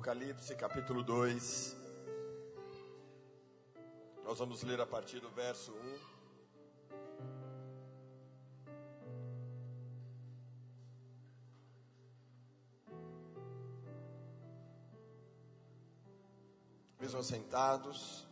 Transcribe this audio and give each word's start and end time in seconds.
Apocalipse 0.00 0.54
capítulo 0.54 1.02
2. 1.02 1.76
Nós 4.24 4.38
vamos 4.38 4.62
ler 4.62 4.80
a 4.80 4.86
partir 4.86 5.20
do 5.20 5.28
verso 5.28 5.72
1. 5.72 5.98
Mesmo 16.98 17.22
sentados. 17.22 18.26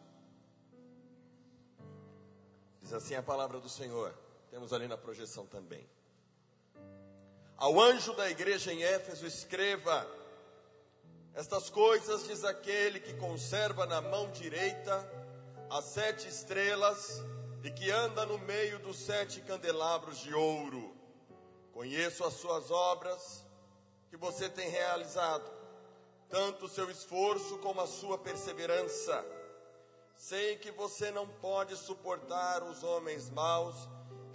Diz 2.80 2.94
assim 2.94 3.14
a 3.14 3.22
palavra 3.22 3.60
do 3.60 3.68
Senhor. 3.68 4.14
Temos 4.50 4.72
ali 4.72 4.88
na 4.88 4.96
projeção 4.96 5.44
também. 5.44 5.86
Ao 7.58 7.78
anjo 7.78 8.14
da 8.14 8.30
igreja 8.30 8.72
em 8.72 8.82
Éfeso, 8.82 9.26
escreva: 9.26 10.17
Estas 11.38 11.70
coisas 11.70 12.26
diz 12.26 12.42
aquele 12.42 12.98
que 12.98 13.14
conserva 13.14 13.86
na 13.86 14.00
mão 14.00 14.28
direita 14.32 15.08
as 15.70 15.84
sete 15.84 16.26
estrelas 16.26 17.22
e 17.62 17.70
que 17.70 17.92
anda 17.92 18.26
no 18.26 18.38
meio 18.38 18.80
dos 18.80 18.98
sete 18.98 19.40
candelabros 19.42 20.18
de 20.18 20.34
ouro. 20.34 20.96
Conheço 21.72 22.24
as 22.24 22.34
suas 22.34 22.72
obras 22.72 23.46
que 24.10 24.16
você 24.16 24.48
tem 24.48 24.68
realizado, 24.68 25.48
tanto 26.28 26.64
o 26.64 26.68
seu 26.68 26.90
esforço 26.90 27.56
como 27.58 27.80
a 27.80 27.86
sua 27.86 28.18
perseverança. 28.18 29.24
Sei 30.16 30.56
que 30.56 30.72
você 30.72 31.12
não 31.12 31.28
pode 31.28 31.76
suportar 31.76 32.64
os 32.64 32.82
homens 32.82 33.30
maus 33.30 33.76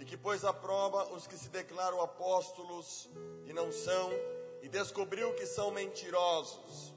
e 0.00 0.06
que 0.06 0.16
pôs 0.16 0.42
à 0.42 0.54
prova 0.54 1.12
os 1.12 1.26
que 1.26 1.36
se 1.36 1.50
declaram 1.50 2.00
apóstolos 2.00 3.10
e 3.44 3.52
não 3.52 3.70
são, 3.70 4.10
e 4.62 4.68
descobriu 4.70 5.34
que 5.34 5.44
são 5.44 5.70
mentirosos. 5.70 6.93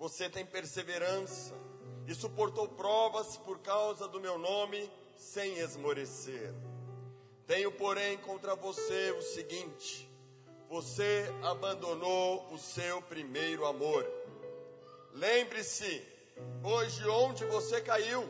Você 0.00 0.30
tem 0.30 0.46
perseverança 0.46 1.54
e 2.08 2.14
suportou 2.14 2.66
provas 2.66 3.36
por 3.36 3.58
causa 3.58 4.08
do 4.08 4.18
meu 4.18 4.38
nome 4.38 4.90
sem 5.14 5.58
esmorecer. 5.58 6.54
Tenho, 7.46 7.70
porém, 7.70 8.16
contra 8.16 8.56
você 8.56 9.10
o 9.10 9.20
seguinte: 9.20 10.10
você 10.70 11.26
abandonou 11.42 12.50
o 12.50 12.56
seu 12.56 13.02
primeiro 13.02 13.66
amor. 13.66 14.10
Lembre-se, 15.12 16.02
hoje 16.64 17.06
onde 17.06 17.44
você 17.44 17.82
caiu, 17.82 18.26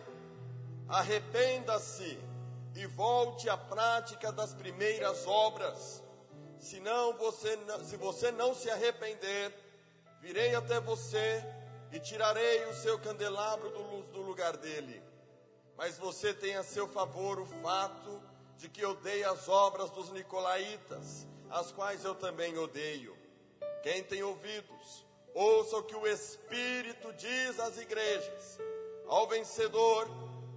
arrependa-se 0.88 2.18
e 2.74 2.84
volte 2.88 3.48
à 3.48 3.56
prática 3.56 4.32
das 4.32 4.52
primeiras 4.52 5.24
obras. 5.24 6.02
Senão 6.58 7.16
você, 7.16 7.56
se 7.84 7.96
você 7.96 8.32
não 8.32 8.56
se 8.56 8.68
arrepender, 8.68 9.54
virei 10.20 10.52
até 10.56 10.80
você 10.80 11.59
e 11.92 11.98
tirarei 11.98 12.64
o 12.66 12.74
seu 12.74 12.98
candelabro 12.98 13.70
do, 13.70 14.02
do 14.12 14.22
lugar 14.22 14.56
dele. 14.56 15.02
Mas 15.76 15.98
você 15.98 16.32
tem 16.34 16.56
a 16.56 16.62
seu 16.62 16.86
favor 16.88 17.40
o 17.40 17.46
fato 17.46 18.22
de 18.56 18.68
que 18.68 18.84
odeia 18.84 19.30
as 19.30 19.48
obras 19.48 19.90
dos 19.90 20.10
nicolaítas, 20.10 21.26
as 21.48 21.72
quais 21.72 22.04
eu 22.04 22.14
também 22.14 22.56
odeio. 22.58 23.16
Quem 23.82 24.02
tem 24.04 24.22
ouvidos, 24.22 25.06
ouça 25.34 25.78
o 25.78 25.82
que 25.82 25.96
o 25.96 26.06
Espírito 26.06 27.12
diz 27.14 27.58
às 27.58 27.78
igrejas. 27.78 28.58
Ao 29.06 29.26
vencedor, 29.26 30.06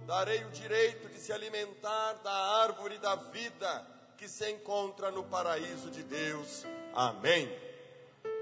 darei 0.06 0.44
o 0.44 0.50
direito 0.50 1.08
de 1.08 1.18
se 1.18 1.32
alimentar 1.32 2.12
da 2.22 2.30
árvore 2.30 2.98
da 2.98 3.14
vida 3.14 3.86
que 4.18 4.28
se 4.28 4.48
encontra 4.50 5.10
no 5.10 5.24
paraíso 5.24 5.90
de 5.90 6.02
Deus. 6.02 6.64
Amém. 6.94 7.50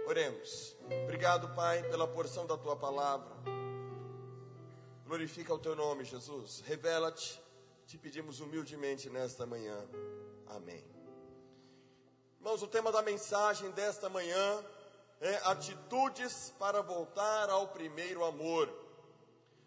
Oremos. 0.07 0.77
Obrigado, 1.05 1.49
Pai, 1.55 1.83
pela 1.85 2.07
porção 2.07 2.47
da 2.47 2.57
tua 2.57 2.77
palavra. 2.77 3.31
Glorifica 5.07 5.53
o 5.53 5.59
teu 5.59 5.77
nome, 5.77 6.05
Jesus. 6.05 6.61
Revela-te. 6.67 7.41
Te 7.87 7.99
pedimos 7.99 8.41
humildemente 8.41 9.11
nesta 9.11 9.45
manhã. 9.45 9.77
Amém. 10.47 10.85
Irmãos, 12.39 12.63
o 12.63 12.67
tema 12.67 12.91
da 12.91 13.03
mensagem 13.03 13.71
desta 13.73 14.09
manhã 14.09 14.65
é 15.21 15.35
atitudes 15.45 16.53
para 16.59 16.81
voltar 16.83 17.51
ao 17.51 17.69
primeiro 17.69 18.25
amor. 18.25 18.73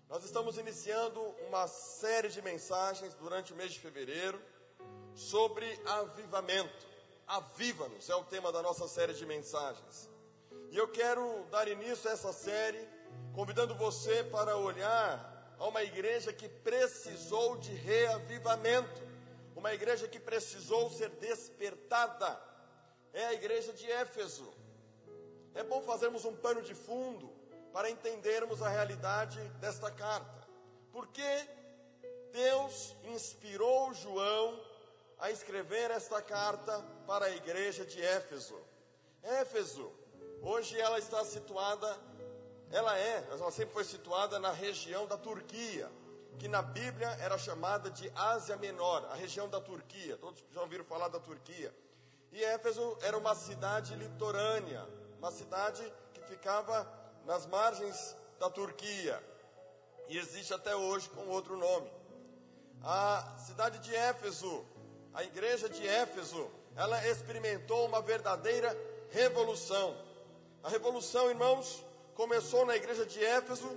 Nós 0.10 0.24
estamos 0.24 0.58
iniciando 0.58 1.22
uma 1.48 1.68
série 1.68 2.30
de 2.30 2.42
mensagens 2.42 3.14
durante 3.14 3.54
o 3.54 3.56
mês 3.56 3.72
de 3.72 3.80
fevereiro 3.80 4.42
sobre 5.14 5.66
avivamento. 5.86 6.86
Aviva-nos 7.26 8.10
é 8.10 8.16
o 8.16 8.24
tema 8.26 8.52
da 8.52 8.62
nossa 8.62 8.88
série 8.88 9.14
de 9.14 9.26
mensagens. 9.26 10.10
E 10.76 10.78
eu 10.78 10.90
quero 10.90 11.46
dar 11.50 11.70
início 11.70 12.10
a 12.10 12.12
essa 12.12 12.34
série 12.34 12.86
convidando 13.34 13.74
você 13.76 14.26
para 14.26 14.58
olhar 14.58 15.56
a 15.58 15.68
uma 15.70 15.82
igreja 15.82 16.34
que 16.34 16.50
precisou 16.50 17.56
de 17.56 17.74
reavivamento, 17.74 19.02
uma 19.56 19.74
igreja 19.74 20.06
que 20.06 20.20
precisou 20.20 20.90
ser 20.90 21.12
despertada. 21.12 22.38
É 23.14 23.26
a 23.28 23.34
igreja 23.34 23.72
de 23.72 23.90
Éfeso. 23.90 24.54
É 25.54 25.64
bom 25.64 25.82
fazermos 25.82 26.26
um 26.26 26.36
pano 26.36 26.62
de 26.62 26.76
fundo 26.76 27.34
para 27.72 27.90
entendermos 27.90 28.62
a 28.62 28.68
realidade 28.68 29.40
desta 29.62 29.90
carta. 29.90 30.46
Porque 30.92 31.48
Deus 32.34 32.94
inspirou 33.06 33.94
João 33.94 34.62
a 35.20 35.32
escrever 35.32 35.90
esta 35.90 36.22
carta 36.22 36.84
para 37.08 37.28
a 37.28 37.32
igreja 37.32 37.86
de 37.86 38.02
Éfeso. 38.02 38.62
Éfeso 39.24 40.04
Hoje 40.48 40.80
ela 40.80 41.00
está 41.00 41.26
situada, 41.26 41.98
ela 42.72 42.96
é, 43.00 43.28
ela 43.32 43.50
sempre 43.50 43.74
foi 43.74 43.84
situada 43.84 44.38
na 44.38 44.52
região 44.52 45.08
da 45.08 45.18
Turquia, 45.18 45.92
que 46.38 46.48
na 46.48 46.62
Bíblia 46.62 47.08
era 47.20 47.36
chamada 47.36 47.90
de 47.90 48.12
Ásia 48.16 48.56
Menor, 48.56 49.08
a 49.10 49.16
região 49.16 49.50
da 49.50 49.60
Turquia. 49.60 50.16
Todos 50.18 50.44
já 50.52 50.62
ouviram 50.62 50.86
falar 50.86 51.08
da 51.08 51.20
Turquia. 51.20 51.76
E 52.32 52.44
Éfeso 52.44 52.96
era 53.02 53.18
uma 53.18 53.34
cidade 53.34 53.96
litorânea, 53.96 54.88
uma 55.18 55.32
cidade 55.32 55.82
que 56.14 56.22
ficava 56.22 56.88
nas 57.26 57.48
margens 57.48 58.16
da 58.38 58.48
Turquia. 58.48 59.20
E 60.08 60.16
existe 60.16 60.54
até 60.54 60.76
hoje 60.76 61.10
com 61.10 61.28
outro 61.28 61.58
nome. 61.58 61.92
A 62.84 63.36
cidade 63.40 63.80
de 63.80 63.96
Éfeso, 63.96 64.64
a 65.12 65.24
igreja 65.24 65.68
de 65.68 65.88
Éfeso, 65.88 66.52
ela 66.76 67.04
experimentou 67.08 67.88
uma 67.88 68.00
verdadeira 68.00 68.78
revolução. 69.10 70.05
A 70.66 70.70
revolução, 70.70 71.30
irmãos, 71.30 71.86
começou 72.16 72.66
na 72.66 72.76
igreja 72.76 73.06
de 73.06 73.24
Éfeso, 73.24 73.70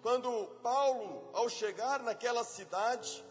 quando 0.00 0.46
Paulo, 0.62 1.28
ao 1.34 1.50
chegar 1.50 2.02
naquela 2.02 2.42
cidade, 2.42 3.22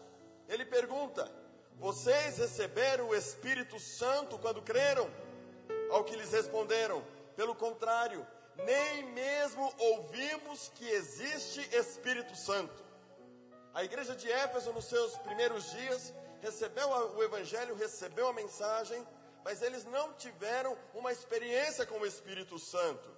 ele 0.48 0.64
pergunta: 0.64 1.28
Vocês 1.74 2.38
receberam 2.38 3.08
o 3.08 3.14
Espírito 3.16 3.80
Santo 3.80 4.38
quando 4.38 4.62
creram? 4.62 5.10
Ao 5.90 6.04
que 6.04 6.14
lhes 6.14 6.30
responderam: 6.30 7.04
Pelo 7.34 7.56
contrário, 7.56 8.24
nem 8.64 9.02
mesmo 9.06 9.74
ouvimos 9.76 10.70
que 10.76 10.88
existe 10.88 11.68
Espírito 11.74 12.36
Santo. 12.36 12.80
A 13.74 13.82
igreja 13.82 14.14
de 14.14 14.30
Éfeso, 14.30 14.72
nos 14.72 14.84
seus 14.84 15.18
primeiros 15.18 15.68
dias, 15.72 16.14
recebeu 16.40 16.88
o 16.90 17.24
Evangelho, 17.24 17.74
recebeu 17.74 18.28
a 18.28 18.32
mensagem, 18.32 19.04
mas 19.44 19.60
eles 19.60 19.84
não 19.84 20.12
tiveram 20.14 20.76
uma 20.94 21.12
experiência 21.12 21.84
com 21.86 22.00
o 22.00 22.06
Espírito 22.06 22.58
Santo. 22.58 23.08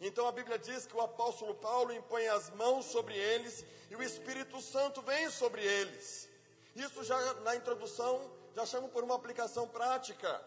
Então 0.00 0.26
a 0.26 0.32
Bíblia 0.32 0.58
diz 0.58 0.86
que 0.86 0.96
o 0.96 1.00
apóstolo 1.00 1.54
Paulo 1.54 1.92
impõe 1.92 2.26
as 2.28 2.50
mãos 2.50 2.86
sobre 2.86 3.14
eles 3.14 3.64
e 3.90 3.94
o 3.96 4.02
Espírito 4.02 4.60
Santo 4.60 5.02
vem 5.02 5.30
sobre 5.30 5.62
eles. 5.62 6.28
Isso 6.74 7.04
já 7.04 7.34
na 7.34 7.54
introdução 7.54 8.30
já 8.54 8.64
chamo 8.64 8.88
por 8.88 9.04
uma 9.04 9.14
aplicação 9.14 9.68
prática. 9.68 10.42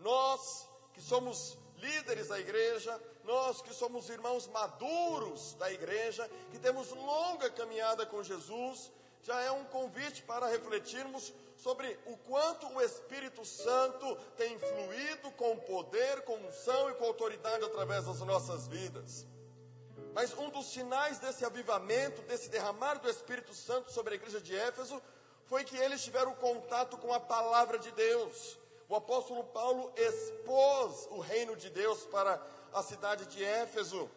Nós 0.00 0.68
que 0.92 1.00
somos 1.00 1.56
líderes 1.78 2.28
da 2.28 2.38
igreja, 2.38 3.00
nós 3.24 3.62
que 3.62 3.72
somos 3.72 4.08
irmãos 4.08 4.48
maduros 4.48 5.54
da 5.54 5.70
igreja, 5.72 6.28
que 6.50 6.58
temos 6.58 6.90
longa 6.90 7.48
caminhada 7.50 8.04
com 8.04 8.22
Jesus, 8.22 8.90
já 9.22 9.40
é 9.42 9.50
um 9.52 9.64
convite 9.64 10.22
para 10.22 10.48
refletirmos 10.48 11.32
sobre 11.62 11.96
o 12.06 12.16
quanto 12.16 12.66
o 12.74 12.80
Espírito 12.82 13.44
Santo 13.44 14.16
tem 14.36 14.58
fluído 14.58 15.30
com 15.32 15.56
poder, 15.58 16.22
com 16.22 16.34
unção 16.34 16.90
e 16.90 16.94
com 16.94 17.04
autoridade 17.04 17.64
através 17.64 18.06
das 18.06 18.18
nossas 18.18 18.66
vidas. 18.66 19.24
Mas 20.12 20.36
um 20.36 20.50
dos 20.50 20.66
sinais 20.66 21.20
desse 21.20 21.44
avivamento, 21.44 22.20
desse 22.22 22.48
derramar 22.50 22.96
do 22.96 23.08
Espírito 23.08 23.54
Santo 23.54 23.92
sobre 23.92 24.14
a 24.14 24.16
igreja 24.16 24.40
de 24.40 24.56
Éfeso, 24.56 25.00
foi 25.44 25.62
que 25.62 25.76
eles 25.76 26.02
tiveram 26.02 26.34
contato 26.34 26.98
com 26.98 27.12
a 27.12 27.20
palavra 27.20 27.78
de 27.78 27.92
Deus. 27.92 28.58
O 28.88 28.96
apóstolo 28.96 29.44
Paulo 29.44 29.92
expôs 29.96 31.06
o 31.12 31.20
reino 31.20 31.54
de 31.54 31.70
Deus 31.70 32.04
para 32.06 32.44
a 32.74 32.82
cidade 32.82 33.24
de 33.26 33.42
Éfeso, 33.42 34.10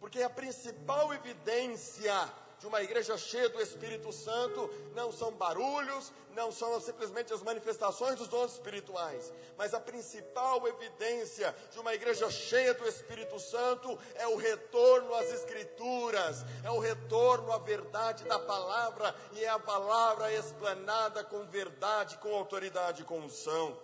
porque 0.00 0.20
a 0.20 0.28
principal 0.28 1.14
evidência 1.14 2.12
de 2.58 2.66
uma 2.66 2.82
igreja 2.82 3.16
cheia 3.16 3.48
do 3.48 3.60
Espírito 3.60 4.12
Santo 4.12 4.68
não 4.94 5.12
são 5.12 5.32
barulhos, 5.32 6.12
não 6.34 6.50
são 6.50 6.80
simplesmente 6.80 7.32
as 7.32 7.42
manifestações 7.42 8.16
dos 8.16 8.28
dons 8.28 8.52
espirituais, 8.52 9.32
mas 9.56 9.74
a 9.74 9.80
principal 9.80 10.66
evidência 10.66 11.54
de 11.70 11.78
uma 11.78 11.94
igreja 11.94 12.30
cheia 12.30 12.74
do 12.74 12.86
Espírito 12.86 13.38
Santo 13.38 13.98
é 14.14 14.26
o 14.26 14.36
retorno 14.36 15.14
às 15.14 15.32
Escrituras, 15.32 16.44
é 16.64 16.70
o 16.70 16.78
retorno 16.78 17.52
à 17.52 17.58
verdade 17.58 18.24
da 18.24 18.38
palavra 18.38 19.14
e 19.32 19.44
é 19.44 19.48
a 19.48 19.58
palavra 19.58 20.32
explanada 20.32 21.24
com 21.24 21.44
verdade, 21.46 22.18
com 22.18 22.34
autoridade, 22.34 23.04
com 23.04 23.18
unção. 23.20 23.76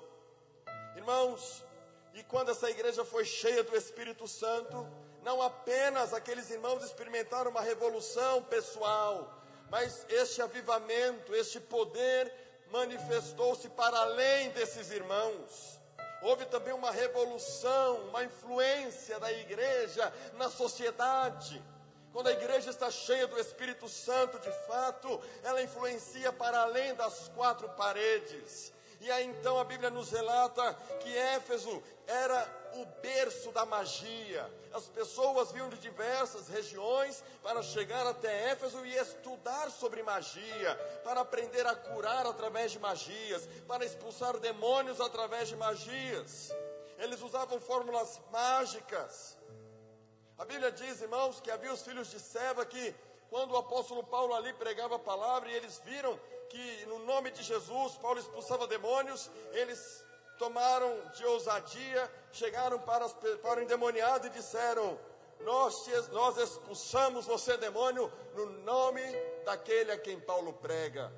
Irmãos, 0.96 1.64
e 2.14 2.22
quando 2.22 2.50
essa 2.50 2.70
igreja 2.70 3.04
foi 3.04 3.24
cheia 3.24 3.64
do 3.64 3.76
Espírito 3.76 4.28
Santo, 4.28 4.86
não 5.24 5.40
apenas 5.40 6.12
aqueles 6.12 6.50
irmãos 6.50 6.84
experimentaram 6.84 7.50
uma 7.50 7.62
revolução 7.62 8.42
pessoal, 8.42 9.42
mas 9.70 10.04
este 10.08 10.42
avivamento, 10.42 11.34
este 11.34 11.58
poder 11.58 12.32
manifestou-se 12.70 13.68
para 13.70 13.96
além 13.98 14.50
desses 14.50 14.90
irmãos. 14.90 15.80
Houve 16.20 16.44
também 16.46 16.74
uma 16.74 16.90
revolução, 16.90 18.08
uma 18.08 18.22
influência 18.22 19.18
da 19.18 19.32
igreja 19.32 20.12
na 20.34 20.50
sociedade. 20.50 21.62
Quando 22.12 22.28
a 22.28 22.32
igreja 22.32 22.70
está 22.70 22.90
cheia 22.90 23.26
do 23.26 23.38
Espírito 23.38 23.88
Santo, 23.88 24.38
de 24.38 24.52
fato, 24.66 25.20
ela 25.42 25.62
influencia 25.62 26.32
para 26.32 26.60
além 26.60 26.94
das 26.94 27.28
quatro 27.34 27.68
paredes. 27.70 28.72
E 29.00 29.10
aí 29.10 29.26
então 29.26 29.58
a 29.58 29.64
Bíblia 29.64 29.90
nos 29.90 30.10
relata 30.10 30.74
que 31.00 31.14
Éfeso 31.16 31.82
era 32.06 32.64
o 32.74 32.84
berço 33.00 33.52
da 33.52 33.64
magia. 33.64 34.50
As 34.72 34.88
pessoas 34.88 35.52
vinham 35.52 35.68
de 35.68 35.78
diversas 35.78 36.48
regiões 36.48 37.22
para 37.42 37.62
chegar 37.62 38.06
até 38.06 38.50
Éfeso 38.50 38.84
e 38.84 38.94
estudar 38.96 39.70
sobre 39.70 40.02
magia, 40.02 40.74
para 41.04 41.20
aprender 41.20 41.66
a 41.66 41.74
curar 41.74 42.26
através 42.26 42.72
de 42.72 42.78
magias, 42.78 43.48
para 43.68 43.84
expulsar 43.84 44.38
demônios 44.38 45.00
através 45.00 45.48
de 45.48 45.56
magias. 45.56 46.50
Eles 46.98 47.22
usavam 47.22 47.60
fórmulas 47.60 48.20
mágicas. 48.30 49.36
A 50.36 50.44
Bíblia 50.44 50.72
diz, 50.72 51.00
irmãos, 51.00 51.40
que 51.40 51.50
havia 51.50 51.72
os 51.72 51.82
filhos 51.82 52.10
de 52.10 52.18
Seva 52.18 52.66
que, 52.66 52.94
quando 53.30 53.52
o 53.52 53.56
apóstolo 53.56 54.02
Paulo 54.02 54.34
ali 54.34 54.52
pregava 54.54 54.96
a 54.96 54.98
palavra 54.98 55.48
e 55.48 55.54
eles 55.54 55.80
viram 55.84 56.18
que 56.50 56.86
no 56.86 57.00
nome 57.00 57.30
de 57.30 57.42
Jesus 57.42 57.96
Paulo 57.96 58.18
expulsava 58.18 58.66
demônios, 58.66 59.30
eles 59.52 60.04
tomaram 60.38 61.00
de 61.14 61.24
ousadia, 61.24 62.10
chegaram 62.32 62.78
para, 62.78 63.08
para 63.08 63.60
o 63.60 63.62
endemoniado 63.62 64.26
e 64.26 64.30
disseram: 64.30 64.98
nós, 65.40 65.86
nós 66.10 66.36
expulsamos 66.38 67.26
você, 67.26 67.56
demônio, 67.56 68.10
no 68.34 68.46
nome 68.62 69.02
daquele 69.44 69.92
a 69.92 69.98
quem 69.98 70.18
Paulo 70.18 70.52
prega. 70.52 71.12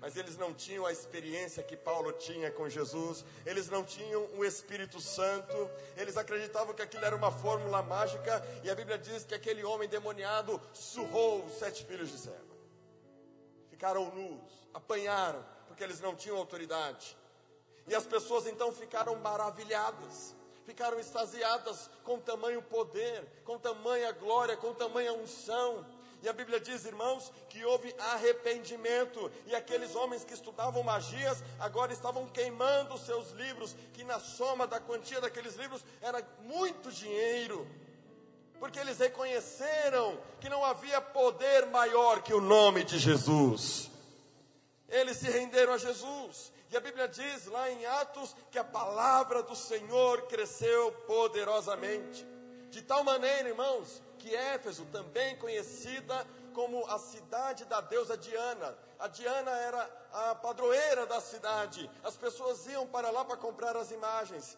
Mas 0.00 0.16
eles 0.16 0.36
não 0.36 0.52
tinham 0.52 0.84
a 0.84 0.90
experiência 0.90 1.62
que 1.62 1.76
Paulo 1.76 2.10
tinha 2.12 2.50
com 2.50 2.68
Jesus, 2.68 3.24
eles 3.46 3.70
não 3.70 3.84
tinham 3.84 4.28
o 4.36 4.44
Espírito 4.44 5.00
Santo, 5.00 5.70
eles 5.96 6.16
acreditavam 6.16 6.74
que 6.74 6.82
aquilo 6.82 7.04
era 7.04 7.14
uma 7.14 7.30
fórmula 7.30 7.80
mágica, 7.82 8.44
e 8.64 8.70
a 8.70 8.74
Bíblia 8.74 8.98
diz 8.98 9.22
que 9.24 9.32
aquele 9.32 9.62
homem 9.64 9.88
demoniado 9.88 10.60
surrou 10.72 11.44
os 11.44 11.52
sete 11.54 11.84
filhos 11.84 12.10
de 12.10 12.18
Seba. 12.18 12.52
Ficaram 13.70 14.12
nus, 14.12 14.66
apanharam, 14.74 15.44
porque 15.68 15.84
eles 15.84 16.00
não 16.00 16.16
tinham 16.16 16.36
autoridade. 16.36 17.16
E 17.86 17.94
as 17.94 18.06
pessoas 18.06 18.46
então 18.46 18.72
ficaram 18.72 19.16
maravilhadas, 19.16 20.34
ficaram 20.64 20.98
extasiadas 20.98 21.90
com 22.04 22.18
tamanho 22.18 22.62
poder, 22.62 23.26
com 23.44 23.58
tamanha 23.58 24.12
glória, 24.12 24.56
com 24.56 24.72
tamanha 24.72 25.12
unção. 25.12 25.84
E 26.22 26.28
a 26.28 26.32
Bíblia 26.32 26.60
diz, 26.60 26.84
irmãos, 26.84 27.32
que 27.48 27.64
houve 27.64 27.92
arrependimento, 27.98 29.28
e 29.44 29.56
aqueles 29.56 29.96
homens 29.96 30.22
que 30.22 30.32
estudavam 30.32 30.80
magias 30.84 31.42
agora 31.58 31.92
estavam 31.92 32.28
queimando 32.28 32.96
seus 32.96 33.32
livros, 33.32 33.74
que 33.92 34.04
na 34.04 34.20
soma 34.20 34.64
da 34.64 34.78
quantia 34.78 35.20
daqueles 35.20 35.56
livros 35.56 35.84
era 36.00 36.24
muito 36.42 36.92
dinheiro, 36.92 37.66
porque 38.60 38.78
eles 38.78 38.98
reconheceram 38.98 40.16
que 40.40 40.48
não 40.48 40.64
havia 40.64 41.00
poder 41.00 41.66
maior 41.66 42.22
que 42.22 42.32
o 42.32 42.40
nome 42.40 42.84
de 42.84 43.00
Jesus. 43.00 43.90
Eles 44.88 45.16
se 45.16 45.28
renderam 45.28 45.72
a 45.72 45.78
Jesus. 45.78 46.52
E 46.72 46.76
a 46.76 46.80
Bíblia 46.80 47.06
diz 47.06 47.44
lá 47.48 47.70
em 47.70 47.84
Atos 47.84 48.34
que 48.50 48.58
a 48.58 48.64
palavra 48.64 49.42
do 49.42 49.54
Senhor 49.54 50.22
cresceu 50.22 50.90
poderosamente. 51.06 52.26
De 52.70 52.80
tal 52.80 53.04
maneira, 53.04 53.50
irmãos, 53.50 54.00
que 54.18 54.34
Éfeso, 54.34 54.86
também 54.86 55.36
conhecida 55.36 56.26
como 56.54 56.86
a 56.86 56.98
cidade 56.98 57.66
da 57.66 57.82
deusa 57.82 58.16
Diana, 58.16 58.74
a 58.98 59.06
Diana 59.06 59.50
era 59.50 60.06
a 60.12 60.34
padroeira 60.34 61.04
da 61.04 61.20
cidade, 61.20 61.90
as 62.02 62.16
pessoas 62.16 62.66
iam 62.66 62.86
para 62.86 63.10
lá 63.10 63.22
para 63.22 63.36
comprar 63.36 63.76
as 63.76 63.90
imagens. 63.90 64.56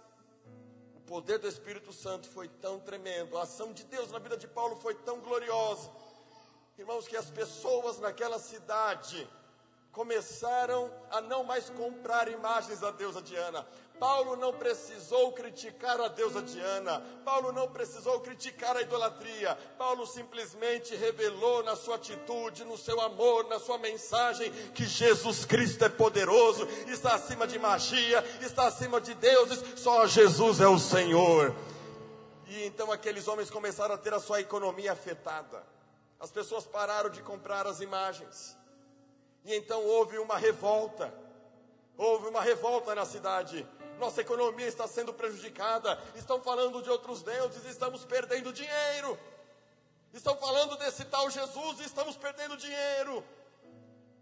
O 0.95 1.01
poder 1.01 1.39
do 1.39 1.49
Espírito 1.49 1.93
Santo 1.93 2.29
foi 2.29 2.47
tão 2.47 2.79
tremendo, 2.79 3.37
a 3.37 3.43
ação 3.43 3.73
de 3.73 3.83
Deus 3.83 4.13
na 4.13 4.21
vida 4.21 4.37
de 4.37 4.47
Paulo 4.47 4.77
foi 4.77 4.95
tão 4.95 5.19
gloriosa, 5.19 5.91
irmãos, 6.79 7.09
que 7.09 7.17
as 7.17 7.29
pessoas 7.29 7.99
naquela 7.99 8.39
cidade, 8.39 9.29
começaram 9.95 10.91
a 11.09 11.21
não 11.21 11.45
mais 11.45 11.71
comprar 11.71 12.29
imagens 12.29 12.81
da 12.81 12.91
deusa 12.91 13.23
Diana. 13.23 13.65
Paulo 13.99 14.35
não 14.35 14.53
precisou 14.53 15.31
criticar 15.33 16.01
a 16.01 16.09
deusa 16.09 16.43
Diana, 16.43 17.01
Paulo 17.25 17.53
não 17.53 17.69
precisou 17.69 18.19
criticar 18.19 18.77
a 18.77 18.83
idolatria, 18.83 19.57
Paulo 19.79 20.05
simplesmente 20.05 20.97
revelou 20.97 21.63
na 21.63 21.77
sua 21.77 21.95
atitude, 21.95 22.65
no 22.65 22.77
seu 22.77 23.01
amor, 23.01 23.47
na 23.49 23.61
sua 23.61 23.79
mensagem, 23.79 24.51
que 24.75 24.85
Jesus 24.85 25.45
Cristo 25.45 25.85
é 25.85 25.89
poderoso, 25.89 26.67
está 26.89 27.15
acima 27.15 27.47
de 27.47 27.57
magia, 27.57 28.23
está 28.43 28.67
acima 28.67 29.01
de 29.01 29.15
deuses, 29.15 29.63
só 29.81 30.09
Jesus 30.09 30.61
é 30.61 30.67
o 30.67 30.79
Senhor. 30.79 31.55
E 32.49 32.65
então 32.65 32.91
aqueles 32.91 33.29
homens 33.29 33.49
começaram 33.49 33.95
a 33.95 33.99
ter 33.99 34.13
a 34.13 34.19
sua 34.19 34.41
economia 34.41 34.91
afetada, 34.91 35.65
as 36.19 36.33
pessoas 36.33 36.67
pararam 36.67 37.11
de 37.11 37.23
comprar 37.23 37.65
as 37.65 37.81
imagens 37.81 38.57
e 39.45 39.55
então 39.55 39.85
houve 39.85 40.19
uma 40.19 40.39
revolta. 40.39 41.13
Houve 41.97 42.29
uma 42.29 42.41
revolta 42.41 42.95
na 42.95 43.05
cidade. 43.05 43.67
Nossa 43.99 44.23
economia 44.23 44.67
está 44.67 44.89
sendo 44.89 45.13
prejudicada. 45.13 46.01
Estão 46.17 46.41
falando 46.41 46.83
de 46.83 46.91
outros 46.91 47.23
deuses, 47.23 47.65
estamos 47.67 48.05
perdendo 48.05 48.53
dinheiro. 48.53 49.19
Estão 50.13 50.37
falando 50.37 50.77
desse 50.79 51.05
tal 51.05 51.29
Jesus 51.29 51.81
e 51.81 51.85
estamos 51.85 52.17
perdendo 52.17 52.57
dinheiro. 52.57 53.23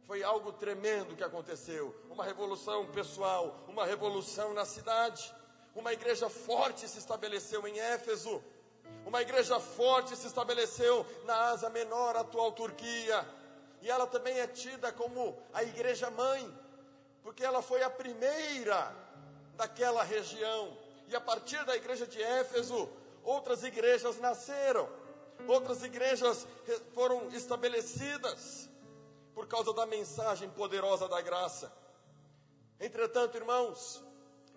Foi 0.06 0.22
algo 0.22 0.52
tremendo 0.52 1.14
que 1.14 1.22
aconteceu. 1.22 1.94
Uma 2.10 2.24
revolução 2.24 2.86
pessoal, 2.86 3.64
uma 3.69 3.86
revolução 3.86 4.52
na 4.52 4.64
cidade. 4.64 5.32
Uma 5.74 5.92
igreja 5.92 6.28
forte 6.28 6.88
se 6.88 6.98
estabeleceu 6.98 7.66
em 7.66 7.78
Éfeso. 7.78 8.42
Uma 9.06 9.22
igreja 9.22 9.58
forte 9.60 10.16
se 10.16 10.26
estabeleceu 10.26 11.06
na 11.24 11.50
Asa 11.50 11.70
Menor, 11.70 12.17
atual 12.17 12.52
Turquia 12.52 13.24
e 13.82 13.91
ela 13.91 14.06
também 14.06 14.39
é 14.39 14.46
tida 14.46 14.93
como 14.93 15.36
a 15.53 15.65
igreja 15.65 16.08
mãe, 16.08 16.56
porque 17.20 17.44
ela 17.44 17.60
foi 17.60 17.82
a 17.82 17.91
primeira 17.91 18.94
daquela 19.56 20.05
região. 20.05 20.79
E 21.08 21.17
a 21.17 21.20
partir 21.20 21.62
da 21.65 21.77
igreja 21.77 22.06
de 22.06 22.22
Éfeso, 22.22 22.89
outras 23.24 23.65
igrejas 23.65 24.20
nasceram, 24.20 24.89
outras 25.48 25.82
igrejas 25.82 26.46
foram 26.94 27.29
estabelecidas 27.31 28.70
por 29.34 29.48
causa 29.48 29.74
da 29.74 29.84
mensagem 29.84 30.48
poderosa 30.51 31.08
da 31.08 31.20
graça. 31.20 31.72
Entretanto, 32.79 33.36
irmãos, 33.36 34.01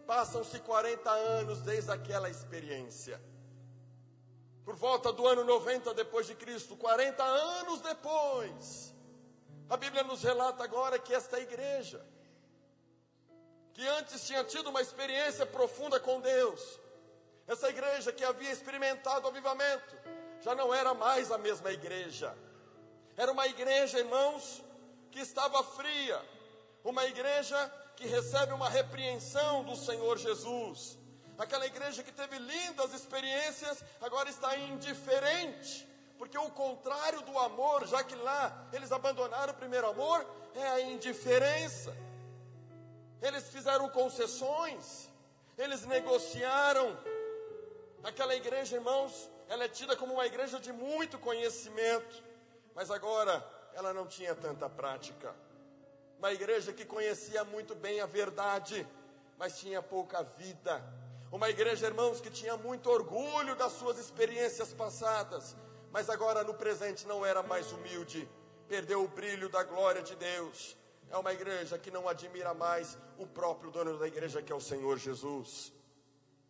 passam-se 0.05 0.60
40 0.60 1.10
anos 1.10 1.62
desde 1.62 1.91
aquela 1.91 2.29
experiência. 2.29 3.20
Por 4.63 4.75
volta 4.75 5.12
do 5.12 5.27
ano 5.27 5.44
90 5.44 5.96
depois 5.96 6.27
de 6.27 6.36
Cristo, 6.36 6.75
40 6.75 7.24
anos 7.24 7.82
depois, 7.82 8.95
a 9.69 9.77
Bíblia 9.77 10.03
nos 10.03 10.24
relata 10.24 10.63
agora 10.63 11.00
que 11.00 11.13
esta 11.13 11.39
igreja, 11.39 12.05
que 13.74 13.86
antes 13.88 14.25
tinha 14.25 14.43
tido 14.43 14.69
uma 14.69 14.81
experiência 14.81 15.45
profunda 15.45 16.00
com 16.00 16.22
Deus, 16.22 16.79
essa 17.48 17.69
igreja 17.69 18.12
que 18.12 18.24
havia 18.24 18.51
experimentado 18.51 19.25
o 19.25 19.29
avivamento, 19.29 19.98
já 20.41 20.55
não 20.55 20.74
era 20.74 20.93
mais 20.93 21.31
a 21.31 21.38
mesma 21.38 21.72
igreja. 21.72 22.36
Era 23.17 23.31
uma 23.31 23.48
igreja, 23.48 24.00
irmãos, 24.00 24.63
que 25.12 25.19
estava 25.19 25.63
fria, 25.63 26.22
uma 26.84 27.05
igreja 27.05 27.57
que 27.95 28.07
recebe 28.07 28.53
uma 28.53 28.69
repreensão 28.69 29.63
do 29.63 29.75
Senhor 29.75 30.17
Jesus. 30.17 30.98
Aquela 31.38 31.65
igreja 31.65 32.03
que 32.03 32.12
teve 32.12 32.38
lindas 32.38 32.93
experiências, 32.93 33.84
agora 34.01 34.29
está 34.29 34.55
indiferente 34.57 35.88
porque 36.17 36.38
o 36.38 36.50
contrário 36.50 37.22
do 37.22 37.38
amor, 37.39 37.86
já 37.88 38.03
que 38.03 38.15
lá 38.15 38.67
eles 38.72 38.91
abandonaram 38.91 39.53
o 39.53 39.57
primeiro 39.57 39.88
amor, 39.88 40.25
é 40.53 40.67
a 40.67 40.81
indiferença. 40.81 41.95
Eles 43.22 43.50
fizeram 43.50 43.89
concessões, 43.89 45.10
eles 45.57 45.86
negociaram. 45.86 46.98
Aquela 48.03 48.36
igreja, 48.36 48.75
irmãos, 48.75 49.29
ela 49.48 49.63
é 49.63 49.67
tida 49.67 49.95
como 49.95 50.13
uma 50.13 50.25
igreja 50.25 50.60
de 50.60 50.72
muito 50.72 51.17
conhecimento, 51.19 52.24
mas 52.74 52.91
agora 52.91 53.45
ela 53.74 53.93
não 53.93 54.07
tinha 54.07 54.34
tanta 54.36 54.69
prática. 54.69 55.36
Uma 56.17 56.31
igreja 56.31 56.72
que 56.72 56.86
conhecia 56.86 57.43
muito 57.43 57.75
bem 57.75 58.00
a 58.00 58.05
verdade, 58.05 58.88
mas 59.38 59.60
tinha 59.60 59.81
pouca 59.81 60.24
vida. 60.24 60.81
Uma 61.31 61.50
igreja, 61.50 61.88
irmãos, 61.88 62.22
que 62.22 62.29
tinha 62.29 62.55
muito 62.55 62.89
orgulho 62.89 63.55
das 63.55 63.74
suas 63.74 63.98
experiências 63.98 64.74
passadas, 64.74 65.55
mas 65.96 66.10
agora 66.10 66.44
no 66.44 66.54
presente 66.54 67.08
não 67.08 67.25
era 67.25 67.42
mais 67.42 67.72
humilde, 67.72 68.28
perdeu 68.68 69.02
o 69.02 69.08
brilho 69.08 69.48
da 69.48 69.64
glória 69.64 70.02
de 70.02 70.14
Deus. 70.14 70.75
É 71.10 71.16
uma 71.16 71.32
igreja 71.32 71.78
que 71.80 71.90
não 71.90 72.10
admira 72.10 72.54
mais 72.54 72.98
o 73.18 73.25
próprio 73.25 73.72
dono 73.72 73.98
da 73.98 74.06
igreja, 74.06 74.42
que 74.42 74.52
é 74.52 74.56
o 74.56 74.60
Senhor 74.60 74.98
Jesus. 74.98 75.72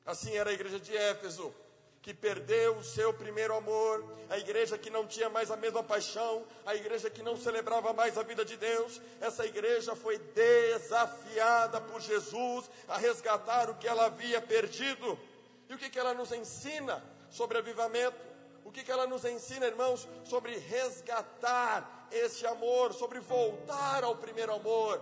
Assim 0.03 0.35
era 0.35 0.49
a 0.49 0.53
igreja 0.53 0.79
de 0.79 0.97
Éfeso 0.97 1.53
que 2.01 2.11
perdeu 2.11 2.77
o 2.77 2.83
seu 2.83 3.13
primeiro 3.13 3.55
amor, 3.55 4.03
a 4.31 4.37
igreja 4.39 4.79
que 4.79 4.89
não 4.89 5.05
tinha 5.05 5.29
mais 5.29 5.51
a 5.51 5.55
mesma 5.55 5.83
paixão, 5.83 6.43
a 6.65 6.73
igreja 6.73 7.07
que 7.11 7.21
não 7.21 7.37
celebrava 7.37 7.93
mais 7.93 8.17
a 8.17 8.23
vida 8.23 8.43
de 8.43 8.57
Deus, 8.57 8.99
essa 9.21 9.45
igreja 9.45 9.95
foi 9.95 10.17
desafiada 10.17 11.79
por 11.79 12.01
Jesus 12.01 12.67
a 12.87 12.97
resgatar 12.97 13.69
o 13.69 13.75
que 13.75 13.87
ela 13.87 14.07
havia 14.07 14.41
perdido. 14.41 15.19
E 15.69 15.75
o 15.75 15.77
que, 15.77 15.91
que 15.91 15.99
ela 15.99 16.15
nos 16.15 16.31
ensina 16.31 17.03
sobre 17.29 17.59
avivamento? 17.59 18.34
O 18.65 18.71
que, 18.71 18.83
que 18.83 18.91
ela 18.91 19.05
nos 19.05 19.23
ensina, 19.23 19.67
irmãos, 19.67 20.07
sobre 20.23 20.57
resgatar 20.57 22.07
esse 22.11 22.45
amor, 22.47 22.93
sobre 22.93 23.19
voltar 23.19 24.03
ao 24.03 24.15
primeiro 24.15 24.53
amor? 24.53 24.99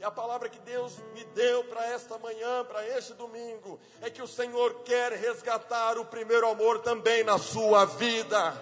E 0.00 0.04
a 0.04 0.10
palavra 0.10 0.48
que 0.48 0.58
Deus 0.58 0.98
me 1.14 1.24
deu 1.26 1.62
para 1.64 1.86
esta 1.86 2.18
manhã, 2.18 2.64
para 2.64 2.86
este 2.88 3.14
domingo, 3.14 3.78
é 4.02 4.10
que 4.10 4.20
o 4.20 4.26
Senhor 4.26 4.82
quer 4.84 5.12
resgatar 5.12 5.96
o 5.96 6.04
primeiro 6.04 6.48
amor 6.48 6.80
também 6.80 7.22
na 7.22 7.38
sua 7.38 7.84
vida. 7.84 8.52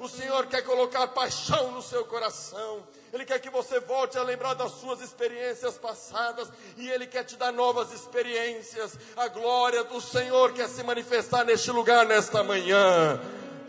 O 0.00 0.08
Senhor 0.08 0.46
quer 0.46 0.62
colocar 0.62 1.06
paixão 1.08 1.70
no 1.70 1.80
seu 1.80 2.04
coração. 2.04 2.82
Ele 3.12 3.24
quer 3.24 3.38
que 3.38 3.50
você 3.50 3.78
volte 3.78 4.18
a 4.18 4.24
lembrar 4.24 4.54
das 4.54 4.72
suas 4.72 5.00
experiências 5.00 5.78
passadas 5.78 6.48
e 6.76 6.90
Ele 6.90 7.06
quer 7.06 7.22
te 7.22 7.36
dar 7.36 7.52
novas 7.52 7.92
experiências. 7.92 8.98
A 9.16 9.28
glória 9.28 9.84
do 9.84 10.00
Senhor 10.00 10.52
quer 10.54 10.68
se 10.68 10.82
manifestar 10.82 11.44
neste 11.44 11.70
lugar 11.70 12.04
nesta 12.04 12.42
manhã. 12.42 13.20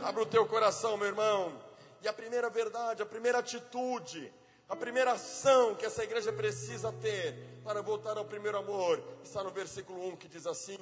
Abra 0.04 0.24
o 0.24 0.26
teu 0.26 0.46
coração, 0.46 0.98
meu 0.98 1.08
irmão. 1.08 1.62
E 2.02 2.08
a 2.08 2.14
primeira 2.14 2.50
verdade, 2.50 3.02
a 3.02 3.06
primeira 3.06 3.40
atitude 3.40 4.32
a 4.74 4.76
primeira 4.76 5.12
ação 5.12 5.76
que 5.76 5.86
essa 5.86 6.04
igreja 6.04 6.32
precisa 6.32 6.92
ter 6.94 7.36
para 7.64 7.82
voltar 7.82 8.18
ao 8.18 8.26
primeiro 8.26 8.58
amor 8.58 9.04
está 9.24 9.44
no 9.44 9.52
versículo 9.52 10.08
1 10.08 10.16
que 10.16 10.28
diz 10.28 10.48
assim: 10.48 10.80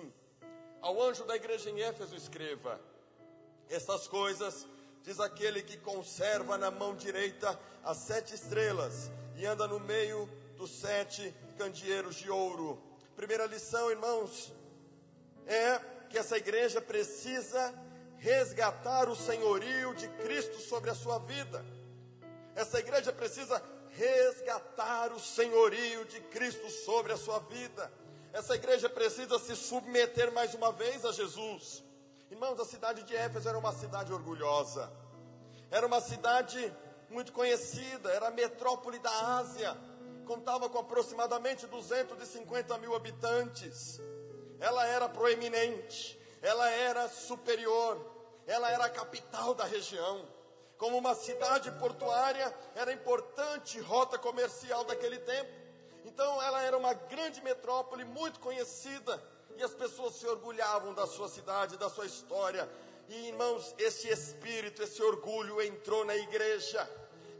Ao 0.79 1.01
anjo 1.01 1.25
da 1.25 1.35
igreja 1.35 1.69
em 1.69 1.81
Éfeso 1.81 2.15
escreva: 2.15 2.79
Estas 3.69 4.07
coisas 4.07 4.67
diz 5.03 5.19
aquele 5.19 5.61
que 5.61 5.77
conserva 5.77 6.57
na 6.57 6.71
mão 6.71 6.95
direita 6.95 7.59
as 7.83 7.97
sete 7.97 8.33
estrelas 8.33 9.11
e 9.35 9.45
anda 9.45 9.67
no 9.67 9.79
meio 9.79 10.29
dos 10.55 10.71
sete 10.71 11.35
candeeiros 11.57 12.15
de 12.15 12.29
ouro. 12.29 12.81
Primeira 13.15 13.45
lição, 13.45 13.89
irmãos, 13.89 14.53
é 15.45 15.79
que 16.09 16.17
essa 16.17 16.37
igreja 16.37 16.79
precisa 16.79 17.73
resgatar 18.21 19.09
o 19.09 19.15
senhorio 19.15 19.95
de 19.95 20.07
Cristo 20.07 20.59
sobre 20.59 20.91
a 20.91 20.95
sua 20.95 21.17
vida. 21.17 21.65
Essa 22.55 22.77
igreja 22.77 23.11
precisa 23.11 23.61
resgatar 23.89 25.11
o 25.11 25.19
senhorio 25.19 26.05
de 26.05 26.21
Cristo 26.21 26.69
sobre 26.69 27.11
a 27.11 27.17
sua 27.17 27.39
vida. 27.39 27.91
Essa 28.31 28.55
igreja 28.55 28.87
precisa 28.87 29.39
se 29.39 29.55
submeter 29.55 30.31
mais 30.31 30.53
uma 30.53 30.71
vez 30.71 31.03
a 31.03 31.11
Jesus. 31.11 31.83
Irmãos, 32.29 32.59
a 32.59 32.65
cidade 32.65 33.01
de 33.03 33.15
Éfeso 33.15 33.49
era 33.49 33.57
uma 33.57 33.73
cidade 33.73 34.13
orgulhosa, 34.13 34.91
era 35.71 35.85
uma 35.85 35.99
cidade 35.99 36.71
muito 37.09 37.33
conhecida, 37.33 38.11
era 38.11 38.27
a 38.27 38.31
metrópole 38.31 38.99
da 38.99 39.37
Ásia, 39.39 39.75
contava 40.25 40.69
com 40.69 40.77
aproximadamente 40.77 41.65
250 41.65 42.77
mil 42.77 42.95
habitantes. 42.95 43.99
Ela 44.59 44.85
era 44.85 45.09
proeminente, 45.09 46.17
ela 46.41 46.69
era 46.69 47.09
superior, 47.09 48.10
ela 48.47 48.69
era 48.71 48.85
a 48.85 48.89
capital 48.89 49.53
da 49.53 49.65
região 49.65 50.25
como 50.81 50.97
uma 50.97 51.13
cidade 51.13 51.69
portuária, 51.73 52.51
era 52.73 52.91
importante 52.91 53.79
rota 53.79 54.17
comercial 54.17 54.83
daquele 54.83 55.19
tempo. 55.19 55.51
Então 56.03 56.41
ela 56.41 56.63
era 56.63 56.75
uma 56.75 56.91
grande 56.91 57.39
metrópole 57.39 58.03
muito 58.03 58.39
conhecida 58.39 59.21
e 59.55 59.61
as 59.61 59.75
pessoas 59.75 60.15
se 60.15 60.25
orgulhavam 60.25 60.91
da 60.95 61.05
sua 61.05 61.29
cidade, 61.29 61.77
da 61.77 61.87
sua 61.87 62.07
história. 62.07 62.67
E 63.07 63.27
irmãos, 63.27 63.75
esse 63.77 64.09
espírito, 64.09 64.81
esse 64.81 65.03
orgulho 65.03 65.61
entrou 65.61 66.03
na 66.03 66.15
igreja. 66.15 66.89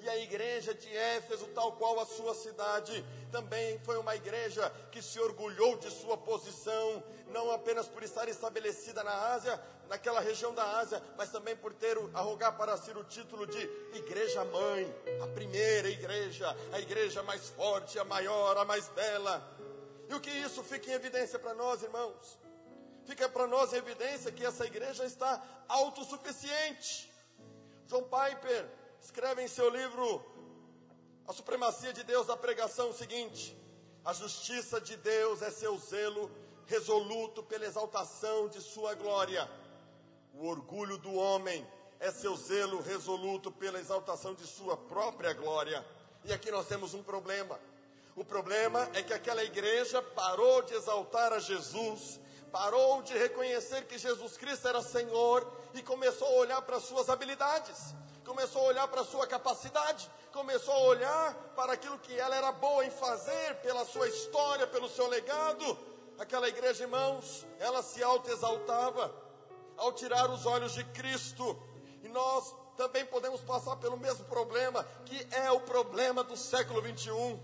E 0.02 0.08
a 0.08 0.18
igreja 0.18 0.76
de 0.76 0.96
Éfeso, 0.96 1.48
tal 1.48 1.72
qual 1.74 2.00
a 2.00 2.06
sua 2.06 2.36
cidade, 2.36 3.04
também 3.32 3.80
foi 3.80 3.98
uma 3.98 4.16
igreja 4.16 4.72
que 4.92 5.02
se 5.02 5.20
orgulhou 5.20 5.78
de 5.78 5.90
sua 5.90 6.16
posição, 6.16 7.04
não 7.28 7.50
apenas 7.50 7.88
por 7.88 8.04
estar 8.04 8.30
estabelecida 8.30 9.04
na 9.04 9.34
Ásia, 9.34 9.60
naquela 9.92 10.22
região 10.22 10.54
da 10.56 10.80
Ásia, 10.80 11.04
mas 11.18 11.32
também 11.32 11.54
por 11.54 11.74
ter 11.74 11.98
arrogar 12.14 12.56
para 12.56 12.78
si 12.78 12.92
o 12.92 13.04
título 13.04 13.46
de 13.46 13.60
igreja 13.94 14.46
mãe, 14.46 14.90
a 15.22 15.28
primeira 15.28 15.90
igreja, 15.90 16.56
a 16.72 16.80
igreja 16.80 17.22
mais 17.24 17.50
forte, 17.50 18.00
a 18.00 18.06
maior, 18.06 18.58
a 18.58 18.64
mais 18.64 18.88
bela. 18.88 19.46
E 20.08 20.14
o 20.14 20.22
que 20.22 20.30
isso 20.30 20.64
fica 20.64 20.90
em 20.90 20.94
evidência 20.94 21.38
para 21.38 21.54
nós, 21.54 21.84
irmãos? 21.84 22.40
Fica 23.06 23.28
para 23.28 23.46
nós 23.48 23.74
em 23.74 23.80
evidência 23.80 24.32
que 24.32 24.46
essa 24.46 24.66
igreja 24.66 25.04
está 25.04 25.44
autossuficiente. 25.68 27.12
John 27.88 28.04
Piper 28.04 28.66
escreve 29.02 29.44
em 29.44 29.50
seu 29.50 29.68
livro 29.70 30.24
A 31.28 31.34
Supremacia 31.34 31.92
de 31.92 32.06
Deus 32.06 32.28
da 32.28 32.38
Pregação 32.38 32.92
o 32.92 32.94
seguinte: 32.94 33.58
A 34.06 34.14
justiça 34.14 34.80
de 34.80 34.96
Deus 34.96 35.42
é 35.42 35.52
seu 35.52 35.78
zelo 35.78 36.32
resoluto 36.66 37.44
pela 37.44 37.66
exaltação 37.66 38.48
de 38.48 38.62
sua 38.62 38.96
glória. 38.96 39.50
O 40.42 40.48
orgulho 40.48 40.98
do 40.98 41.14
homem 41.14 41.64
é 42.00 42.10
seu 42.10 42.36
zelo 42.36 42.82
resoluto 42.82 43.52
pela 43.52 43.80
exaltação 43.80 44.34
de 44.34 44.48
sua 44.48 44.76
própria 44.76 45.34
glória. 45.34 45.86
E 46.26 46.34
aqui 46.34 46.50
nós 46.50 46.66
temos 46.66 46.96
um 46.96 47.04
problema. 47.04 47.60
O 48.16 48.26
problema 48.26 48.90
é 48.96 49.04
que 49.04 49.14
aquela 49.14 49.44
igreja 49.44 50.02
parou 50.02 50.64
de 50.64 50.74
exaltar 50.74 51.32
a 51.32 51.38
Jesus, 51.38 52.20
parou 52.52 53.04
de 53.04 53.16
reconhecer 53.16 53.86
que 53.86 54.00
Jesus 54.00 54.36
Cristo 54.36 54.68
era 54.68 54.82
Senhor 54.82 55.48
e 55.76 55.84
começou 55.84 56.28
a 56.28 56.40
olhar 56.40 56.62
para 56.64 56.80
suas 56.80 57.08
habilidades 57.08 57.94
começou 58.24 58.62
a 58.62 58.66
olhar 58.66 58.88
para 58.88 59.04
sua 59.04 59.28
capacidade, 59.28 60.10
começou 60.32 60.74
a 60.74 60.84
olhar 60.84 61.34
para 61.56 61.74
aquilo 61.74 61.98
que 62.00 62.18
ela 62.18 62.36
era 62.36 62.52
boa 62.52 62.86
em 62.86 62.92
fazer, 62.92 63.56
pela 63.62 63.84
sua 63.84 64.08
história, 64.08 64.66
pelo 64.68 64.88
seu 64.88 65.08
legado. 65.08 65.78
Aquela 66.18 66.48
igreja, 66.48 66.84
irmãos, 66.84 67.46
ela 67.60 67.82
se 67.82 68.02
auto-exaltava 68.02 69.12
ao 69.82 69.92
tirar 69.92 70.30
os 70.30 70.46
olhos 70.46 70.74
de 70.74 70.84
Cristo. 70.86 71.58
E 72.04 72.08
nós 72.08 72.56
também 72.78 73.06
podemos 73.06 73.42
passar 73.42 73.76
pelo 73.78 73.98
mesmo 73.98 74.26
problema, 74.26 74.84
que 75.06 75.28
é 75.32 75.52
o 75.52 75.60
problema 75.60 76.24
do 76.24 76.38
século 76.38 76.82
21. 76.82 77.40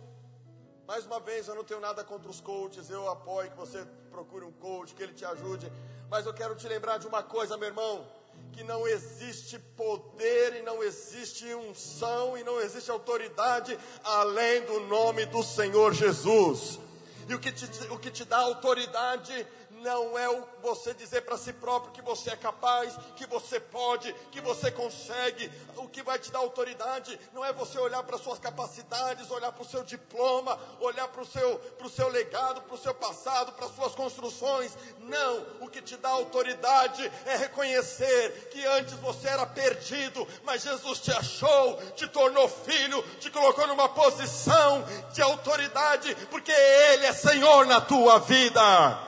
Mais 0.87 1.05
uma 1.05 1.19
vez, 1.19 1.47
eu 1.47 1.55
não 1.55 1.63
tenho 1.63 1.79
nada 1.79 2.03
contra 2.03 2.29
os 2.29 2.39
coaches, 2.39 2.89
eu 2.89 3.09
apoio 3.09 3.51
que 3.51 3.57
você 3.57 3.85
procure 4.09 4.45
um 4.45 4.51
coach, 4.51 4.93
que 4.93 5.03
ele 5.03 5.13
te 5.13 5.25
ajude. 5.25 5.71
Mas 6.09 6.25
eu 6.25 6.33
quero 6.33 6.55
te 6.55 6.67
lembrar 6.67 6.97
de 6.97 7.07
uma 7.07 7.21
coisa, 7.21 7.57
meu 7.57 7.67
irmão 7.67 8.07
que 8.53 8.63
não 8.63 8.87
existe 8.87 9.59
poder 9.59 10.55
e 10.55 10.61
não 10.61 10.81
existe 10.83 11.53
unção 11.55 12.37
e 12.37 12.43
não 12.43 12.59
existe 12.59 12.89
autoridade 12.89 13.77
além 14.03 14.61
do 14.63 14.79
nome 14.81 15.25
do 15.25 15.43
Senhor 15.43 15.93
Jesus. 15.93 16.79
E 17.27 17.35
o 17.35 17.39
que 17.39 17.51
te, 17.51 17.65
o 17.91 17.99
que 17.99 18.09
te 18.09 18.23
dá 18.25 18.37
autoridade 18.37 19.45
não 19.81 20.17
é 20.17 20.29
o 20.29 20.43
você 20.61 20.93
dizer 20.93 21.21
para 21.21 21.37
si 21.37 21.53
próprio 21.53 21.91
que 21.93 22.01
você 22.01 22.31
é 22.31 22.35
capaz, 22.35 22.93
que 23.15 23.25
você 23.25 23.59
pode, 23.59 24.13
que 24.31 24.41
você 24.41 24.71
consegue. 24.71 25.49
O 25.77 25.87
que 25.87 26.03
vai 26.03 26.19
te 26.19 26.31
dar 26.31 26.39
autoridade 26.39 27.19
não 27.33 27.45
é 27.45 27.53
você 27.53 27.77
olhar 27.77 28.03
para 28.03 28.17
suas 28.17 28.39
capacidades, 28.39 29.29
olhar 29.31 29.51
para 29.51 29.61
o 29.61 29.67
seu 29.67 29.83
diploma, 29.83 30.59
olhar 30.79 31.07
para 31.07 31.21
o 31.21 31.25
seu, 31.25 31.61
seu 31.89 32.09
legado, 32.09 32.61
para 32.61 32.75
o 32.75 32.77
seu 32.77 32.93
passado, 32.93 33.53
para 33.53 33.67
suas 33.69 33.95
construções. 33.95 34.77
Não, 34.99 35.45
o 35.61 35.69
que 35.69 35.81
te 35.81 35.95
dá 35.97 36.09
autoridade 36.09 37.09
é 37.25 37.37
reconhecer 37.37 38.49
que 38.51 38.65
antes 38.65 38.93
você 38.95 39.27
era 39.27 39.45
perdido, 39.45 40.27
mas 40.43 40.63
Jesus 40.63 40.99
te 40.99 41.11
achou, 41.11 41.77
te 41.95 42.07
tornou 42.07 42.47
filho, 42.49 43.01
te 43.19 43.29
colocou 43.29 43.65
numa 43.67 43.89
posição 43.89 44.83
de 45.13 45.21
autoridade, 45.21 46.13
porque 46.29 46.51
Ele 46.51 47.05
é 47.05 47.13
Senhor 47.17 47.65
na 47.65 47.81
tua 47.81 48.19
vida. 48.19 48.99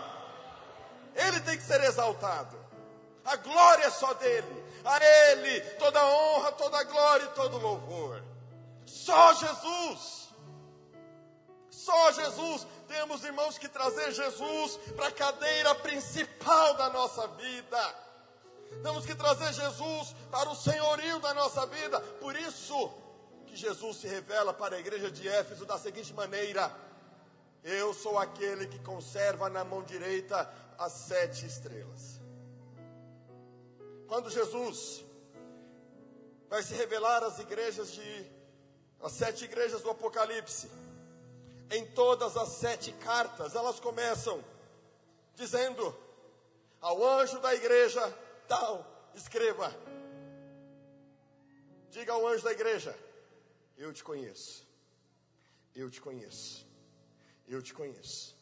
Ele 1.15 1.39
tem 1.41 1.57
que 1.57 1.63
ser 1.63 1.81
exaltado. 1.83 2.57
A 3.25 3.35
glória 3.35 3.85
é 3.85 3.89
só 3.89 4.13
dele. 4.13 4.65
A 4.83 4.97
Ele 5.03 5.61
toda 5.77 6.05
honra, 6.05 6.51
toda 6.53 6.83
glória 6.83 7.25
e 7.25 7.29
todo 7.29 7.57
louvor. 7.57 8.23
Só 8.85 9.33
Jesus. 9.33 10.29
Só 11.69 12.11
Jesus. 12.11 12.67
Temos, 12.87 13.23
irmãos, 13.23 13.57
que 13.57 13.67
trazer 13.67 14.11
Jesus 14.11 14.77
para 14.95 15.07
a 15.07 15.11
cadeira 15.11 15.75
principal 15.75 16.73
da 16.73 16.89
nossa 16.89 17.27
vida. 17.27 17.95
Temos 18.83 19.05
que 19.05 19.15
trazer 19.15 19.53
Jesus 19.53 20.15
para 20.31 20.49
o 20.49 20.55
senhorio 20.55 21.19
da 21.19 21.33
nossa 21.33 21.65
vida. 21.67 21.99
Por 22.19 22.35
isso 22.35 22.91
que 23.45 23.55
Jesus 23.55 23.97
se 23.97 24.07
revela 24.07 24.53
para 24.53 24.75
a 24.75 24.79
igreja 24.79 25.11
de 25.11 25.27
Éfeso 25.27 25.65
da 25.65 25.77
seguinte 25.77 26.13
maneira: 26.13 26.71
Eu 27.63 27.93
sou 27.93 28.17
aquele 28.17 28.67
que 28.67 28.79
conserva 28.79 29.49
na 29.49 29.63
mão 29.63 29.83
direita 29.83 30.51
as 30.77 30.93
sete 30.93 31.45
estrelas. 31.45 32.19
Quando 34.07 34.29
Jesus 34.29 35.03
vai 36.47 36.63
se 36.63 36.73
revelar 36.73 37.23
às 37.23 37.37
igrejas 37.39 37.91
de 37.91 38.39
as 39.01 39.13
sete 39.13 39.45
igrejas 39.45 39.81
do 39.81 39.89
Apocalipse, 39.89 40.69
em 41.71 41.85
todas 41.91 42.35
as 42.35 42.49
sete 42.49 42.91
cartas, 42.93 43.55
elas 43.55 43.79
começam 43.79 44.43
dizendo 45.35 45.95
ao 46.81 47.05
anjo 47.05 47.39
da 47.39 47.53
igreja 47.53 48.01
tal, 48.47 48.85
escreva. 49.13 49.73
Diga 51.91 52.13
ao 52.13 52.27
anjo 52.27 52.43
da 52.43 52.51
igreja: 52.51 52.97
Eu 53.77 53.93
te 53.93 54.03
conheço. 54.03 54.67
Eu 55.75 55.89
te 55.89 56.01
conheço. 56.01 56.68
Eu 57.49 57.63
te 57.63 57.73
conheço. 57.73 58.35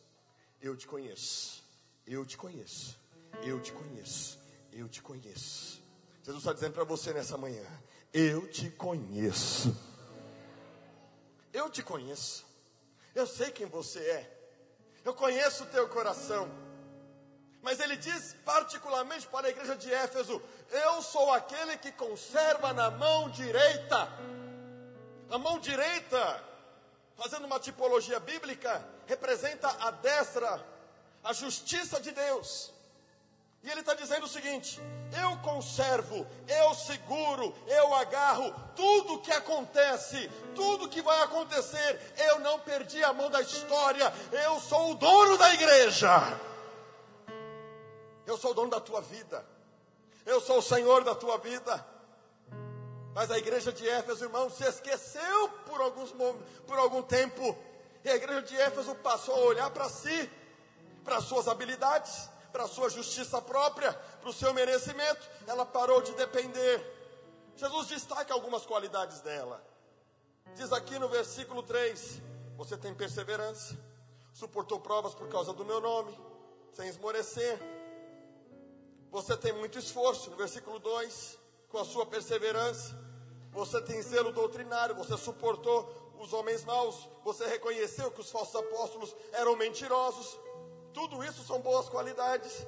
Eu 0.62 0.76
te 0.76 0.86
conheço. 0.86 1.64
Eu 2.06 2.26
te 2.26 2.38
conheço. 2.38 3.00
Eu 3.42 3.62
te 3.62 3.72
conheço. 3.72 4.38
Eu 4.74 4.90
te 4.90 5.02
conheço. 5.02 5.82
Jesus 6.24 6.44
está 6.44 6.52
dizendo 6.52 6.74
para 6.74 6.84
você 6.84 7.14
nessa 7.14 7.38
manhã: 7.38 7.66
Eu 8.14 8.50
te 8.50 8.70
conheço. 8.70 9.74
Eu 11.54 11.70
te 11.70 11.82
conheço. 11.82 12.46
Eu 13.16 13.26
sei 13.26 13.50
quem 13.50 13.66
você 13.66 14.00
é. 14.00 14.52
Eu 15.06 15.14
conheço 15.14 15.64
o 15.64 15.68
teu 15.68 15.88
coração. 15.88 16.52
Mas 17.62 17.80
ele 17.80 17.96
diz 17.96 18.36
particularmente 18.44 19.26
para 19.28 19.48
a 19.48 19.50
igreja 19.50 19.78
de 19.78 19.92
Éfeso: 19.94 20.42
Eu 20.70 21.02
sou 21.02 21.32
aquele 21.32 21.78
que 21.78 21.94
conserva 21.94 22.74
na 22.74 22.92
mão 22.92 23.30
direita. 23.30 24.10
A 25.30 25.38
mão 25.38 25.60
direita, 25.60 26.44
fazendo 27.16 27.46
uma 27.46 27.60
tipologia 27.60 28.20
bíblica, 28.20 28.97
representa 29.08 29.68
a 29.80 29.92
destra, 29.92 30.64
a 31.24 31.34
justiça 31.34 32.00
de 32.00 32.12
Deus. 32.12 32.74
E 33.64 33.70
ele 33.70 33.82
está 33.82 33.94
dizendo 33.94 34.26
o 34.26 34.30
seguinte: 34.30 34.80
eu 35.22 35.38
conservo, 35.40 36.28
eu 36.48 36.74
seguro, 36.76 37.54
eu 37.68 37.94
agarro 37.96 38.54
tudo 38.76 39.22
que 39.22 39.32
acontece, 39.32 40.30
tudo 40.56 40.90
que 40.90 41.02
vai 41.02 41.24
acontecer. 41.24 42.14
Eu 42.18 42.40
não 42.40 42.60
perdi 42.60 43.04
a 43.04 43.14
mão 43.14 43.30
da 43.30 43.42
história, 43.42 44.14
eu 44.32 44.60
sou 44.60 44.92
o 44.92 44.96
dono 44.96 45.38
da 45.38 45.54
igreja. 45.54 46.40
Eu 48.26 48.38
sou 48.38 48.52
o 48.52 48.54
dono 48.54 48.70
da 48.70 48.82
tua 48.82 49.02
vida. 49.02 49.46
Eu 50.26 50.42
sou 50.42 50.58
o 50.58 50.62
Senhor 50.62 51.04
da 51.04 51.16
tua 51.16 51.38
vida. 51.38 51.86
Mas 53.16 53.32
a 53.32 53.38
igreja 53.38 53.74
de 53.74 53.88
Éfeso, 53.88 54.26
irmão, 54.26 54.50
se 54.50 54.64
esqueceu 54.64 55.50
por, 55.66 55.82
alguns, 55.82 56.14
por 56.68 56.78
algum 56.78 57.02
tempo. 57.02 57.58
E 58.08 58.10
a 58.10 58.16
igreja 58.16 58.42
de 58.42 58.56
Éfeso 58.56 58.96
passou 58.96 59.36
a 59.36 59.40
olhar 59.40 59.70
para 59.70 59.90
si, 59.90 60.32
para 61.04 61.20
suas 61.22 61.48
habilidades, 61.48 62.30
para 62.52 62.68
sua 62.68 62.90
justiça 62.90 63.42
própria, 63.42 63.94
para 63.94 64.30
o 64.30 64.34
seu 64.34 64.54
merecimento. 64.54 65.30
Ela 65.46 65.66
parou 65.66 66.02
de 66.02 66.14
depender. 66.14 66.76
Jesus 67.56 67.88
destaca 67.88 68.34
algumas 68.34 68.66
qualidades 68.66 69.20
dela. 69.22 69.62
Diz 70.56 70.72
aqui 70.72 70.98
no 70.98 71.10
versículo 71.10 71.62
3: 71.62 72.22
Você 72.56 72.78
tem 72.78 72.96
perseverança, 72.96 73.78
suportou 74.34 74.80
provas 74.80 75.14
por 75.14 75.28
causa 75.28 75.52
do 75.52 75.66
meu 75.66 75.82
nome, 75.82 76.18
sem 76.74 76.88
esmorecer 76.88 77.60
você 79.12 79.38
tem 79.38 79.54
muito 79.54 79.80
esforço, 79.80 80.30
no 80.30 80.36
versículo 80.36 80.80
2, 80.80 81.40
com 81.70 81.78
a 81.80 81.86
sua 81.86 82.06
perseverança. 82.06 82.96
Você 83.52 83.82
tem 83.82 84.02
zelo 84.02 84.32
doutrinário, 84.32 84.96
você 84.96 85.18
suportou 85.18 86.07
os 86.20 86.34
homens 86.34 86.64
maus, 86.64 87.08
você 87.24 87.46
reconheceu 87.48 88.12
que 88.12 88.22
os 88.22 88.32
falsos 88.32 88.56
apóstolos 88.56 89.16
eram 89.34 89.56
mentirosos. 89.56 90.40
Tudo 90.94 91.24
isso 91.24 91.44
são 91.44 91.62
boas 91.62 91.88
qualidades. 91.90 92.66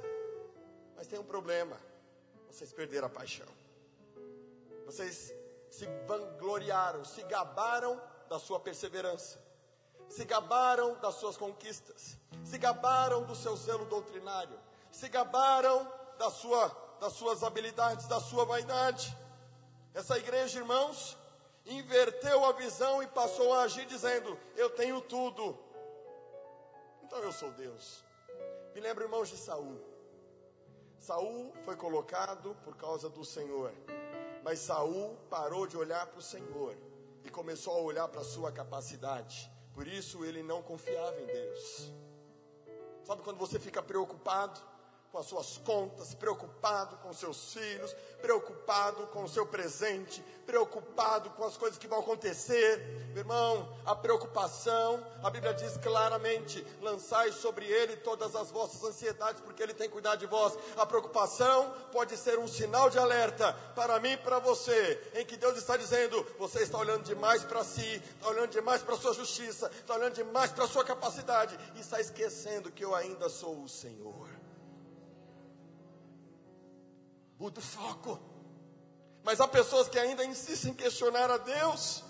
Mas 0.95 1.07
tem 1.07 1.19
um 1.19 1.23
problema: 1.23 1.77
vocês 2.49 2.71
perderam 2.71 3.07
a 3.07 3.09
paixão. 3.09 3.47
Vocês 4.85 5.33
se 5.69 5.85
vangloriaram, 6.07 7.05
se 7.05 7.21
gabaram 7.23 8.01
da 8.27 8.39
sua 8.39 8.59
perseverança, 8.59 9.39
se 10.07 10.25
gabaram 10.25 10.95
das 10.95 11.15
suas 11.15 11.37
conquistas, 11.37 12.17
se 12.43 12.57
gabaram 12.57 13.23
do 13.23 13.35
seu 13.35 13.55
zelo 13.55 13.85
doutrinário, 13.85 14.59
se 14.91 15.07
gabaram 15.09 15.91
da 16.17 16.29
sua, 16.29 16.67
das 16.99 17.13
suas 17.13 17.43
habilidades, 17.43 18.07
da 18.07 18.19
sua 18.19 18.45
vaidade. 18.45 19.15
Essa 19.93 20.17
igreja, 20.17 20.59
irmãos, 20.59 21.17
inverteu 21.65 22.45
a 22.45 22.51
visão 22.53 23.01
e 23.03 23.07
passou 23.07 23.53
a 23.53 23.63
agir 23.63 23.85
dizendo: 23.85 24.37
Eu 24.55 24.69
tenho 24.69 25.01
tudo, 25.01 25.57
então 27.03 27.19
eu 27.19 27.31
sou 27.31 27.51
Deus. 27.51 28.03
Me 28.73 28.81
lembro, 28.81 29.03
irmãos, 29.03 29.29
de 29.29 29.37
Saul. 29.37 29.79
Saul 30.99 31.53
foi 31.63 31.75
colocado 31.75 32.55
por 32.63 32.75
causa 32.75 33.09
do 33.09 33.23
Senhor, 33.23 33.73
mas 34.43 34.59
Saul 34.59 35.17
parou 35.29 35.65
de 35.65 35.77
olhar 35.77 36.05
para 36.07 36.19
o 36.19 36.21
Senhor 36.21 36.75
e 37.23 37.29
começou 37.29 37.73
a 37.73 37.81
olhar 37.81 38.07
para 38.07 38.21
a 38.21 38.25
sua 38.25 38.51
capacidade. 38.51 39.49
Por 39.73 39.87
isso 39.87 40.25
ele 40.25 40.43
não 40.43 40.61
confiava 40.61 41.19
em 41.21 41.25
Deus. 41.25 41.93
Sabe 43.03 43.23
quando 43.23 43.37
você 43.37 43.57
fica 43.57 43.81
preocupado? 43.81 44.59
Com 45.11 45.17
as 45.17 45.25
suas 45.25 45.57
contas, 45.57 46.13
preocupado 46.13 46.97
com 46.97 47.11
seus 47.11 47.53
filhos, 47.53 47.95
preocupado 48.21 49.07
com 49.07 49.23
o 49.23 49.29
seu 49.29 49.45
presente, 49.45 50.23
preocupado 50.45 51.29
com 51.31 51.43
as 51.45 51.57
coisas 51.57 51.79
que 51.79 51.87
vão 51.87 51.99
acontecer. 51.99 53.07
Meu 53.09 53.19
irmão, 53.19 53.75
a 53.85 53.95
preocupação, 53.95 55.03
a 55.23 55.29
Bíblia 55.29 55.53
diz 55.53 55.77
claramente: 55.77 56.65
lançai 56.81 57.31
sobre 57.31 57.65
ele 57.65 57.97
todas 57.97 58.35
as 58.35 58.51
vossas 58.51 58.83
ansiedades, 58.83 59.41
porque 59.41 59.63
ele 59.63 59.73
tem 59.73 59.89
cuidado 59.89 60.19
de 60.19 60.27
vós. 60.27 60.57
A 60.77 60.85
preocupação 60.85 61.73
pode 61.91 62.15
ser 62.15 62.37
um 62.37 62.47
sinal 62.47 62.89
de 62.89 62.99
alerta 62.99 63.53
para 63.75 63.99
mim 63.99 64.11
e 64.11 64.17
para 64.17 64.39
você, 64.39 65.01
em 65.15 65.25
que 65.25 65.37
Deus 65.37 65.57
está 65.57 65.75
dizendo: 65.75 66.25
você 66.37 66.61
está 66.61 66.77
olhando 66.77 67.03
demais 67.03 67.43
para 67.43 67.63
si, 67.63 68.01
está 68.15 68.29
olhando 68.29 68.51
demais 68.51 68.83
para 68.83 68.93
a 68.93 68.99
sua 68.99 69.13
justiça, 69.13 69.71
está 69.73 69.95
olhando 69.95 70.13
demais 70.13 70.51
para 70.51 70.65
a 70.65 70.67
sua 70.67 70.83
capacidade, 70.83 71.57
e 71.75 71.79
está 71.79 71.99
esquecendo 71.99 72.71
que 72.71 72.85
eu 72.85 72.93
ainda 72.93 73.27
sou 73.27 73.63
o 73.63 73.67
Senhor 73.67 74.38
muda 77.39 77.59
o 77.59 77.63
foco. 77.63 78.19
Mas 79.23 79.39
há 79.39 79.47
pessoas 79.47 79.87
que 79.87 79.97
ainda 79.97 80.25
insistem 80.25 80.71
em 80.71 80.75
questionar 80.75 81.31
a 81.31 81.37
Deus. 81.37 82.03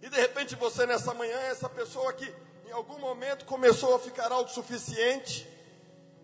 E 0.00 0.08
de 0.08 0.16
repente 0.16 0.54
você 0.54 0.86
nessa 0.86 1.12
manhã 1.12 1.36
é 1.36 1.50
essa 1.50 1.68
pessoa 1.68 2.12
que 2.12 2.32
em 2.66 2.72
algum 2.72 2.98
momento 2.98 3.44
começou 3.44 3.94
a 3.94 3.98
ficar 3.98 4.30
autossuficiente, 4.32 5.46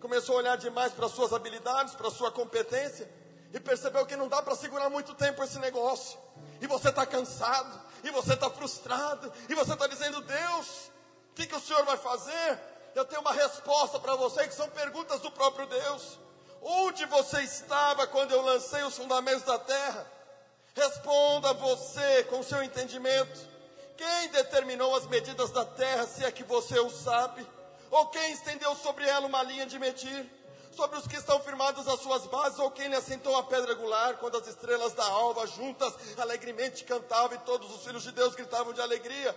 começou 0.00 0.36
a 0.36 0.38
olhar 0.38 0.56
demais 0.56 0.92
para 0.92 1.08
suas 1.08 1.32
habilidades, 1.32 1.94
para 1.94 2.10
sua 2.10 2.30
competência, 2.30 3.10
e 3.52 3.60
percebeu 3.60 4.06
que 4.06 4.16
não 4.16 4.28
dá 4.28 4.40
para 4.40 4.54
segurar 4.54 4.88
muito 4.88 5.14
tempo 5.14 5.42
esse 5.42 5.58
negócio. 5.58 6.18
E 6.60 6.66
você 6.66 6.88
está 6.88 7.04
cansado, 7.04 7.80
e 8.02 8.10
você 8.10 8.34
está 8.34 8.48
frustrado, 8.50 9.32
e 9.48 9.54
você 9.54 9.72
está 9.72 9.86
dizendo, 9.86 10.20
Deus, 10.22 10.90
o 11.30 11.34
que, 11.34 11.46
que 11.46 11.54
o 11.54 11.60
Senhor 11.60 11.84
vai 11.84 11.96
fazer? 11.96 12.58
Eu 12.94 13.04
tenho 13.04 13.20
uma 13.20 13.32
resposta 13.32 13.98
para 13.98 14.14
você, 14.16 14.46
que 14.46 14.54
são 14.54 14.68
perguntas 14.70 15.20
do 15.20 15.30
próprio 15.30 15.66
Deus. 15.66 16.18
Onde 16.62 17.04
você 17.06 17.42
estava 17.42 18.06
quando 18.06 18.32
eu 18.32 18.42
lancei 18.42 18.82
os 18.82 18.96
fundamentos 18.96 19.42
da 19.42 19.58
terra? 19.58 20.06
Responda 20.74 21.52
você 21.54 22.24
com 22.24 22.42
seu 22.42 22.62
entendimento. 22.62 23.48
Quem 23.96 24.28
determinou 24.28 24.94
as 24.94 25.06
medidas 25.06 25.50
da 25.50 25.64
terra, 25.64 26.06
se 26.06 26.24
é 26.24 26.30
que 26.30 26.44
você 26.44 26.78
o 26.78 26.90
sabe? 26.90 27.46
Ou 27.90 28.06
quem 28.06 28.32
estendeu 28.32 28.74
sobre 28.76 29.08
ela 29.08 29.26
uma 29.26 29.42
linha 29.42 29.66
de 29.66 29.78
medir? 29.78 30.30
Sobre 30.72 30.96
os 30.98 31.06
que 31.08 31.16
estão 31.16 31.40
firmados 31.40 31.88
às 31.88 32.00
suas 32.00 32.26
bases, 32.26 32.60
ou 32.60 32.70
quem 32.70 32.86
lhe 32.86 32.94
assentou 32.94 33.36
a 33.36 33.42
pedra 33.42 33.74
regular, 33.74 34.18
quando 34.18 34.36
as 34.36 34.46
estrelas 34.46 34.92
da 34.94 35.04
alva 35.04 35.46
juntas 35.48 35.92
alegremente 36.16 36.84
cantavam 36.84 37.36
e 37.36 37.40
todos 37.40 37.74
os 37.74 37.82
filhos 37.82 38.04
de 38.04 38.12
Deus 38.12 38.36
gritavam 38.36 38.72
de 38.72 38.80
alegria? 38.80 39.34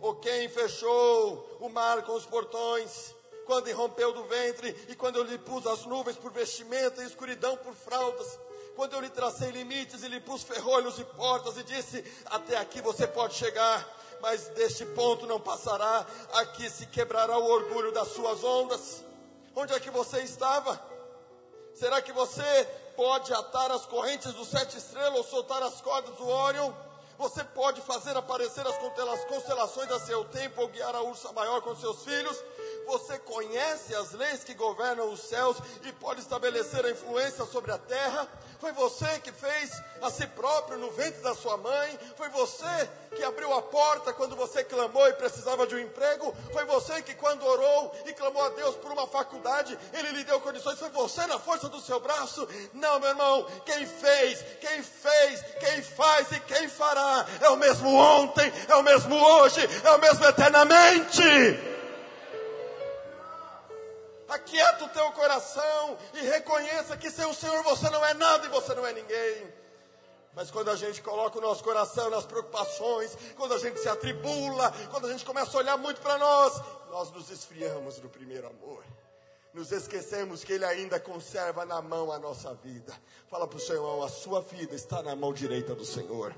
Ou 0.00 0.16
quem 0.16 0.48
fechou 0.48 1.58
o 1.60 1.70
mar 1.70 2.02
com 2.02 2.12
os 2.12 2.26
portões? 2.26 3.14
Quando 3.46 3.68
irrompeu 3.68 4.12
do 4.12 4.24
ventre, 4.24 4.70
e 4.88 4.94
quando 4.94 5.16
eu 5.16 5.24
lhe 5.24 5.38
pus 5.38 5.66
as 5.66 5.84
nuvens 5.84 6.16
por 6.16 6.30
vestimenta 6.30 7.02
e 7.02 7.06
escuridão 7.06 7.56
por 7.56 7.74
fraldas, 7.74 8.38
quando 8.74 8.94
eu 8.94 9.00
lhe 9.00 9.10
tracei 9.10 9.50
limites 9.50 10.02
e 10.02 10.08
lhe 10.08 10.20
pus 10.20 10.42
ferrolhos 10.42 10.98
e 10.98 11.04
portas 11.04 11.56
e 11.56 11.62
disse: 11.62 12.04
Até 12.26 12.56
aqui 12.56 12.80
você 12.80 13.06
pode 13.06 13.34
chegar, 13.34 13.86
mas 14.20 14.48
deste 14.48 14.86
ponto 14.86 15.26
não 15.26 15.40
passará, 15.40 16.06
aqui 16.34 16.70
se 16.70 16.86
quebrará 16.86 17.36
o 17.36 17.50
orgulho 17.50 17.92
das 17.92 18.08
suas 18.08 18.42
ondas. 18.42 19.04
Onde 19.54 19.74
é 19.74 19.80
que 19.80 19.90
você 19.90 20.22
estava? 20.22 20.80
Será 21.74 22.00
que 22.00 22.12
você 22.12 22.42
pode 22.96 23.32
atar 23.32 23.70
as 23.70 23.84
correntes 23.86 24.32
dos 24.32 24.48
sete 24.48 24.78
estrelas 24.78 25.18
ou 25.18 25.24
soltar 25.24 25.62
as 25.62 25.80
cordas 25.80 26.14
do 26.16 26.26
Órion? 26.28 26.72
Você 27.18 27.44
pode 27.44 27.80
fazer 27.82 28.16
aparecer 28.16 28.66
as 28.66 28.76
constelações 29.26 29.90
a 29.90 30.00
seu 30.00 30.24
tempo 30.24 30.62
ou 30.62 30.68
guiar 30.68 30.94
a 30.94 31.02
ursa 31.02 31.32
maior 31.32 31.60
com 31.60 31.76
seus 31.76 32.02
filhos? 32.02 32.36
Você 32.86 33.18
conhece 33.20 33.94
as 33.94 34.12
leis 34.12 34.44
que 34.44 34.54
governam 34.54 35.10
os 35.12 35.20
céus 35.20 35.56
e 35.84 35.92
pode 35.92 36.20
estabelecer 36.20 36.84
a 36.84 36.90
influência 36.90 37.44
sobre 37.46 37.72
a 37.72 37.78
terra? 37.78 38.28
Foi 38.62 38.70
você 38.70 39.18
que 39.18 39.32
fez 39.32 39.72
a 40.00 40.08
si 40.08 40.24
próprio 40.24 40.78
no 40.78 40.90
ventre 40.92 41.20
da 41.20 41.34
sua 41.34 41.56
mãe? 41.56 41.98
Foi 42.16 42.28
você 42.28 42.88
que 43.16 43.24
abriu 43.24 43.52
a 43.52 43.60
porta 43.60 44.12
quando 44.12 44.36
você 44.36 44.62
clamou 44.62 45.08
e 45.08 45.14
precisava 45.14 45.66
de 45.66 45.74
um 45.74 45.80
emprego? 45.80 46.32
Foi 46.52 46.64
você 46.64 47.02
que, 47.02 47.12
quando 47.14 47.44
orou 47.44 47.92
e 48.06 48.12
clamou 48.12 48.44
a 48.44 48.50
Deus 48.50 48.76
por 48.76 48.92
uma 48.92 49.06
faculdade, 49.06 49.76
Ele 49.92 50.12
lhe 50.12 50.22
deu 50.22 50.40
condições? 50.40 50.78
Foi 50.78 50.90
você 50.90 51.26
na 51.26 51.40
força 51.40 51.68
do 51.68 51.80
seu 51.80 51.98
braço? 51.98 52.48
Não, 52.72 53.00
meu 53.00 53.08
irmão. 53.08 53.46
Quem 53.66 53.84
fez, 53.84 54.44
quem 54.60 54.80
fez, 54.80 55.42
quem 55.58 55.82
faz 55.82 56.30
e 56.30 56.38
quem 56.38 56.68
fará 56.68 57.26
é 57.40 57.48
o 57.48 57.56
mesmo 57.56 57.92
ontem, 57.92 58.52
é 58.68 58.76
o 58.76 58.82
mesmo 58.82 59.16
hoje, 59.16 59.60
é 59.82 59.90
o 59.90 59.98
mesmo 59.98 60.24
eternamente. 60.24 61.71
Aquieta 64.32 64.84
o 64.84 64.88
teu 64.88 65.12
coração 65.12 65.98
e 66.14 66.20
reconheça 66.20 66.96
que 66.96 67.10
sem 67.10 67.26
o 67.26 67.34
Senhor 67.34 67.62
você 67.62 67.90
não 67.90 68.04
é 68.04 68.14
nada 68.14 68.46
e 68.46 68.48
você 68.48 68.74
não 68.74 68.86
é 68.86 68.92
ninguém. 68.92 69.52
Mas 70.34 70.50
quando 70.50 70.70
a 70.70 70.76
gente 70.76 71.02
coloca 71.02 71.38
o 71.38 71.42
nosso 71.42 71.62
coração 71.62 72.08
nas 72.08 72.24
preocupações, 72.24 73.16
quando 73.36 73.52
a 73.52 73.58
gente 73.58 73.78
se 73.78 73.88
atribula, 73.88 74.72
quando 74.90 75.06
a 75.06 75.12
gente 75.12 75.24
começa 75.24 75.54
a 75.54 75.60
olhar 75.60 75.76
muito 75.76 76.00
para 76.00 76.16
nós, 76.16 76.62
nós 76.90 77.10
nos 77.10 77.30
esfriamos 77.30 77.98
do 77.98 78.08
primeiro 78.08 78.46
amor. 78.46 78.82
Nos 79.52 79.70
esquecemos 79.70 80.42
que 80.42 80.54
Ele 80.54 80.64
ainda 80.64 80.98
conserva 80.98 81.66
na 81.66 81.82
mão 81.82 82.10
a 82.10 82.18
nossa 82.18 82.54
vida. 82.54 82.94
Fala 83.28 83.46
para 83.46 83.58
o 83.58 83.72
irmão: 83.72 84.02
a 84.02 84.08
sua 84.08 84.40
vida 84.40 84.74
está 84.74 85.02
na 85.02 85.14
mão 85.14 85.34
direita 85.34 85.74
do 85.74 85.84
Senhor. 85.84 86.34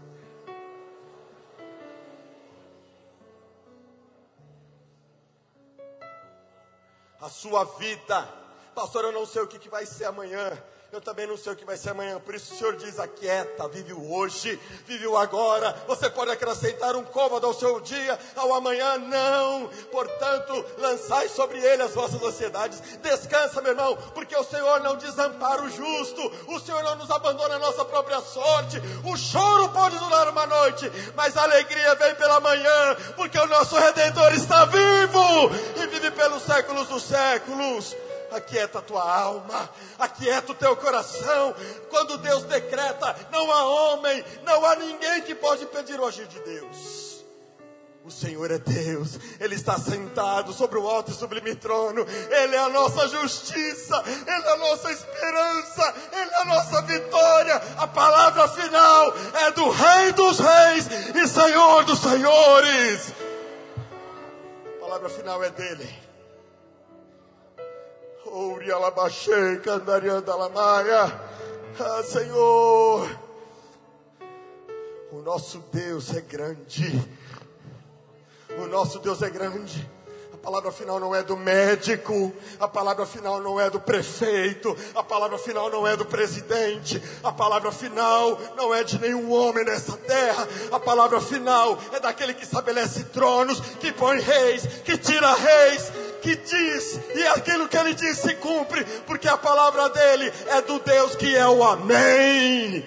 A 7.25 7.31
sua 7.31 7.65
vida. 7.65 8.29
Pastor, 8.75 9.05
eu 9.05 9.13
não 9.13 9.25
sei 9.25 9.41
o 9.41 9.47
que, 9.47 9.59
que 9.59 9.71
vai 9.71 9.87
ser 9.87 10.05
amanhã. 10.05 10.53
Eu 10.95 11.01
também 11.01 11.27
não 11.27 11.37
sei 11.37 11.53
o 11.53 11.57
que 11.57 11.65
vai 11.65 11.77
ser 11.77 11.91
amanhã. 11.91 12.21
Por 12.21 12.37
isso 12.37 12.55
o 12.55 12.57
Senhor 12.57 12.77
diz: 12.77 13.01
aquieta, 13.01 13.67
vive 13.67 13.93
o 13.93 14.15
hoje, 14.15 14.61
vive 14.87 15.09
o 15.09 15.17
agora. 15.17 15.77
Você 15.89 16.09
pode 16.09 16.31
acrescentar 16.31 16.95
um 16.95 17.03
côvado 17.03 17.45
ao 17.45 17.53
seu 17.53 17.81
dia, 17.81 18.17
ao 18.37 18.55
amanhã, 18.55 18.97
não. 18.97 19.69
Portanto, 19.91 20.65
lançai 20.79 21.29
sobre 21.29 21.59
ele 21.59 21.83
as 21.83 21.95
vossas 21.95 22.23
ansiedades. 22.23 22.81
Descansa, 23.03 23.61
meu 23.61 23.73
irmão, 23.73 23.97
porque 24.15 24.37
o 24.37 24.45
Senhor 24.45 24.79
não 24.83 24.95
desampara 24.95 25.63
o 25.63 25.69
justo. 25.69 26.33
O 26.47 26.61
Senhor 26.61 26.85
não 26.85 26.95
nos 26.95 27.11
abandona 27.11 27.57
a 27.57 27.59
nossa 27.59 27.85
própria 27.85 28.21
sorte. 28.21 28.81
O 29.05 29.17
choro 29.17 29.71
pode 29.71 29.99
durar 29.99 30.29
uma 30.29 30.47
noite, 30.47 30.89
mas 31.17 31.37
a 31.37 31.43
alegria 31.43 31.97
vem 31.97 32.15
pela 32.15 32.39
manhã, 32.39 32.97
porque 33.17 33.37
o 33.37 33.49
nosso 33.49 33.75
Redentor 33.75 34.33
está 34.33 34.65
vivo 34.67 35.51
e 35.75 35.89
vive 35.89 36.13
pelos 36.13 36.45
séculos 36.45 36.87
dos 36.87 37.03
séculos 37.03 37.97
aquieta 38.37 38.79
a 38.79 38.83
tua 38.83 39.03
alma, 39.03 39.70
aquieta 39.99 40.53
o 40.53 40.55
teu 40.55 40.77
coração. 40.77 41.55
Quando 41.90 42.18
Deus 42.18 42.44
decreta, 42.44 43.14
não 43.31 43.51
há 43.53 43.64
homem, 43.64 44.25
não 44.44 44.64
há 44.64 44.77
ninguém 44.77 45.23
que 45.23 45.35
pode 45.35 45.66
pedir 45.66 45.99
o 46.01 46.07
agir 46.07 46.27
de 46.27 46.40
Deus. 46.40 47.14
O 48.05 48.11
Senhor 48.11 48.51
é 48.51 48.59
Deus, 48.59 49.18
Ele 49.40 49.55
está 49.55 49.79
sentado 49.79 50.53
sobre 50.53 50.79
o 50.79 50.87
alto 50.87 51.11
e 51.11 51.14
sublime 51.14 51.55
trono, 51.55 52.07
Ele 52.31 52.55
é 52.55 52.59
a 52.59 52.68
nossa 52.68 53.09
justiça, 53.09 54.05
Ele 54.07 54.47
é 54.47 54.53
a 54.53 54.57
nossa 54.59 54.92
esperança, 54.92 55.94
Ele 56.12 56.31
é 56.31 56.37
a 56.42 56.44
nossa 56.44 56.83
vitória. 56.83 57.55
A 57.79 57.87
palavra 57.87 58.47
final 58.49 59.14
é 59.40 59.51
do 59.53 59.70
Rei 59.70 60.12
dos 60.12 60.38
Reis 60.38 60.87
e 61.14 61.27
Senhor 61.27 61.85
dos 61.85 61.99
Senhores. 62.01 63.11
A 64.77 64.81
palavra 64.81 65.09
final 65.09 65.42
é 65.42 65.49
dele. 65.49 66.13
Ouri 68.35 68.73
alabachei, 68.73 69.59
candarianda 69.59 70.33
alamaia. 70.33 71.20
Ah, 71.79 72.03
Senhor, 72.03 73.09
o 75.12 75.23
nosso 75.23 75.62
Deus 75.73 76.12
é 76.16 76.20
grande. 76.20 77.01
O 78.59 78.66
nosso 78.66 78.99
Deus 78.99 79.23
é 79.23 79.31
grande. 79.31 79.88
A 80.33 80.37
palavra 80.37 80.73
final 80.73 80.99
não 80.99 81.14
é 81.14 81.23
do 81.23 81.37
médico, 81.37 82.33
a 82.59 82.66
palavra 82.66 83.07
final 83.07 83.40
não 83.40 83.59
é 83.61 83.70
do 83.70 83.81
prefeito, 83.81 84.77
a 84.97 85.03
palavra 85.03 85.38
final 85.38 85.70
não 85.70 85.87
é 85.87 85.97
do 85.97 86.05
presidente, 86.05 87.01
a 87.23 87.33
palavra 87.33 87.73
final 87.73 88.38
não 88.57 88.75
é 88.75 88.85
de 88.85 88.99
nenhum 88.99 89.33
homem 89.33 89.64
nessa 89.64 89.97
terra, 89.97 90.47
a 90.70 90.79
palavra 90.79 91.18
final 91.18 91.79
é 91.92 92.01
daquele 92.01 92.35
que 92.35 92.44
estabelece 92.44 93.05
tronos, 93.05 93.59
que 93.81 93.90
põe 93.90 94.20
reis, 94.20 94.66
que 94.85 94.99
tira 94.99 95.33
reis, 95.33 95.90
que 96.25 96.37
diz, 96.37 96.99
e 97.15 97.27
aquilo 97.27 97.69
que 97.69 97.77
ele 97.77 97.93
diz 97.93 98.17
se 98.17 98.35
cumpre, 98.37 98.83
porque 99.07 99.29
a 99.29 99.37
palavra 99.37 99.91
dele 99.91 100.33
é 100.49 100.63
do 100.63 100.79
Deus 100.79 101.15
que 101.15 101.37
é 101.37 101.47
o 101.47 101.63
Amém. 101.63 102.83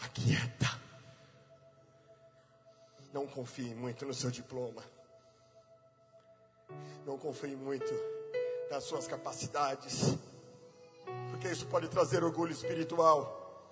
Aquieta. 0.00 0.80
Não 3.12 3.24
confie 3.24 3.72
muito 3.72 4.04
no 4.04 4.12
seu 4.12 4.32
diploma. 4.32 4.82
Não 7.06 7.16
confie 7.16 7.54
muito 7.54 7.94
nas 8.68 8.82
suas 8.82 9.06
capacidades. 9.06 10.16
Porque 11.30 11.46
isso 11.46 11.66
pode 11.66 11.88
trazer 11.88 12.24
orgulho 12.24 12.50
espiritual. 12.50 13.68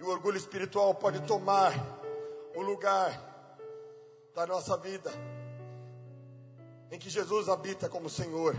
E 0.00 0.02
o 0.02 0.08
orgulho 0.08 0.38
espiritual 0.38 0.94
pode 0.94 1.20
tomar 1.26 2.03
o 2.54 2.62
lugar 2.62 3.20
da 4.34 4.46
nossa 4.46 4.76
vida 4.76 5.10
em 6.90 6.98
que 6.98 7.10
Jesus 7.10 7.48
habita 7.48 7.88
como 7.88 8.08
Senhor. 8.08 8.54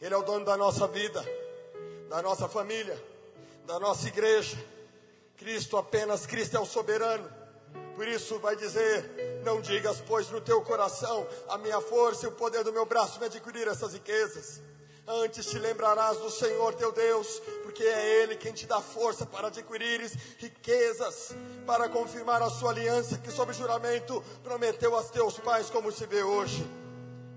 Ele 0.00 0.14
é 0.14 0.16
o 0.16 0.22
dono 0.22 0.44
da 0.44 0.56
nossa 0.56 0.88
vida, 0.88 1.22
da 2.08 2.22
nossa 2.22 2.48
família, 2.48 2.98
da 3.66 3.78
nossa 3.78 4.08
igreja. 4.08 4.56
Cristo 5.36 5.76
apenas, 5.76 6.26
Cristo 6.26 6.56
é 6.56 6.60
o 6.60 6.66
soberano. 6.66 7.30
Por 7.94 8.08
isso 8.08 8.38
vai 8.38 8.56
dizer: 8.56 9.42
Não 9.44 9.60
digas, 9.60 10.00
pois, 10.00 10.30
no 10.30 10.40
teu 10.40 10.62
coração, 10.62 11.26
a 11.48 11.58
minha 11.58 11.80
força 11.80 12.26
e 12.26 12.28
o 12.28 12.32
poder 12.32 12.64
do 12.64 12.72
meu 12.72 12.86
braço 12.86 13.20
me 13.20 13.26
adquirir 13.26 13.68
essas 13.68 13.92
riquezas. 13.92 14.62
Antes 15.06 15.46
te 15.46 15.58
lembrarás 15.58 16.18
do 16.18 16.30
Senhor 16.30 16.74
teu 16.74 16.92
Deus, 16.92 17.40
porque 17.64 17.82
é 17.82 18.22
Ele 18.22 18.36
quem 18.36 18.52
te 18.52 18.66
dá 18.66 18.80
força 18.80 19.26
para 19.26 19.48
adquirires 19.48 20.16
riquezas, 20.38 21.34
para 21.66 21.88
confirmar 21.88 22.40
a 22.40 22.48
sua 22.48 22.70
aliança 22.70 23.18
que, 23.18 23.30
sob 23.30 23.52
juramento, 23.52 24.22
prometeu 24.44 24.94
aos 24.94 25.10
teus 25.10 25.38
pais, 25.38 25.68
como 25.68 25.90
se 25.90 26.06
vê 26.06 26.22
hoje. 26.22 26.64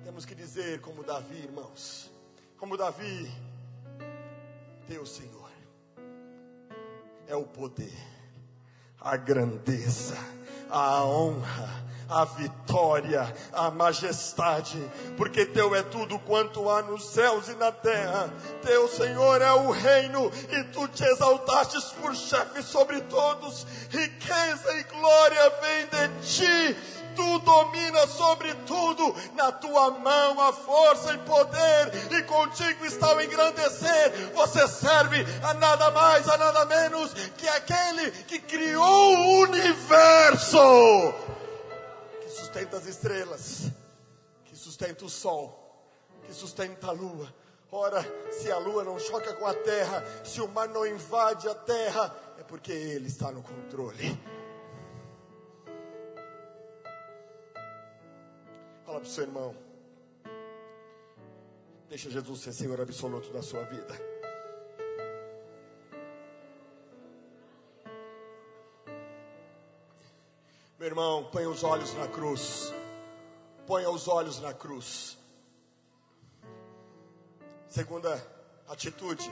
Temos 0.04 0.26
que 0.26 0.36
dizer, 0.36 0.80
como 0.82 1.04
Davi, 1.04 1.38
irmãos, 1.38 2.12
como 2.58 2.78
Davi, 2.78 3.32
Deus 4.88 5.10
Senhor, 5.16 5.50
é 7.28 7.36
o 7.36 7.46
poder, 7.46 7.98
a 9.02 9.18
grandeza, 9.18 10.16
a 10.70 11.04
honra, 11.04 11.84
a 12.10 12.26
vitória, 12.26 13.34
a 13.52 13.72
majestade, 13.72 14.80
porque 15.18 15.46
teu 15.46 15.76
é 15.76 15.82
tudo 15.82 16.20
quanto 16.20 16.70
há 16.70 16.82
nos 16.82 17.06
céus 17.06 17.48
e 17.50 17.56
na 17.56 17.72
terra. 17.72 18.32
Teu 18.62 18.88
Senhor 18.88 19.42
é 19.42 19.52
o 19.52 19.72
reino 19.72 20.32
e 20.50 20.64
tu 20.66 20.88
te 20.88 21.04
exaltastes 21.04 21.86
por 22.02 22.16
chefe 22.16 22.62
sobre 22.64 23.02
todos. 23.02 23.66
Riqueza 23.90 24.74
e 24.80 24.84
glória 24.84 25.50
vem 25.62 25.86
de 25.88 26.28
ti 26.28 26.96
tu 27.16 27.40
dominas 27.40 28.10
sobre 28.12 28.54
tudo, 28.68 29.16
na 29.36 29.52
tua 29.52 29.92
mão 29.92 30.40
a 30.42 30.52
força 30.52 31.14
e 31.14 31.18
poder, 31.20 31.92
e 32.12 32.22
contigo 32.24 32.86
está 32.86 33.16
o 33.16 33.22
engrandecer. 33.22 34.32
Você 34.36 34.68
serve 34.68 35.26
a 35.42 35.54
nada 35.54 35.92
mais, 35.92 36.28
a 36.28 36.38
nada 36.38 36.66
menos 36.66 37.14
que 37.38 37.48
aquele 37.48 38.12
que 38.12 38.40
criou 38.40 39.16
o 39.16 39.40
universo 39.44 41.14
sustenta 42.56 42.78
as 42.78 42.86
estrelas, 42.86 43.72
que 44.46 44.56
sustenta 44.56 45.04
o 45.04 45.10
sol, 45.10 45.78
que 46.24 46.34
sustenta 46.34 46.88
a 46.88 46.92
lua. 46.92 47.36
Ora, 47.70 48.02
se 48.32 48.50
a 48.50 48.58
lua 48.58 48.82
não 48.82 48.98
choca 48.98 49.34
com 49.34 49.46
a 49.46 49.54
terra, 49.54 50.02
se 50.24 50.40
o 50.40 50.48
mar 50.48 50.70
não 50.70 50.88
invade 50.88 51.50
a 51.50 51.54
terra, 51.54 52.16
é 52.40 52.44
porque 52.44 52.72
Ele 52.72 53.08
está 53.08 53.30
no 53.30 53.44
controle. 53.44 54.18
Fala 58.86 59.02
para 59.02 59.08
o 59.08 59.12
seu 59.12 59.26
irmão. 59.26 59.54
Deixa 61.90 62.10
Jesus 62.10 62.40
ser 62.40 62.54
Senhor 62.54 62.80
absoluto 62.80 63.34
da 63.34 63.42
sua 63.42 63.64
vida. 63.66 64.15
Meu 70.78 70.88
irmão, 70.90 71.24
ponha 71.32 71.50
os 71.50 71.64
olhos 71.64 71.94
na 71.94 72.06
cruz. 72.06 72.74
Ponha 73.66 73.90
os 73.90 74.10
olhos 74.10 74.42
na 74.42 74.54
cruz. 74.54 75.18
Segunda 77.70 78.22
atitude 78.68 79.32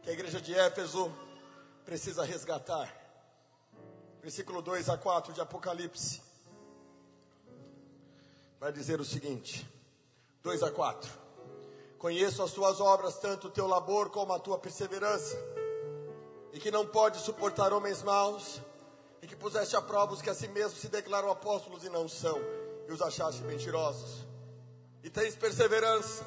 que 0.00 0.10
a 0.10 0.12
igreja 0.12 0.40
de 0.40 0.54
Éfeso 0.54 1.12
precisa 1.84 2.24
resgatar. 2.24 2.88
versículo 4.22 4.62
2 4.62 4.88
a 4.90 4.96
4 4.96 5.32
de 5.32 5.40
Apocalipse, 5.40 6.22
vai 8.60 8.70
dizer 8.72 9.00
o 9.00 9.04
seguinte: 9.04 9.68
2 10.40 10.62
a 10.62 10.70
4. 10.70 11.10
Conheço 11.98 12.44
as 12.44 12.52
tuas 12.52 12.80
obras, 12.80 13.18
tanto 13.18 13.48
o 13.48 13.50
teu 13.50 13.66
labor 13.66 14.08
como 14.08 14.32
a 14.32 14.38
tua 14.38 14.56
perseverança, 14.56 15.36
e 16.52 16.60
que 16.60 16.70
não 16.70 16.86
pode 16.86 17.18
suportar 17.18 17.72
homens 17.72 18.04
maus, 18.04 18.60
e 19.24 19.26
que 19.26 19.34
puseste 19.34 19.74
a 19.74 19.80
prova 19.80 20.12
os 20.12 20.20
que 20.20 20.28
a 20.28 20.34
si 20.34 20.46
mesmos 20.48 20.78
se 20.78 20.88
declaram 20.88 21.30
apóstolos 21.30 21.82
e 21.82 21.88
não 21.88 22.06
são, 22.06 22.38
e 22.86 22.92
os 22.92 23.00
achaste 23.00 23.40
mentirosos. 23.44 24.26
E 25.02 25.08
tens 25.08 25.34
perseverança, 25.34 26.26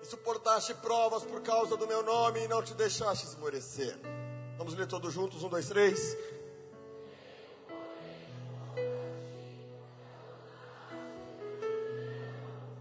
e 0.00 0.06
suportaste 0.06 0.72
provas 0.74 1.24
por 1.24 1.42
causa 1.42 1.76
do 1.76 1.84
meu 1.84 2.00
nome, 2.04 2.44
e 2.44 2.46
não 2.46 2.62
te 2.62 2.74
deixaste 2.74 3.26
esmorecer. 3.26 3.98
Vamos 4.56 4.74
ler 4.74 4.86
todos 4.86 5.12
juntos, 5.12 5.42
um, 5.42 5.48
dois, 5.48 5.66
três. 5.66 6.16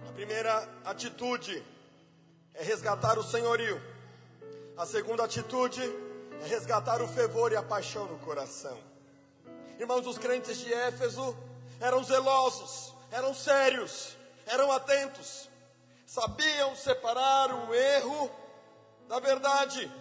A 0.08 0.12
primeira 0.14 0.70
atitude 0.86 1.66
é 2.54 2.64
resgatar 2.64 3.18
o 3.18 3.24
senhorio. 3.24 3.82
A 4.78 4.86
segunda 4.86 5.24
atitude 5.24 5.82
é 6.44 6.46
resgatar 6.46 7.02
o 7.02 7.08
fervor 7.08 7.52
e 7.52 7.56
a 7.56 7.64
paixão 7.64 8.06
no 8.06 8.20
coração. 8.20 8.91
Irmãos, 9.82 10.06
os 10.06 10.20
crentes 10.20 10.60
de 10.60 10.72
Éfeso 10.72 11.36
eram 11.80 12.04
zelosos, 12.04 12.94
eram 13.10 13.34
sérios, 13.34 14.16
eram 14.46 14.72
atentos, 14.72 15.50
sabiam 16.06 16.76
separar 16.76 17.52
o 17.52 17.74
erro 17.74 18.30
da 19.08 19.20
verdade. 19.20 19.92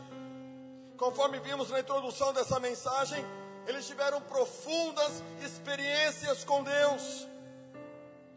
Conforme 0.98 1.40
vimos 1.40 1.70
na 1.70 1.80
introdução 1.80 2.30
dessa 2.34 2.60
mensagem, 2.60 3.24
eles 3.66 3.86
tiveram 3.86 4.20
profundas 4.20 5.22
experiências 5.42 6.44
com 6.44 6.62
Deus. 6.62 7.26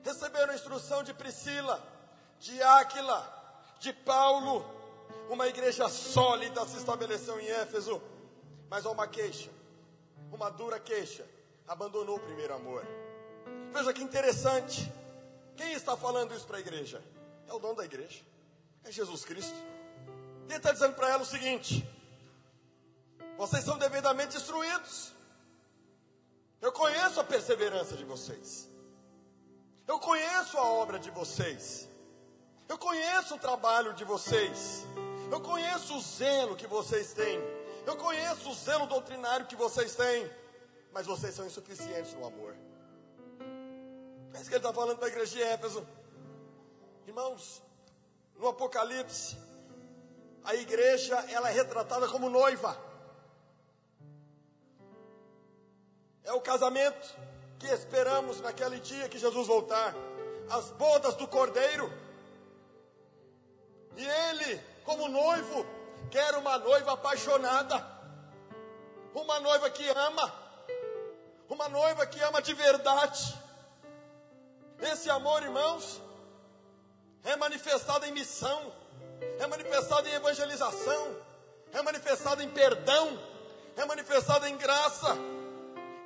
Receberam 0.01 0.53
a 0.53 0.55
instrução 0.55 1.03
de 1.03 1.13
Priscila, 1.13 1.83
de 2.39 2.63
Áquila, 2.63 3.19
de 3.81 3.91
Paulo. 3.91 4.65
Uma 5.29 5.47
igreja 5.47 5.89
sólida 5.89 6.65
se 6.65 6.77
estabeleceu 6.77 7.37
em 7.37 7.49
Éfeso, 7.49 8.01
mas 8.69 8.85
há 8.85 8.91
uma 8.91 9.07
queixa, 9.07 9.49
uma 10.31 10.49
dura 10.49 10.79
queixa. 10.79 11.32
Abandonou 11.67 12.17
o 12.17 12.19
primeiro 12.19 12.53
amor. 12.53 12.85
Veja 13.71 13.93
que 13.93 14.03
interessante. 14.03 14.91
Quem 15.55 15.73
está 15.73 15.95
falando 15.95 16.35
isso 16.35 16.45
para 16.45 16.57
a 16.57 16.59
igreja? 16.59 17.01
É 17.47 17.53
o 17.53 17.59
dono 17.59 17.75
da 17.75 17.85
igreja, 17.85 18.21
é 18.83 18.91
Jesus 18.91 19.23
Cristo. 19.25 19.55
Ele 20.47 20.57
está 20.57 20.71
dizendo 20.71 20.95
para 20.95 21.09
ela 21.09 21.23
o 21.23 21.25
seguinte: 21.25 21.87
vocês 23.37 23.63
são 23.63 23.77
devidamente 23.77 24.37
instruídos. 24.37 25.11
Eu 26.61 26.71
conheço 26.71 27.19
a 27.19 27.23
perseverança 27.23 27.95
de 27.95 28.05
vocês. 28.05 28.69
Eu 29.87 29.99
conheço 29.99 30.57
a 30.57 30.63
obra 30.63 30.97
de 30.97 31.11
vocês. 31.11 31.89
Eu 32.69 32.77
conheço 32.77 33.35
o 33.35 33.39
trabalho 33.39 33.93
de 33.93 34.05
vocês. 34.05 34.85
Eu 35.29 35.41
conheço 35.41 35.97
o 35.97 36.01
zelo 36.01 36.55
que 36.55 36.67
vocês 36.67 37.13
têm. 37.13 37.39
Eu 37.85 37.97
conheço 37.97 38.49
o 38.49 38.53
zelo 38.53 38.87
doutrinário 38.87 39.45
que 39.45 39.55
vocês 39.55 39.95
têm. 39.95 40.31
Mas 40.93 41.07
vocês 41.07 41.33
são 41.33 41.45
insuficientes 41.45 42.13
no 42.13 42.25
amor. 42.25 42.55
É 44.33 44.37
isso 44.37 44.49
que 44.49 44.55
ele 44.55 44.57
está 44.57 44.73
falando 44.73 44.97
para 44.97 45.07
a 45.07 45.09
igreja 45.09 45.31
de 45.31 45.41
Éfeso. 45.41 45.87
Irmãos, 47.07 47.63
no 48.37 48.47
Apocalipse, 48.47 49.37
a 50.43 50.55
igreja 50.55 51.15
ela 51.31 51.49
é 51.49 51.53
retratada 51.53 52.07
como 52.07 52.29
noiva. 52.29 52.77
É 56.23 56.31
o 56.33 56.41
casamento 56.41 57.15
que 57.59 57.67
esperamos 57.67 58.39
naquele 58.41 58.79
dia 58.79 59.09
que 59.09 59.17
Jesus 59.17 59.47
voltar. 59.47 59.93
As 60.49 60.69
bodas 60.71 61.15
do 61.15 61.27
cordeiro. 61.27 61.91
E 63.95 64.05
ele, 64.05 64.61
como 64.83 65.07
noivo, 65.07 65.65
quer 66.11 66.35
uma 66.35 66.57
noiva 66.59 66.93
apaixonada. 66.93 67.83
Uma 69.13 69.39
noiva 69.39 69.69
que 69.69 69.87
ama. 69.89 70.42
Uma 71.53 71.69
noiva 71.69 72.03
que 72.07 72.19
ama 72.19 72.41
de 72.41 72.51
verdade. 72.55 73.39
Esse 74.91 75.07
amor, 75.07 75.43
irmãos, 75.43 76.01
é 77.23 77.35
manifestado 77.35 78.07
em 78.07 78.11
missão, 78.11 78.73
é 79.37 79.45
manifestado 79.45 80.07
em 80.07 80.13
evangelização, 80.13 81.15
é 81.71 81.79
manifestado 81.83 82.41
em 82.41 82.49
perdão, 82.49 83.19
é 83.77 83.85
manifestado 83.85 84.47
em 84.47 84.57
graça. 84.57 85.15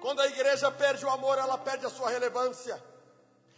Quando 0.02 0.20
a 0.20 0.28
igreja 0.28 0.70
perde 0.70 1.06
o 1.06 1.10
amor, 1.10 1.38
ela 1.38 1.58
perde 1.58 1.86
a 1.86 1.90
sua 1.90 2.10
relevância. 2.10 2.84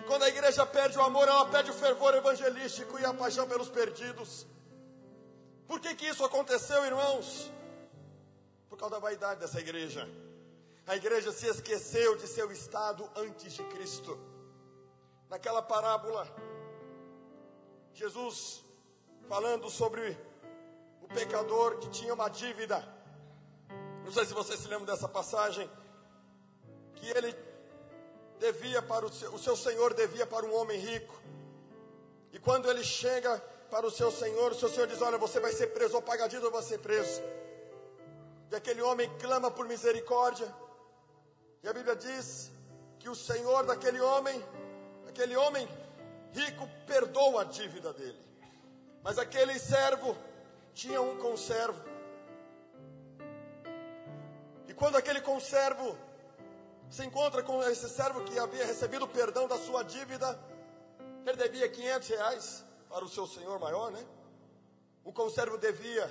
Quando 0.06 0.24
a 0.24 0.30
igreja 0.30 0.64
perde 0.68 0.96
o 0.96 1.02
amor, 1.02 1.28
ela 1.28 1.48
perde 1.48 1.72
o 1.72 1.74
fervor 1.74 2.14
evangelístico 2.14 3.00
e 3.00 3.06
a 3.06 3.14
paixão 3.16 3.48
pelos 3.48 3.68
perdidos. 3.68 4.46
Por 5.68 5.80
que 5.80 5.96
que 5.96 6.06
isso 6.06 6.24
aconteceu, 6.24 6.86
irmãos? 6.86 7.52
Por 8.70 8.78
causa 8.78 8.94
da 8.94 9.02
vaidade 9.02 9.40
dessa 9.40 9.60
igreja. 9.60 10.08
A 10.90 10.96
igreja 10.96 11.32
se 11.32 11.46
esqueceu 11.46 12.16
de 12.16 12.28
seu 12.28 12.52
estado 12.52 13.08
antes 13.16 13.54
de 13.54 13.64
Cristo. 13.66 14.20
Naquela 15.30 15.62
parábola, 15.62 16.28
Jesus 17.94 18.64
falando 19.28 19.70
sobre 19.70 20.18
o 21.00 21.08
pecador 21.08 21.78
que 21.78 21.90
tinha 21.90 22.12
uma 22.12 22.28
dívida. 22.28 22.84
Não 24.04 24.12
sei 24.12 24.26
se 24.26 24.34
você 24.34 24.58
se 24.58 24.68
lembra 24.68 24.88
dessa 24.88 25.08
passagem 25.08 25.70
que 26.96 27.08
ele 27.12 27.36
devia 28.40 28.82
para 28.82 29.06
o 29.06 29.14
seu, 29.14 29.32
o 29.32 29.38
seu 29.38 29.56
senhor 29.56 29.94
devia 29.94 30.26
para 30.26 30.44
um 30.44 30.56
homem 30.56 30.80
rico. 30.80 31.16
E 32.32 32.40
quando 32.40 32.68
ele 32.68 32.84
chega 32.84 33.38
para 33.70 33.86
o 33.86 33.92
seu 33.92 34.12
senhor, 34.12 34.54
o 34.54 34.56
seu 34.56 34.70
senhor 34.70 34.88
diz: 34.88 35.04
Olha, 35.04 35.20
você 35.20 35.40
vai 35.40 35.52
ser 35.52 35.68
preso, 35.68 35.98
ou 35.98 36.02
pagadinho 36.02 36.44
ou 36.46 36.52
vai 36.52 36.64
ser 36.64 36.80
preso. 36.80 37.22
E 38.52 38.56
aquele 38.56 38.82
homem 38.82 39.08
clama 39.20 39.52
por 39.52 39.68
misericórdia. 39.68 40.52
E 41.64 41.68
a 41.68 41.74
Bíblia 41.74 41.96
diz 41.96 42.52
que 43.00 43.10
o 43.10 43.16
senhor 43.16 43.66
daquele 43.66 44.00
homem, 44.00 44.44
aquele 45.08 45.36
homem 45.36 45.68
rico, 46.34 46.68
perdoa 46.86 47.42
a 47.42 47.46
dívida 47.46 47.94
dele. 47.94 48.20
Mas 49.04 49.18
aquele 49.18 49.58
servo 49.60 50.16
tinha 50.74 51.02
um 51.02 51.18
conservo. 51.18 51.82
E 54.68 54.74
quando 54.74 54.96
aquele 54.98 55.22
conservo 55.22 55.98
se 56.90 57.06
encontra 57.06 57.44
com 57.44 57.62
esse 57.64 57.88
servo 57.88 58.24
que 58.24 58.38
havia 58.40 58.66
recebido 58.66 59.06
o 59.06 59.08
perdão 59.08 59.48
da 59.48 59.58
sua 59.58 59.84
dívida. 59.84 60.40
Ele 61.26 61.38
devia 61.38 61.70
500 61.70 62.08
reais 62.10 62.66
para 62.90 63.06
o 63.06 63.10
seu 63.10 63.28
senhor 63.28 63.60
maior, 63.60 63.92
né? 63.92 64.04
O 65.04 65.14
conservo 65.14 65.58
devia 65.58 66.08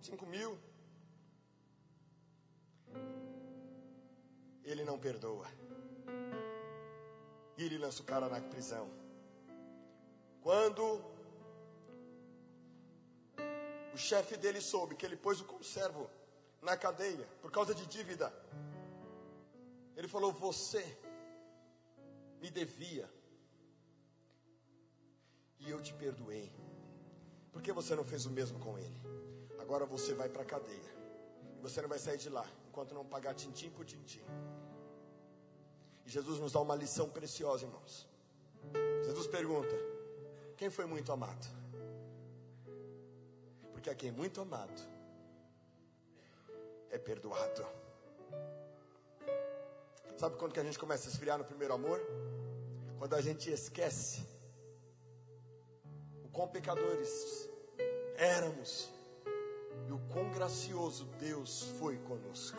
5 0.00 0.24
mil. 0.26 0.58
Ele 4.70 4.84
não 4.84 4.98
perdoa. 4.98 5.46
E 7.56 7.64
ele 7.64 7.78
lança 7.78 8.02
o 8.02 8.04
cara 8.04 8.28
na 8.28 8.38
prisão. 8.40 8.86
Quando 10.42 10.82
o 13.94 13.96
chefe 13.96 14.36
dele 14.36 14.60
soube 14.60 14.94
que 14.94 15.06
ele 15.06 15.16
pôs 15.16 15.40
o 15.40 15.44
conservo 15.44 16.08
na 16.60 16.76
cadeia 16.76 17.26
por 17.40 17.50
causa 17.50 17.74
de 17.74 17.86
dívida, 17.86 18.30
ele 19.96 20.06
falou: 20.06 20.32
Você 20.32 20.84
me 22.42 22.50
devia 22.50 23.10
e 25.58 25.70
eu 25.70 25.80
te 25.80 25.94
perdoei. 25.94 26.52
Por 27.50 27.62
que 27.62 27.72
você 27.72 27.96
não 27.96 28.04
fez 28.04 28.26
o 28.26 28.30
mesmo 28.30 28.58
com 28.60 28.78
ele? 28.78 29.00
Agora 29.58 29.86
você 29.86 30.12
vai 30.12 30.28
para 30.28 30.42
a 30.42 30.44
cadeia. 30.44 30.98
Você 31.62 31.80
não 31.80 31.88
vai 31.88 31.98
sair 31.98 32.18
de 32.18 32.28
lá 32.28 32.46
enquanto 32.78 32.94
não 32.94 33.04
pagar 33.04 33.34
tintim 33.34 33.70
por 33.70 33.84
tintim. 33.84 34.22
E 36.06 36.10
Jesus 36.10 36.38
nos 36.38 36.52
dá 36.52 36.60
uma 36.60 36.76
lição 36.76 37.10
preciosa, 37.10 37.64
irmãos. 37.64 38.06
Jesus 39.04 39.26
pergunta: 39.26 39.74
Quem 40.56 40.70
foi 40.70 40.86
muito 40.86 41.10
amado? 41.10 41.44
Porque 43.72 43.90
a 43.90 43.96
quem 43.96 44.12
muito 44.12 44.40
amado 44.40 44.80
é 46.90 46.98
perdoado. 46.98 47.66
Sabe 50.16 50.36
quando 50.36 50.52
que 50.52 50.60
a 50.60 50.64
gente 50.64 50.78
começa 50.78 51.08
a 51.08 51.10
esfriar 51.10 51.36
no 51.36 51.44
primeiro 51.44 51.74
amor? 51.74 52.00
Quando 52.98 53.14
a 53.14 53.20
gente 53.20 53.50
esquece 53.50 54.24
o 56.24 56.28
quão 56.28 56.46
pecadores 56.46 57.48
éramos 58.16 58.88
e 59.88 59.92
o 59.92 59.98
quão 60.12 60.30
gracioso 60.30 61.06
Deus 61.18 61.62
foi 61.78 61.96
conosco. 61.96 62.58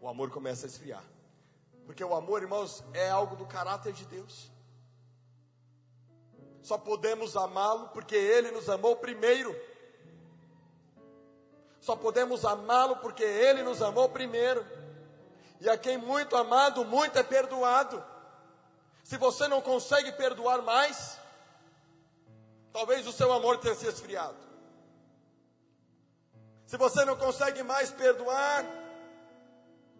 O 0.00 0.08
amor 0.08 0.30
começa 0.30 0.66
a 0.66 0.68
esfriar. 0.68 1.04
Porque 1.86 2.02
o 2.02 2.12
amor, 2.12 2.42
irmãos, 2.42 2.82
é 2.92 3.08
algo 3.08 3.36
do 3.36 3.46
caráter 3.46 3.92
de 3.92 4.04
Deus. 4.04 4.50
Só 6.60 6.76
podemos 6.76 7.36
amá-lo 7.36 7.88
porque 7.90 8.16
ele 8.16 8.50
nos 8.50 8.68
amou 8.68 8.96
primeiro. 8.96 9.54
Só 11.80 11.94
podemos 11.94 12.44
amá-lo 12.44 12.96
porque 12.96 13.22
ele 13.22 13.62
nos 13.62 13.80
amou 13.80 14.08
primeiro. 14.08 14.66
E 15.60 15.68
a 15.68 15.78
quem 15.78 15.96
muito 15.96 16.36
amado, 16.36 16.84
muito 16.84 17.16
é 17.16 17.22
perdoado. 17.22 18.04
Se 19.04 19.16
você 19.16 19.46
não 19.46 19.60
consegue 19.60 20.10
perdoar 20.12 20.62
mais, 20.62 21.16
talvez 22.72 23.06
o 23.06 23.12
seu 23.12 23.32
amor 23.32 23.58
tenha 23.58 23.74
se 23.76 23.86
esfriado. 23.86 24.51
Se 26.72 26.78
você 26.78 27.04
não 27.04 27.14
consegue 27.14 27.62
mais 27.62 27.90
perdoar, 27.90 28.64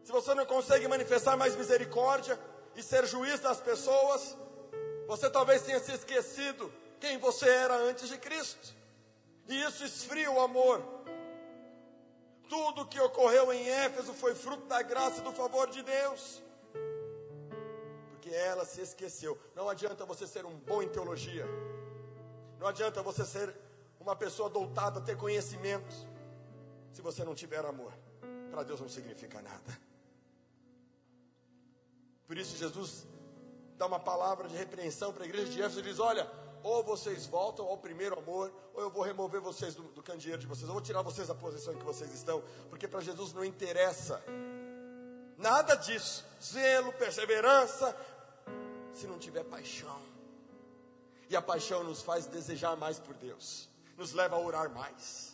se 0.03 0.11
você 0.11 0.35
não 0.35 0.47
consegue 0.47 0.89
manifestar 0.89 1.37
mais 1.37 1.55
misericórdia 1.55 2.41
e 2.75 2.83
ser 2.83 3.05
juiz 3.05 3.41
das 3.41 3.61
pessoas, 3.61 4.35
você 5.07 5.29
talvez 5.29 5.61
tenha 5.61 5.79
se 5.81 5.93
esquecido 5.93 6.73
quem 6.99 7.19
você 7.19 7.47
era 7.47 7.77
antes 7.77 8.09
de 8.09 8.17
Cristo. 8.17 8.75
E 9.49 9.63
isso 9.65 9.85
esfria 9.85 10.31
o 10.31 10.41
amor. 10.41 10.83
Tudo 12.49 12.87
que 12.87 12.99
ocorreu 12.99 13.53
em 13.53 13.69
Éfeso 13.69 14.15
foi 14.15 14.35
fruto 14.35 14.65
da 14.65 14.81
graça 14.81 15.21
e 15.21 15.25
do 15.25 15.33
favor 15.33 15.69
de 15.69 15.83
Deus. 15.83 16.43
Porque 18.13 18.31
ela 18.31 18.65
se 18.65 18.81
esqueceu. 18.81 19.39
Não 19.55 19.69
adianta 19.69 20.07
você 20.07 20.27
ser 20.27 20.47
um 20.47 20.57
bom 20.57 20.83
em 20.83 20.89
teologia. 20.89 21.45
Não 22.59 22.67
adianta 22.67 23.03
você 23.03 23.27
ser 23.27 23.55
uma 24.01 24.17
pessoa 24.17 24.49
doutada, 24.49 25.03
ter 25.03 25.19
conhecimento. 25.19 26.11
Se 26.93 27.01
você 27.01 27.25
não 27.25 27.35
tiver 27.35 27.65
amor, 27.65 27.93
para 28.51 28.63
Deus 28.63 28.81
não 28.81 28.89
significa 28.89 29.41
nada. 29.41 29.79
Por 32.27 32.37
isso 32.39 32.57
Jesus 32.57 33.07
dá 33.77 33.87
uma 33.87 34.01
palavra 34.01 34.49
de 34.49 34.57
repreensão 34.57 35.13
para 35.13 35.25
a 35.25 35.27
igreja 35.27 35.51
de 35.51 35.61
Éfeso 35.61 35.81
e 35.81 35.83
diz: 35.83 35.99
Olha, 35.99 36.31
ou 36.63 36.83
vocês 36.83 37.27
voltam 37.27 37.67
ao 37.67 37.77
primeiro 37.79 38.19
amor, 38.19 38.53
ou 38.75 38.83
eu 38.83 38.91
vou 38.91 39.03
remover 39.03 39.41
vocês 39.41 39.75
do, 39.75 39.83
do 39.85 40.03
candeeiro 40.03 40.39
de 40.39 40.47
vocês, 40.47 40.67
eu 40.67 40.73
vou 40.73 40.83
tirar 40.83 41.03
vocês 41.03 41.29
da 41.29 41.35
posição 41.35 41.75
em 41.75 41.79
que 41.79 41.85
vocês 41.85 42.13
estão, 42.13 42.43
porque 42.71 42.87
para 42.87 43.01
Jesus 43.01 43.33
não 43.33 43.45
interessa 43.45 44.23
nada 45.37 45.75
disso, 45.75 46.25
zelo, 46.41 46.93
perseverança, 46.93 47.97
se 48.95 49.07
não 49.07 49.19
tiver 49.19 49.45
paixão. 49.45 50.01
E 51.29 51.37
a 51.37 51.43
paixão 51.43 51.83
nos 51.83 52.03
faz 52.03 52.27
desejar 52.27 52.77
mais 52.77 52.99
por 52.99 53.15
Deus, 53.15 53.69
nos 53.97 54.13
leva 54.13 54.37
a 54.37 54.39
orar 54.39 54.71
mais, 54.71 55.32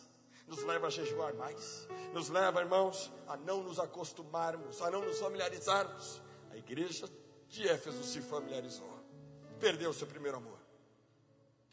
nos 0.49 0.63
leva 0.63 0.87
a 0.87 0.89
jejuar 0.89 1.33
mais, 1.35 1.87
nos 2.11 2.27
leva, 2.27 2.59
irmãos, 2.59 3.11
a 3.27 3.37
não 3.37 3.63
nos 3.63 3.79
acostumarmos, 3.79 4.81
a 4.81 4.89
não 4.89 5.01
nos 5.05 5.19
familiarizarmos 5.19 6.21
a 6.51 6.57
igreja 6.57 7.07
de 7.47 7.67
Éfeso 7.67 8.03
se 8.03 8.21
familiarizou, 8.21 8.99
perdeu 9.59 9.93
seu 9.93 10.07
primeiro 10.07 10.37
amor. 10.37 10.57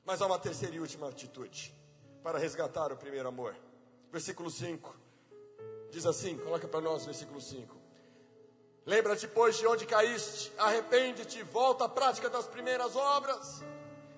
Mas 0.04 0.20
há 0.22 0.26
uma 0.26 0.38
terceira 0.38 0.76
e 0.76 0.80
última 0.80 1.08
atitude 1.08 1.74
para 2.22 2.38
resgatar 2.38 2.92
o 2.92 2.96
primeiro 2.96 3.28
amor. 3.28 3.56
Versículo 4.12 4.50
5 4.50 4.94
diz 5.90 6.06
assim: 6.06 6.36
coloca 6.38 6.68
para 6.68 6.80
nós, 6.80 7.04
versículo 7.04 7.40
5. 7.40 7.74
Lembra-te, 8.84 9.26
pois, 9.26 9.56
de 9.56 9.66
onde 9.66 9.84
caíste, 9.84 10.52
arrepende-te, 10.56 11.42
volta 11.42 11.86
à 11.86 11.88
prática 11.88 12.30
das 12.30 12.46
primeiras 12.46 12.94
obras. 12.94 13.62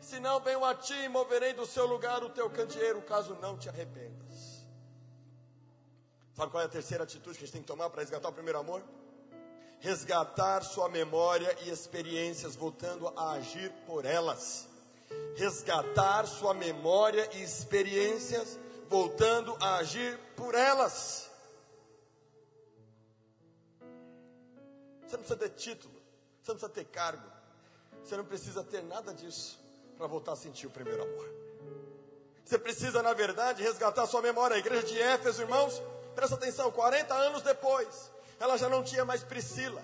Se 0.01 0.21
não 0.21 0.41
venho 0.41 0.65
a 0.65 0.75
ti 0.75 1.09
moverei 1.09 1.55
do 1.55 1.65
seu 1.65 1.87
lugar 1.87 2.23
o 2.23 2.31
teu 2.31 2.51
candeeiro, 2.51 3.01
caso 3.03 3.35
não 3.37 3.57
te 3.57 3.69
arrependas. 3.69 4.18
Sabe 6.39 6.51
qual 6.53 6.63
é 6.63 6.67
a 6.67 6.69
terceira 6.71 7.05
atitude 7.05 7.37
que 7.37 7.45
a 7.45 7.47
gente 7.47 7.53
tem 7.53 7.63
que 7.63 7.69
tomar 7.69 7.91
para 7.91 8.01
resgatar 8.01 8.31
o 8.31 8.33
primeiro 8.33 8.59
amor? 8.59 8.83
resgatar 9.81 10.63
sua 10.63 10.89
memória 10.89 11.57
e 11.65 11.71
experiências, 11.71 12.57
voltando 12.57 13.09
a 13.17 13.33
agir 13.33 13.71
por 13.87 14.05
elas. 14.05 14.67
Resgatar 15.37 16.27
sua 16.27 16.53
memória 16.53 17.29
e 17.35 17.43
experiências, 17.43 18.59
voltando 18.89 19.57
a 19.61 19.77
agir 19.77 20.19
por 20.37 20.55
elas. 20.55 21.31
Você 25.07 25.17
não 25.17 25.25
precisa 25.25 25.37
ter 25.37 25.51
título, 25.51 25.95
você 26.43 26.53
não 26.53 26.59
precisa 26.59 26.69
ter 26.69 26.85
cargo, 26.85 27.33
você 28.03 28.17
não 28.17 28.25
precisa 28.25 28.65
ter 28.65 28.83
nada 28.83 29.15
disso 29.15 29.59
para 29.97 30.07
voltar 30.07 30.33
a 30.33 30.37
sentir 30.37 30.67
o 30.67 30.71
primeiro 30.71 31.03
amor. 31.03 31.35
Você 32.45 32.59
precisa, 32.59 33.03
na 33.03 33.13
verdade, 33.13 33.63
resgatar 33.63 34.07
sua 34.07 34.23
memória. 34.23 34.57
A 34.57 34.59
igreja 34.59 34.87
de 34.87 35.01
Éfeso, 35.01 35.43
irmãos, 35.43 35.81
presta 36.19 36.35
atenção, 36.35 36.69
40 36.73 37.15
anos 37.15 37.43
depois, 37.43 38.11
ela 38.41 38.59
já 38.59 38.69
não 38.69 38.83
tinha 38.83 39.05
mais 39.05 39.23
Priscila, 39.23 39.81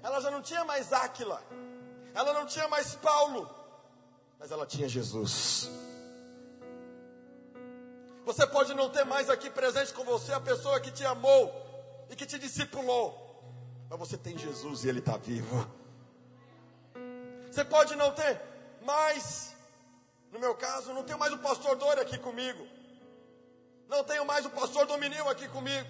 ela 0.00 0.20
já 0.20 0.30
não 0.30 0.40
tinha 0.40 0.64
mais 0.64 0.92
Áquila, 0.92 1.42
ela 2.14 2.32
não 2.32 2.46
tinha 2.46 2.68
mais 2.68 2.94
Paulo, 2.94 3.52
mas 4.38 4.52
ela 4.52 4.64
tinha 4.64 4.88
Jesus. 4.88 5.68
Você 8.24 8.46
pode 8.46 8.74
não 8.74 8.88
ter 8.90 9.04
mais 9.04 9.28
aqui 9.28 9.50
presente 9.50 9.92
com 9.92 10.04
você 10.04 10.32
a 10.32 10.38
pessoa 10.38 10.78
que 10.78 10.92
te 10.92 11.04
amou 11.04 11.52
e 12.08 12.14
que 12.14 12.26
te 12.26 12.38
discipulou, 12.38 13.42
mas 13.88 13.98
você 13.98 14.16
tem 14.16 14.38
Jesus 14.38 14.84
e 14.84 14.88
Ele 14.88 15.00
está 15.00 15.16
vivo. 15.16 15.68
Você 17.50 17.64
pode 17.64 17.96
não 17.96 18.12
ter 18.12 18.40
mais, 18.82 19.52
no 20.30 20.38
meu 20.38 20.54
caso, 20.54 20.94
não 20.94 21.02
tenho 21.02 21.18
mais 21.18 21.32
o 21.32 21.38
pastor 21.38 21.74
Dori 21.74 21.98
aqui 21.98 22.18
comigo, 22.18 22.64
não 23.90 24.04
tenho 24.04 24.24
mais 24.24 24.46
o 24.46 24.50
pastor 24.50 24.86
Dominil 24.86 25.28
aqui 25.28 25.48
comigo, 25.48 25.88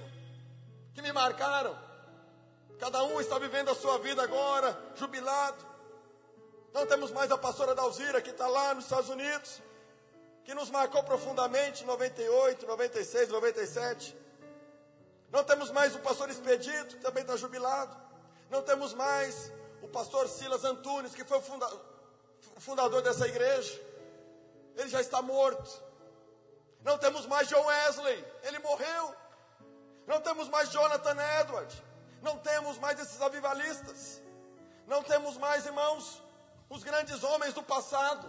que 0.95 1.03
me 1.03 1.13
marcaram. 1.13 1.79
Cada 2.79 3.05
um 3.05 3.21
está 3.21 3.39
vivendo 3.39 3.71
a 3.71 3.75
sua 3.75 3.99
vida 3.99 4.23
agora, 4.23 4.77
jubilado. 4.97 5.63
Não 6.73 6.87
temos 6.87 7.11
mais 7.11 7.31
a 7.31 7.37
pastora 7.37 7.75
Dalzira, 7.75 8.23
que 8.23 8.31
está 8.31 8.49
lá 8.49 8.73
nos 8.75 8.85
Estados 8.85 9.11
Unidos, 9.11 9.61
que 10.45 10.55
nos 10.55 10.71
marcou 10.71 11.03
profundamente 11.05 11.83
em 11.83 11.87
98, 11.87 12.67
96, 12.67 13.29
97. 13.29 14.17
Não 15.31 15.45
temos 15.45 15.71
mais 15.71 15.95
o 15.95 15.99
pastor 15.99 16.31
Expedito, 16.31 16.97
que 16.97 17.03
também 17.03 17.21
está 17.21 17.37
jubilado. 17.37 17.95
Não 18.49 18.63
temos 18.63 18.95
mais 18.95 19.53
o 19.83 19.89
pastor 19.89 20.27
Silas 20.27 20.65
Antunes, 20.65 21.15
que 21.15 21.23
foi 21.23 21.37
o, 21.37 21.43
funda 21.43 21.71
fundador 22.57 23.03
dessa 23.03 23.29
igreja. 23.29 23.79
Ele 24.75 24.89
já 24.89 25.03
está 25.03 25.21
morto. 25.21 25.90
Não 26.83 26.99
temos 26.99 27.27
mais 27.27 27.49
John 27.49 27.65
Wesley, 27.65 28.25
ele 28.43 28.59
morreu. 28.61 29.15
Não 30.07 30.21
temos 30.21 30.49
mais 30.49 30.71
Jonathan 30.71 31.17
Edwards. 31.41 31.83
Não 32.23 32.39
temos 32.39 32.79
mais 32.79 32.99
esses 32.99 33.21
avivalistas. 33.21 34.21
Não 34.87 35.03
temos 35.03 35.37
mais, 35.37 35.67
irmãos, 35.67 36.23
os 36.69 36.83
grandes 36.83 37.23
homens 37.23 37.55
do 37.55 37.63
passado. 37.63 38.27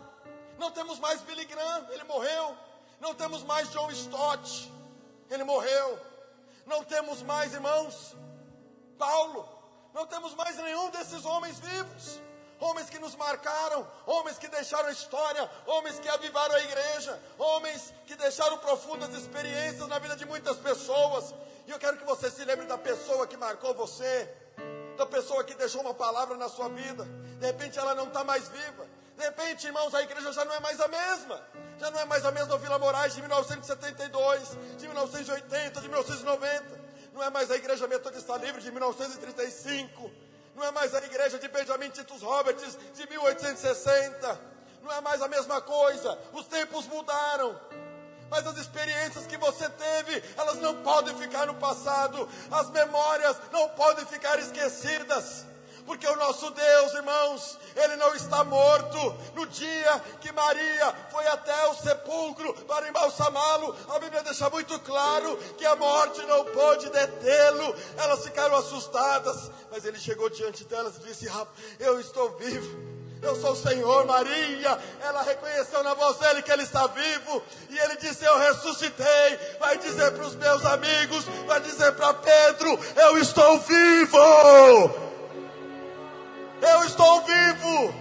Não 0.57 0.71
temos 0.71 0.99
mais 0.99 1.21
Billy 1.21 1.45
Graham, 1.45 1.87
ele 1.89 2.03
morreu. 2.03 2.57
Não 2.99 3.15
temos 3.15 3.43
mais 3.43 3.71
John 3.71 3.89
Stott, 3.91 4.71
ele 5.29 5.43
morreu. 5.43 5.99
Não 6.67 6.83
temos 6.83 7.23
mais, 7.23 7.53
irmãos, 7.53 8.15
Paulo. 8.97 9.47
Não 9.93 10.05
temos 10.05 10.35
mais 10.35 10.55
nenhum 10.57 10.89
desses 10.91 11.25
homens 11.25 11.59
vivos. 11.59 12.21
Homens 12.61 12.91
que 12.91 12.99
nos 12.99 13.15
marcaram, 13.15 13.87
homens 14.05 14.37
que 14.37 14.47
deixaram 14.47 14.91
história, 14.91 15.49
homens 15.65 15.99
que 15.99 16.07
avivaram 16.07 16.53
a 16.53 16.61
igreja, 16.61 17.19
homens 17.39 17.91
que 18.05 18.15
deixaram 18.15 18.59
profundas 18.59 19.11
experiências 19.15 19.87
na 19.87 19.97
vida 19.97 20.15
de 20.15 20.27
muitas 20.27 20.57
pessoas. 20.57 21.33
E 21.65 21.71
eu 21.71 21.79
quero 21.79 21.97
que 21.97 22.05
você 22.05 22.29
se 22.29 22.45
lembre 22.45 22.67
da 22.67 22.77
pessoa 22.77 23.25
que 23.25 23.35
marcou 23.35 23.73
você, 23.73 24.29
da 24.95 25.07
pessoa 25.07 25.43
que 25.43 25.55
deixou 25.55 25.81
uma 25.81 25.95
palavra 25.95 26.37
na 26.37 26.47
sua 26.47 26.69
vida. 26.69 27.03
De 27.39 27.47
repente 27.47 27.79
ela 27.79 27.95
não 27.95 28.05
está 28.05 28.23
mais 28.23 28.47
viva. 28.47 28.85
De 29.17 29.23
repente, 29.23 29.65
irmãos, 29.65 29.95
a 29.95 30.03
igreja 30.03 30.31
já 30.31 30.45
não 30.45 30.53
é 30.53 30.59
mais 30.59 30.79
a 30.79 30.87
mesma. 30.87 31.41
Já 31.79 31.89
não 31.89 31.99
é 31.99 32.05
mais 32.05 32.23
a 32.23 32.31
mesma 32.31 32.59
Vila 32.59 32.77
Moraes 32.77 33.15
de 33.15 33.21
1972, 33.21 34.49
de 34.77 34.85
1980, 34.85 35.81
de 35.81 35.87
1990. 35.87 36.79
Não 37.11 37.23
é 37.23 37.29
mais 37.31 37.49
a 37.49 37.55
igreja 37.55 37.87
metodista 37.87 38.37
livre 38.37 38.61
de 38.61 38.69
1935. 38.69 40.11
Não 40.55 40.63
é 40.63 40.71
mais 40.71 40.93
a 40.93 40.99
igreja 40.99 41.39
de 41.39 41.47
Benjamin 41.47 41.89
Titus 41.89 42.21
Roberts 42.21 42.77
de 42.93 43.07
1860. 43.09 44.39
Não 44.83 44.91
é 44.91 45.01
mais 45.01 45.21
a 45.21 45.27
mesma 45.27 45.61
coisa. 45.61 46.17
Os 46.33 46.45
tempos 46.47 46.87
mudaram 46.87 47.59
mas 48.31 48.47
as 48.47 48.57
experiências 48.57 49.27
que 49.27 49.35
você 49.35 49.69
teve, 49.69 50.23
elas 50.37 50.57
não 50.59 50.81
podem 50.83 51.13
ficar 51.17 51.45
no 51.45 51.55
passado, 51.55 52.29
as 52.49 52.69
memórias 52.69 53.35
não 53.51 53.67
podem 53.67 54.05
ficar 54.05 54.39
esquecidas. 54.39 55.45
Porque 55.85 56.07
o 56.07 56.15
nosso 56.15 56.49
Deus, 56.51 56.93
irmãos, 56.93 57.57
Ele 57.75 57.95
não 57.95 58.13
está 58.15 58.43
morto. 58.43 59.15
No 59.35 59.45
dia 59.47 60.01
que 60.19 60.31
Maria 60.31 60.93
foi 61.11 61.27
até 61.27 61.67
o 61.67 61.75
sepulcro 61.75 62.53
para 62.65 62.87
embalsamá-lo, 62.89 63.75
a 63.89 63.99
Bíblia 63.99 64.23
deixa 64.23 64.49
muito 64.49 64.79
claro 64.79 65.37
que 65.57 65.65
a 65.65 65.75
morte 65.75 66.21
não 66.23 66.45
pôde 66.45 66.89
detê-lo. 66.89 67.75
Elas 67.97 68.23
ficaram 68.23 68.55
assustadas, 68.55 69.51
mas 69.71 69.85
Ele 69.85 69.99
chegou 69.99 70.29
diante 70.29 70.63
delas 70.65 70.97
e 70.97 70.99
disse: 71.01 71.27
Eu 71.79 71.99
estou 71.99 72.37
vivo 72.37 73.01
eu 73.21 73.35
sou 73.35 73.51
o 73.51 73.55
Senhor, 73.55 74.05
Maria. 74.05 74.79
Ela 74.99 75.21
reconheceu 75.21 75.83
na 75.83 75.93
voz 75.93 76.17
dele 76.17 76.41
que 76.41 76.51
ele 76.51 76.63
está 76.63 76.87
vivo. 76.87 77.43
E 77.69 77.77
ele 77.77 77.95
disse: 77.97 78.25
Eu 78.25 78.37
ressuscitei. 78.39 79.39
Vai 79.59 79.77
dizer 79.77 80.11
para 80.11 80.25
os 80.25 80.35
meus 80.35 80.65
amigos, 80.65 81.25
vai 81.45 81.61
dizer 81.61 81.91
para 81.93 82.13
Pedro: 82.15 82.79
Eu 82.95 83.17
estou 83.19 83.59
vivo. 83.59 85.10
Eu 86.61 86.83
estou 86.83 87.21
vivo. 87.23 87.93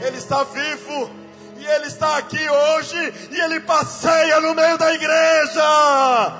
Ele 0.00 0.18
está 0.18 0.44
vivo. 0.44 1.10
E 1.56 1.64
ele 1.66 1.86
está 1.86 2.18
aqui 2.18 2.48
hoje. 2.48 3.28
E 3.30 3.40
ele 3.40 3.60
passeia 3.60 4.40
no 4.40 4.54
meio 4.54 4.76
da 4.76 4.92
igreja. 4.92 6.32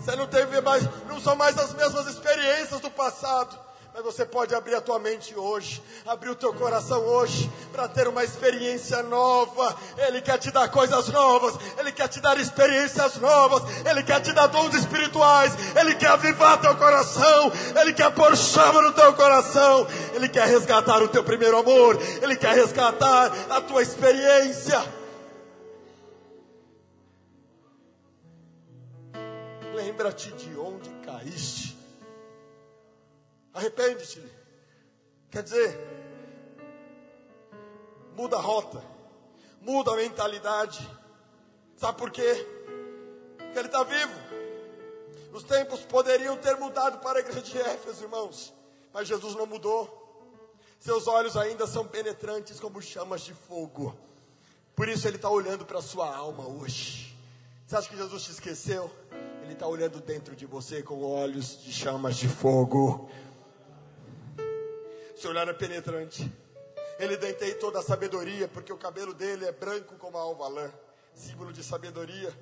Você 0.00 0.16
não 0.16 0.26
teve 0.26 0.60
mais, 0.60 0.86
não 1.06 1.18
são 1.20 1.36
mais 1.36 1.56
as 1.56 1.72
mesmas 1.72 2.06
experiências 2.06 2.80
do 2.80 2.90
passado. 2.90 3.58
Mas 3.94 4.02
você 4.02 4.26
pode 4.26 4.52
abrir 4.56 4.74
a 4.74 4.80
tua 4.80 4.98
mente 4.98 5.38
hoje, 5.38 5.80
abrir 6.04 6.28
o 6.28 6.34
teu 6.34 6.52
coração 6.52 7.00
hoje, 7.06 7.48
para 7.70 7.86
ter 7.86 8.08
uma 8.08 8.24
experiência 8.24 9.04
nova. 9.04 9.76
Ele 9.96 10.20
quer 10.20 10.36
te 10.36 10.50
dar 10.50 10.68
coisas 10.68 11.06
novas, 11.10 11.54
Ele 11.78 11.92
quer 11.92 12.08
te 12.08 12.20
dar 12.20 12.36
experiências 12.36 13.18
novas, 13.18 13.62
Ele 13.88 14.02
quer 14.02 14.20
te 14.20 14.32
dar 14.32 14.48
dons 14.48 14.74
espirituais, 14.74 15.52
Ele 15.76 15.94
quer 15.94 16.08
avivar 16.08 16.60
teu 16.60 16.74
coração, 16.74 17.52
Ele 17.80 17.92
quer 17.92 18.12
pôr 18.12 18.36
chama 18.36 18.82
no 18.82 18.92
teu 18.92 19.14
coração, 19.14 19.86
Ele 20.12 20.28
quer 20.28 20.48
resgatar 20.48 21.00
o 21.00 21.06
teu 21.06 21.22
primeiro 21.22 21.56
amor, 21.56 21.96
Ele 22.20 22.34
quer 22.34 22.52
resgatar 22.52 23.32
a 23.48 23.60
tua 23.60 23.80
experiência. 23.80 24.84
Lembra-te 29.72 30.32
de 30.32 30.58
onde 30.58 30.90
caíste. 31.06 31.63
Arrepende-te. 33.54 34.20
Quer 35.30 35.44
dizer, 35.44 35.78
muda 38.16 38.36
a 38.36 38.40
rota, 38.40 38.82
muda 39.60 39.92
a 39.92 39.96
mentalidade. 39.96 40.86
Sabe 41.76 41.96
por 41.98 42.10
quê? 42.10 42.46
Porque 43.36 43.58
ele 43.58 43.68
está 43.68 43.84
vivo. 43.84 44.12
Os 45.32 45.44
tempos 45.44 45.80
poderiam 45.80 46.36
ter 46.36 46.56
mudado 46.56 46.98
para 46.98 47.18
a 47.18 47.20
igreja 47.20 47.42
de 47.42 47.58
Éfeso, 47.58 48.04
irmãos, 48.04 48.52
mas 48.92 49.08
Jesus 49.08 49.34
não 49.34 49.46
mudou. 49.46 50.02
Seus 50.78 51.06
olhos 51.06 51.36
ainda 51.36 51.66
são 51.66 51.86
penetrantes 51.86 52.60
como 52.60 52.80
chamas 52.82 53.22
de 53.22 53.34
fogo. 53.34 53.96
Por 54.76 54.88
isso 54.88 55.08
ele 55.08 55.16
está 55.16 55.30
olhando 55.30 55.64
para 55.64 55.78
a 55.78 55.82
sua 55.82 56.14
alma 56.14 56.46
hoje. 56.46 57.16
Você 57.66 57.76
acha 57.76 57.88
que 57.88 57.96
Jesus 57.96 58.24
te 58.24 58.30
esqueceu? 58.32 58.90
Ele 59.42 59.54
está 59.54 59.66
olhando 59.66 60.00
dentro 60.00 60.36
de 60.36 60.46
você 60.46 60.82
com 60.82 61.02
olhos 61.02 61.62
de 61.62 61.72
chamas 61.72 62.16
de 62.16 62.28
fogo. 62.28 63.08
Seu 65.16 65.30
olhar 65.30 65.48
é 65.48 65.52
penetrante. 65.52 66.30
Ele 66.98 67.16
detém 67.16 67.54
toda 67.54 67.80
a 67.80 67.82
sabedoria, 67.82 68.48
porque 68.48 68.72
o 68.72 68.78
cabelo 68.78 69.14
dele 69.14 69.44
é 69.44 69.52
branco 69.52 69.96
como 69.96 70.16
a 70.16 70.20
alva 70.20 70.48
lã, 70.48 70.72
símbolo 71.14 71.52
de 71.52 71.62
sabedoria. 71.62 72.32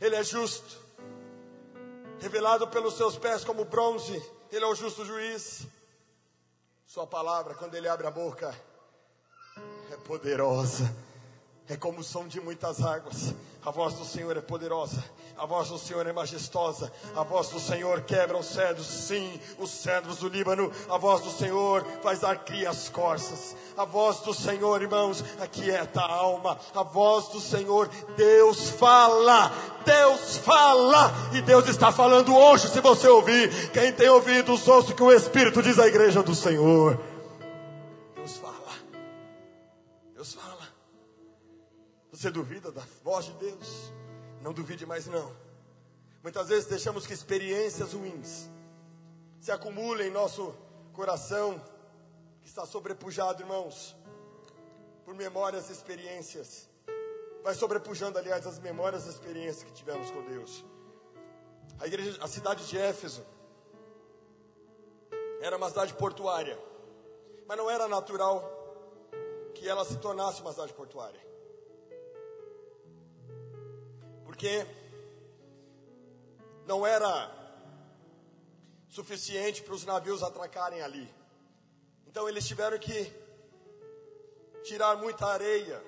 Ele 0.00 0.16
é 0.16 0.22
justo, 0.22 0.78
revelado 2.18 2.68
pelos 2.68 2.94
seus 2.94 3.16
pés 3.16 3.44
como 3.44 3.64
bronze. 3.64 4.22
Ele 4.52 4.64
é 4.64 4.68
o 4.68 4.74
justo 4.74 5.04
juiz. 5.04 5.66
Sua 6.86 7.06
palavra, 7.06 7.54
quando 7.54 7.74
ele 7.74 7.88
abre 7.88 8.06
a 8.06 8.10
boca, 8.10 8.54
é 9.90 9.96
poderosa 9.98 11.06
é 11.68 11.76
como 11.76 12.00
o 12.00 12.04
som 12.04 12.26
de 12.26 12.40
muitas 12.40 12.80
águas. 12.80 13.34
A 13.66 13.72
voz 13.72 13.94
do 13.94 14.04
Senhor 14.04 14.36
é 14.36 14.40
poderosa, 14.40 15.02
a 15.36 15.44
voz 15.44 15.70
do 15.70 15.76
Senhor 15.76 16.06
é 16.06 16.12
majestosa, 16.12 16.92
a 17.16 17.24
voz 17.24 17.48
do 17.48 17.58
Senhor 17.58 18.00
quebra 18.02 18.36
os 18.36 18.46
cedros, 18.46 18.86
sim, 18.86 19.40
os 19.58 19.70
cedros 19.70 20.18
do 20.18 20.28
Líbano. 20.28 20.70
A 20.88 20.96
voz 20.96 21.20
do 21.20 21.30
Senhor 21.32 21.84
faz 22.00 22.20
dar 22.20 22.36
cria 22.44 22.70
as 22.70 22.88
corças. 22.88 23.56
A 23.76 23.84
voz 23.84 24.20
do 24.20 24.32
Senhor, 24.32 24.80
irmãos, 24.80 25.24
aquieta 25.40 26.00
a 26.00 26.12
alma. 26.12 26.56
A 26.76 26.84
voz 26.84 27.26
do 27.26 27.40
Senhor, 27.40 27.90
Deus 28.16 28.70
fala, 28.70 29.50
Deus 29.84 30.36
fala, 30.36 31.12
e 31.32 31.42
Deus 31.42 31.66
está 31.66 31.90
falando 31.90 32.36
hoje. 32.36 32.68
Se 32.68 32.80
você 32.80 33.08
ouvir, 33.08 33.72
quem 33.72 33.92
tem 33.92 34.08
ouvido, 34.08 34.52
ouça 34.52 34.92
o 34.92 34.94
que 34.94 35.02
o 35.02 35.12
Espírito 35.12 35.60
diz 35.60 35.76
à 35.80 35.88
igreja 35.88 36.22
do 36.22 36.36
Senhor. 36.36 37.15
Você 42.26 42.32
duvida 42.32 42.72
da 42.72 42.82
voz 43.04 43.26
de 43.26 43.32
Deus? 43.34 43.92
Não 44.42 44.52
duvide 44.52 44.84
mais 44.84 45.06
não. 45.06 45.32
Muitas 46.24 46.48
vezes 46.48 46.66
deixamos 46.66 47.06
que 47.06 47.12
experiências 47.12 47.92
ruins 47.92 48.50
se 49.40 49.52
acumulem 49.52 50.08
em 50.08 50.10
nosso 50.10 50.52
coração, 50.92 51.62
que 52.42 52.48
está 52.48 52.66
sobrepujado, 52.66 53.42
irmãos, 53.42 53.94
por 55.04 55.14
memórias 55.14 55.70
e 55.70 55.72
experiências. 55.72 56.68
Vai 57.44 57.54
sobrepujando, 57.54 58.18
aliás, 58.18 58.44
as 58.44 58.58
memórias 58.58 59.06
e 59.06 59.10
experiências 59.10 59.62
que 59.62 59.70
tivemos 59.70 60.10
com 60.10 60.24
Deus. 60.24 60.64
A 61.78 61.86
igreja, 61.86 62.18
a 62.20 62.26
cidade 62.26 62.66
de 62.66 62.76
Éfeso 62.76 63.24
era 65.40 65.56
uma 65.56 65.68
cidade 65.68 65.94
portuária, 65.94 66.58
mas 67.46 67.56
não 67.56 67.70
era 67.70 67.86
natural 67.86 68.42
que 69.54 69.68
ela 69.68 69.84
se 69.84 69.96
tornasse 69.98 70.40
uma 70.40 70.50
cidade 70.50 70.74
portuária. 70.74 71.24
Porque 74.36 74.66
não 76.66 76.86
era 76.86 77.10
suficiente 78.86 79.62
para 79.62 79.72
os 79.72 79.86
navios 79.86 80.22
atracarem 80.22 80.82
ali. 80.82 81.10
Então 82.06 82.28
eles 82.28 82.46
tiveram 82.46 82.78
que 82.78 83.10
tirar 84.62 84.94
muita 84.98 85.24
areia, 85.26 85.82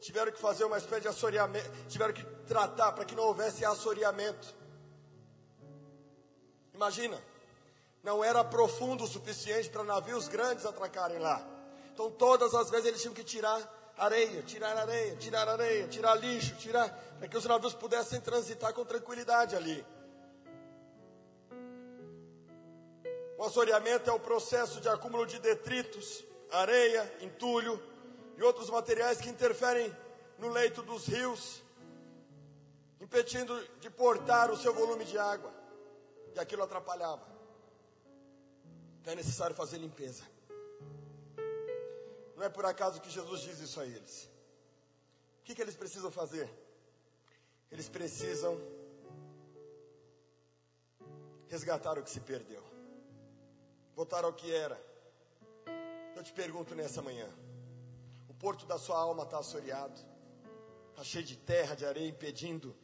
tiveram 0.00 0.32
que 0.32 0.40
fazer 0.40 0.64
uma 0.64 0.78
espécie 0.78 1.02
de 1.02 1.08
assoreamento, 1.08 1.70
tiveram 1.88 2.14
que 2.14 2.24
tratar 2.46 2.92
para 2.92 3.04
que 3.04 3.14
não 3.14 3.24
houvesse 3.24 3.66
assoreamento. 3.66 4.54
Imagina, 6.72 7.22
não 8.02 8.24
era 8.24 8.42
profundo 8.42 9.04
o 9.04 9.06
suficiente 9.06 9.68
para 9.68 9.84
navios 9.84 10.26
grandes 10.26 10.64
atracarem 10.64 11.18
lá. 11.18 11.46
Então 11.92 12.10
todas 12.10 12.54
as 12.54 12.70
vezes 12.70 12.86
eles 12.86 13.02
tinham 13.02 13.12
que 13.12 13.24
tirar 13.24 13.60
areia, 13.96 14.42
tirar 14.42 14.76
areia, 14.76 15.16
tirar 15.16 15.48
areia, 15.48 15.88
tirar 15.88 16.14
lixo, 16.14 16.54
tirar, 16.56 16.88
para 17.18 17.28
que 17.28 17.36
os 17.36 17.44
navios 17.44 17.74
pudessem 17.74 18.20
transitar 18.20 18.72
com 18.74 18.84
tranquilidade 18.84 19.56
ali. 19.56 19.84
O 23.38 23.44
assoreamento 23.44 24.08
é 24.08 24.12
o 24.12 24.20
processo 24.20 24.80
de 24.80 24.88
acúmulo 24.88 25.26
de 25.26 25.38
detritos, 25.38 26.24
areia, 26.50 27.10
entulho 27.20 27.82
e 28.36 28.42
outros 28.42 28.70
materiais 28.70 29.20
que 29.20 29.28
interferem 29.28 29.94
no 30.38 30.48
leito 30.50 30.82
dos 30.82 31.06
rios, 31.06 31.62
impedindo 33.00 33.58
de 33.80 33.88
portar 33.90 34.50
o 34.50 34.56
seu 34.56 34.74
volume 34.74 35.04
de 35.04 35.18
água, 35.18 35.52
e 36.34 36.40
aquilo 36.40 36.62
atrapalhava. 36.62 37.26
Então 39.00 39.12
é 39.12 39.16
necessário 39.16 39.56
fazer 39.56 39.78
limpeza. 39.78 40.35
Não 42.36 42.44
é 42.44 42.48
por 42.50 42.66
acaso 42.66 43.00
que 43.00 43.10
Jesus 43.10 43.40
diz 43.40 43.58
isso 43.60 43.80
a 43.80 43.86
eles. 43.86 44.28
O 45.40 45.44
que, 45.44 45.54
que 45.54 45.62
eles 45.62 45.74
precisam 45.74 46.10
fazer? 46.10 46.48
Eles 47.70 47.88
precisam 47.88 48.60
resgatar 51.48 51.98
o 51.98 52.02
que 52.02 52.10
se 52.10 52.20
perdeu, 52.20 52.62
voltar 53.94 54.24
ao 54.24 54.32
que 54.34 54.52
era. 54.52 54.78
Eu 56.14 56.22
te 56.22 56.32
pergunto 56.32 56.74
nessa 56.74 57.00
manhã: 57.00 57.28
o 58.28 58.34
porto 58.34 58.66
da 58.66 58.78
sua 58.78 58.98
alma 58.98 59.22
está 59.22 59.38
assoreado, 59.38 59.98
está 60.90 61.02
cheio 61.02 61.24
de 61.24 61.36
terra, 61.36 61.74
de 61.74 61.86
areia, 61.86 62.08
impedindo 62.08 62.76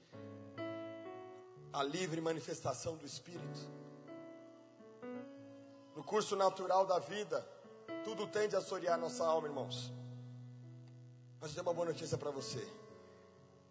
a 1.73 1.83
livre 1.83 2.21
manifestação 2.21 2.97
do 2.97 3.05
Espírito. 3.05 3.61
No 5.95 6.03
curso 6.03 6.37
natural 6.37 6.87
da 6.87 6.99
vida, 6.99 7.47
tudo 8.05 8.27
tende 8.27 8.55
a 8.55 8.59
assorear 8.59 8.99
nossa 8.99 9.25
alma, 9.25 9.49
irmãos. 9.49 9.93
Mas 11.41 11.51
eu 11.51 11.55
tenho 11.55 11.67
uma 11.67 11.75
boa 11.75 11.87
notícia 11.87 12.19
para 12.19 12.31
você. 12.31 12.67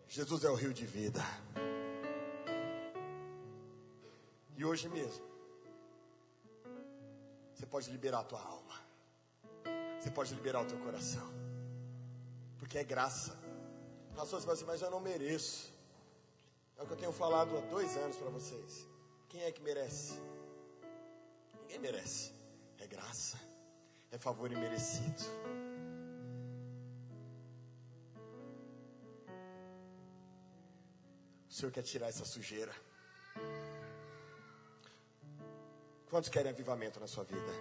Jesus 0.07 0.43
é 0.43 0.49
o 0.49 0.55
rio 0.55 0.73
de 0.73 0.85
vida. 0.85 1.21
E 4.57 4.65
hoje 4.65 4.89
mesmo, 4.89 5.25
você 7.53 7.65
pode 7.65 7.89
liberar 7.89 8.19
a 8.19 8.23
tua 8.23 8.41
alma. 8.41 8.75
Você 9.99 10.11
pode 10.11 10.33
liberar 10.33 10.61
o 10.61 10.65
teu 10.65 10.77
coração. 10.79 11.27
Porque 12.59 12.77
é 12.77 12.83
graça. 12.83 13.37
Pastor, 14.15 14.39
você 14.39 14.45
vai 14.45 14.55
assim, 14.55 14.65
mas 14.65 14.81
eu 14.81 14.91
não 14.91 14.99
mereço. 14.99 15.73
É 16.77 16.83
o 16.83 16.85
que 16.87 16.93
eu 16.93 16.97
tenho 16.97 17.11
falado 17.11 17.57
há 17.57 17.61
dois 17.61 17.95
anos 17.97 18.17
para 18.17 18.29
vocês. 18.29 18.85
Quem 19.29 19.43
é 19.43 19.51
que 19.51 19.61
merece? 19.61 20.19
Ninguém 21.61 21.79
merece. 21.79 22.33
É 22.79 22.87
graça 22.87 23.50
é 24.11 24.17
favor 24.17 24.51
imerecido. 24.51 25.23
O 31.49 31.53
Senhor 31.53 31.71
quer 31.71 31.83
tirar 31.83 32.07
essa 32.07 32.25
sujeira. 32.25 32.73
Quantos 36.09 36.29
querem 36.29 36.51
avivamento 36.51 36.99
na 36.99 37.07
sua 37.07 37.23
vida? 37.23 37.51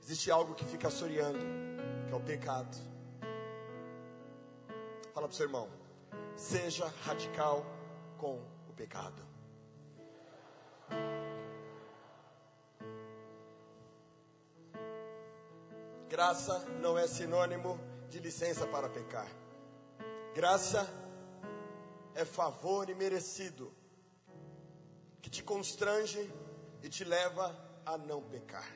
Existe 0.00 0.30
algo 0.30 0.54
que 0.54 0.64
fica 0.64 0.88
assoreando, 0.88 1.38
que 2.06 2.12
é 2.12 2.16
o 2.16 2.20
pecado. 2.20 2.76
Fala 5.12 5.26
para 5.26 5.32
o 5.32 5.32
seu 5.32 5.46
irmão, 5.46 5.68
seja 6.36 6.86
radical 7.04 7.64
com 8.18 8.34
o 8.68 8.72
pecado. 8.74 9.22
Graça 16.24 16.58
não 16.80 16.96
é 16.96 17.06
sinônimo 17.06 17.78
de 18.08 18.18
licença 18.18 18.66
para 18.66 18.88
pecar. 18.88 19.30
Graça 20.34 20.88
é 22.14 22.24
favor 22.24 22.88
imerecido, 22.88 23.70
que 25.20 25.28
te 25.28 25.42
constrange 25.42 26.32
e 26.82 26.88
te 26.88 27.04
leva 27.04 27.54
a 27.84 27.98
não 27.98 28.22
pecar. 28.22 28.66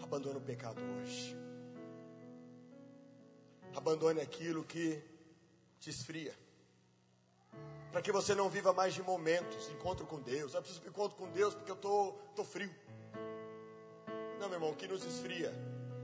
Abandone 0.00 0.38
o 0.38 0.42
pecado 0.42 0.80
hoje. 0.80 1.36
Abandone 3.74 4.20
aquilo 4.20 4.62
que 4.62 5.02
te 5.80 5.90
esfria. 5.90 6.38
Para 7.90 8.00
que 8.00 8.12
você 8.12 8.32
não 8.32 8.48
viva 8.48 8.72
mais 8.72 8.94
de 8.94 9.02
momentos, 9.02 9.68
encontro 9.70 10.06
com 10.06 10.20
Deus. 10.20 10.54
Eu 10.54 10.60
preciso 10.60 10.82
de 10.82 10.88
encontro 10.88 11.16
com 11.16 11.28
Deus 11.32 11.52
porque 11.52 11.72
eu 11.72 11.74
estou 11.74 12.12
tô, 12.12 12.44
tô 12.44 12.44
frio. 12.44 12.72
Irmão, 14.58 14.72
o 14.72 14.74
que 14.74 14.88
nos 14.88 15.04
esfria 15.04 15.54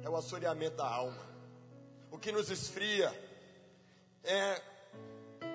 é 0.01 0.09
o 0.09 0.15
assoreamento 0.15 0.77
da 0.77 0.87
alma. 0.87 1.27
O 2.09 2.17
que 2.17 2.31
nos 2.31 2.51
esfria 2.51 3.13
é 4.23 4.63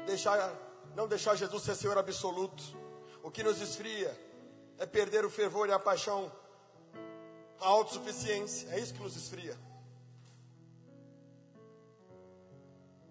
deixar, 0.06 0.54
não 0.97 1.08
deixar 1.08 1.34
Jesus 1.36 1.64
ser 1.64 1.76
Senhor 1.76 1.97
absoluto. 1.97 2.62
O 3.24 3.32
que 3.32 3.41
nos 3.41 3.62
esfria 3.62 4.14
é 4.78 4.86
perder 4.86 5.24
o 5.24 5.30
fervor 5.30 5.70
e 5.70 5.72
a 5.72 5.80
paixão, 5.80 6.30
a 7.62 7.68
autossuficiência. 7.68 8.70
É 8.72 8.80
isso 8.82 8.93
que 8.93 9.02
nos 9.02 9.16
esfria. 9.16 9.58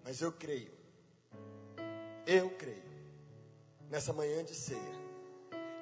Mas 0.03 0.21
eu 0.21 0.31
creio, 0.31 0.71
eu 2.27 2.51
creio, 2.51 2.93
nessa 3.89 4.13
manhã 4.13 4.45
de 4.45 4.53
ceia, 4.53 4.99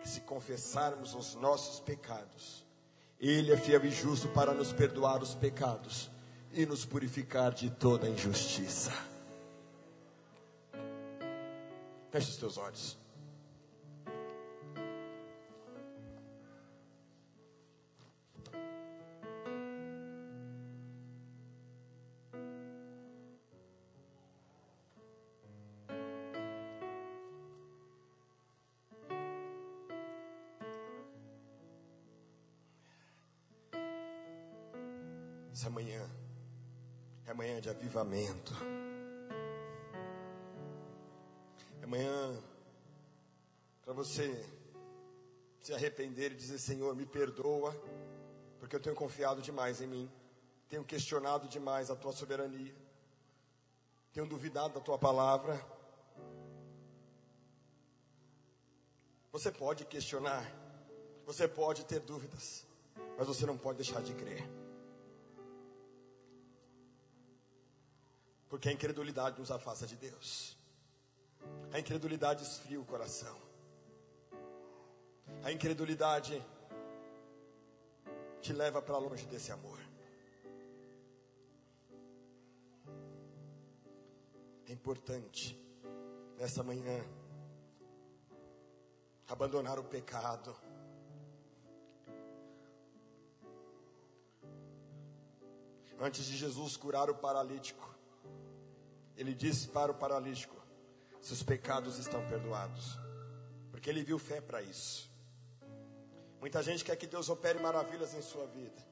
que 0.01 0.08
se 0.08 0.22
confessarmos 0.22 1.14
os 1.14 1.36
nossos 1.36 1.82
pecados, 1.82 2.66
Ele 3.20 3.51
é 3.51 3.57
fiel 3.57 3.84
e 3.86 3.89
justo 3.89 4.28
para 4.30 4.53
nos 4.53 4.72
perdoar 4.72 5.22
os 5.24 5.34
pecados 5.34 6.11
e 6.53 6.65
nos 6.65 6.86
purificar 6.86 7.53
de 7.53 7.70
toda 7.70 8.07
injustiça. 8.07 8.91
Feche 12.11 12.30
os 12.30 12.38
teus 12.38 12.57
olhos. 12.57 13.07
Avivamento. 37.97 38.53
Amanhã, 41.83 42.43
para 43.81 43.93
você 43.93 44.45
se 45.61 45.73
arrepender 45.73 46.31
e 46.31 46.35
dizer: 46.35 46.59
Senhor, 46.59 46.95
me 46.95 47.05
perdoa, 47.05 47.75
porque 48.59 48.75
eu 48.75 48.79
tenho 48.79 48.95
confiado 48.95 49.41
demais 49.41 49.81
em 49.81 49.87
mim, 49.87 50.11
tenho 50.69 50.83
questionado 50.83 51.47
demais 51.47 51.89
a 51.89 51.95
tua 51.95 52.11
soberania, 52.11 52.75
tenho 54.13 54.27
duvidado 54.27 54.75
da 54.75 54.81
tua 54.81 54.97
palavra. 54.97 55.59
Você 59.31 59.51
pode 59.51 59.85
questionar, 59.85 60.45
você 61.25 61.47
pode 61.47 61.85
ter 61.85 61.99
dúvidas, 61.99 62.65
mas 63.17 63.27
você 63.27 63.45
não 63.45 63.57
pode 63.57 63.77
deixar 63.77 64.01
de 64.01 64.13
crer. 64.13 64.66
Porque 68.49 68.69
a 68.69 68.71
incredulidade 68.71 69.39
nos 69.39 69.51
afasta 69.51 69.85
de 69.85 69.95
Deus. 69.95 70.57
A 71.71 71.79
incredulidade 71.79 72.43
esfria 72.43 72.79
o 72.79 72.85
coração. 72.85 73.37
A 75.43 75.51
incredulidade 75.51 76.43
te 78.41 78.53
leva 78.53 78.81
para 78.81 78.97
longe 78.97 79.25
desse 79.25 79.51
amor. 79.51 79.79
É 84.67 84.71
importante, 84.71 85.57
nessa 86.37 86.63
manhã, 86.63 87.03
abandonar 89.27 89.79
o 89.79 89.83
pecado. 89.83 90.55
Antes 95.99 96.25
de 96.25 96.37
Jesus 96.37 96.77
curar 96.77 97.09
o 97.09 97.15
paralítico, 97.15 97.96
ele 99.18 99.34
disse 99.34 99.68
para 99.68 99.91
o 99.91 99.95
paralítico: 99.95 100.55
seus 101.20 101.43
pecados 101.43 101.97
estão 101.97 102.26
perdoados. 102.30 102.97
Porque 103.72 103.89
ele 103.89 104.03
viu 104.03 104.18
fé 104.18 104.39
para 104.39 104.61
isso. 104.61 105.11
Muita 106.39 106.61
gente 106.61 106.86
quer 106.86 106.95
que 106.95 107.07
Deus 107.07 107.30
opere 107.30 107.59
maravilhas 107.59 108.13
em 108.13 108.22
sua 108.22 108.45
vida. 108.47 108.86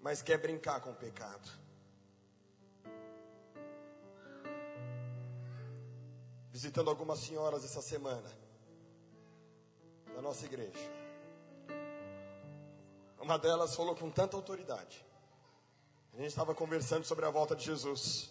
Mas 0.00 0.22
quer 0.22 0.38
brincar 0.38 0.80
com 0.80 0.90
o 0.90 0.94
pecado. 0.94 1.50
Visitando 6.50 6.88
algumas 6.88 7.18
senhoras 7.18 7.64
essa 7.64 7.82
semana. 7.82 8.30
Da 10.14 10.22
nossa 10.22 10.44
igreja. 10.44 10.92
Uma 13.18 13.38
delas 13.38 13.74
falou 13.74 13.96
com 13.96 14.10
tanta 14.10 14.36
autoridade. 14.36 15.04
A 16.14 16.16
gente 16.18 16.28
estava 16.28 16.54
conversando 16.54 17.04
sobre 17.04 17.24
a 17.24 17.30
volta 17.30 17.56
de 17.56 17.64
Jesus. 17.64 18.30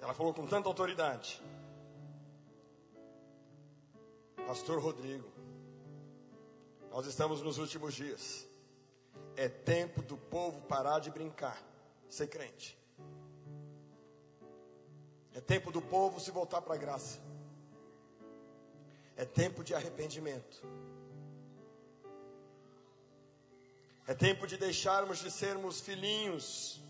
Ela 0.00 0.14
falou 0.14 0.32
com 0.32 0.46
tanta 0.46 0.66
autoridade. 0.66 1.42
Pastor 4.46 4.80
Rodrigo, 4.80 5.28
nós 6.90 7.04
estamos 7.04 7.42
nos 7.42 7.58
últimos 7.58 7.92
dias. 7.92 8.48
É 9.36 9.50
tempo 9.50 10.00
do 10.00 10.16
povo 10.16 10.62
parar 10.62 10.98
de 10.98 11.10
brincar, 11.10 11.62
ser 12.08 12.28
crente. 12.28 12.78
É 15.34 15.42
tempo 15.42 15.70
do 15.70 15.82
povo 15.82 16.18
se 16.18 16.30
voltar 16.30 16.62
para 16.62 16.74
a 16.74 16.78
graça. 16.78 17.20
É 19.14 19.26
tempo 19.26 19.62
de 19.62 19.74
arrependimento. 19.74 20.62
É 24.08 24.14
tempo 24.14 24.46
de 24.46 24.56
deixarmos 24.56 25.18
de 25.18 25.30
sermos 25.30 25.82
filhinhos 25.82 26.80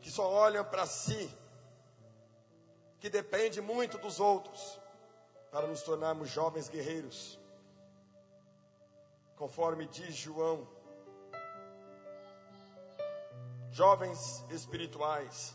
que 0.00 0.10
só 0.10 0.26
olham 0.26 0.64
para 0.64 0.86
si, 0.86 1.30
que 2.98 3.10
depende 3.10 3.60
muito 3.60 3.98
dos 3.98 4.18
outros, 4.18 4.80
para 5.50 5.66
nos 5.66 5.82
tornarmos 5.82 6.30
jovens 6.30 6.66
guerreiros, 6.66 7.38
conforme 9.36 9.86
diz 9.86 10.14
João, 10.14 10.66
jovens 13.70 14.42
espirituais, 14.48 15.54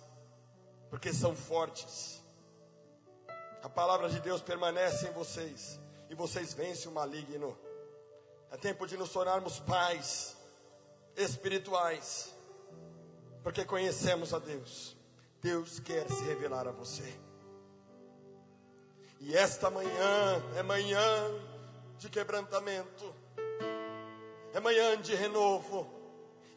porque 0.91 1.11
são 1.11 1.35
fortes. 1.35 2.21
A 3.63 3.69
palavra 3.69 4.07
de 4.07 4.19
Deus 4.19 4.43
permanece 4.43 5.07
em 5.07 5.13
vocês 5.13 5.79
e 6.11 6.13
vocês 6.13 6.53
vencem 6.53 6.91
o 6.91 6.93
maligno. 6.93 7.57
É 8.51 8.57
tempo 8.57 8.87
de 8.87 8.97
nos 8.97 9.09
tornarmos 9.09 9.59
pais 9.59 10.35
espirituais 11.15 12.37
porque 13.47 13.63
conhecemos 13.63 14.33
a 14.33 14.39
Deus. 14.39 14.97
Deus 15.41 15.79
quer 15.79 16.05
se 16.09 16.21
revelar 16.25 16.67
a 16.67 16.71
você. 16.71 17.17
E 19.21 19.33
esta 19.33 19.69
manhã 19.69 20.43
é 20.57 20.61
manhã 20.61 21.31
de 21.97 22.09
quebrantamento, 22.09 23.15
é 24.53 24.59
manhã 24.59 24.99
de 25.01 25.15
renovo, 25.15 25.89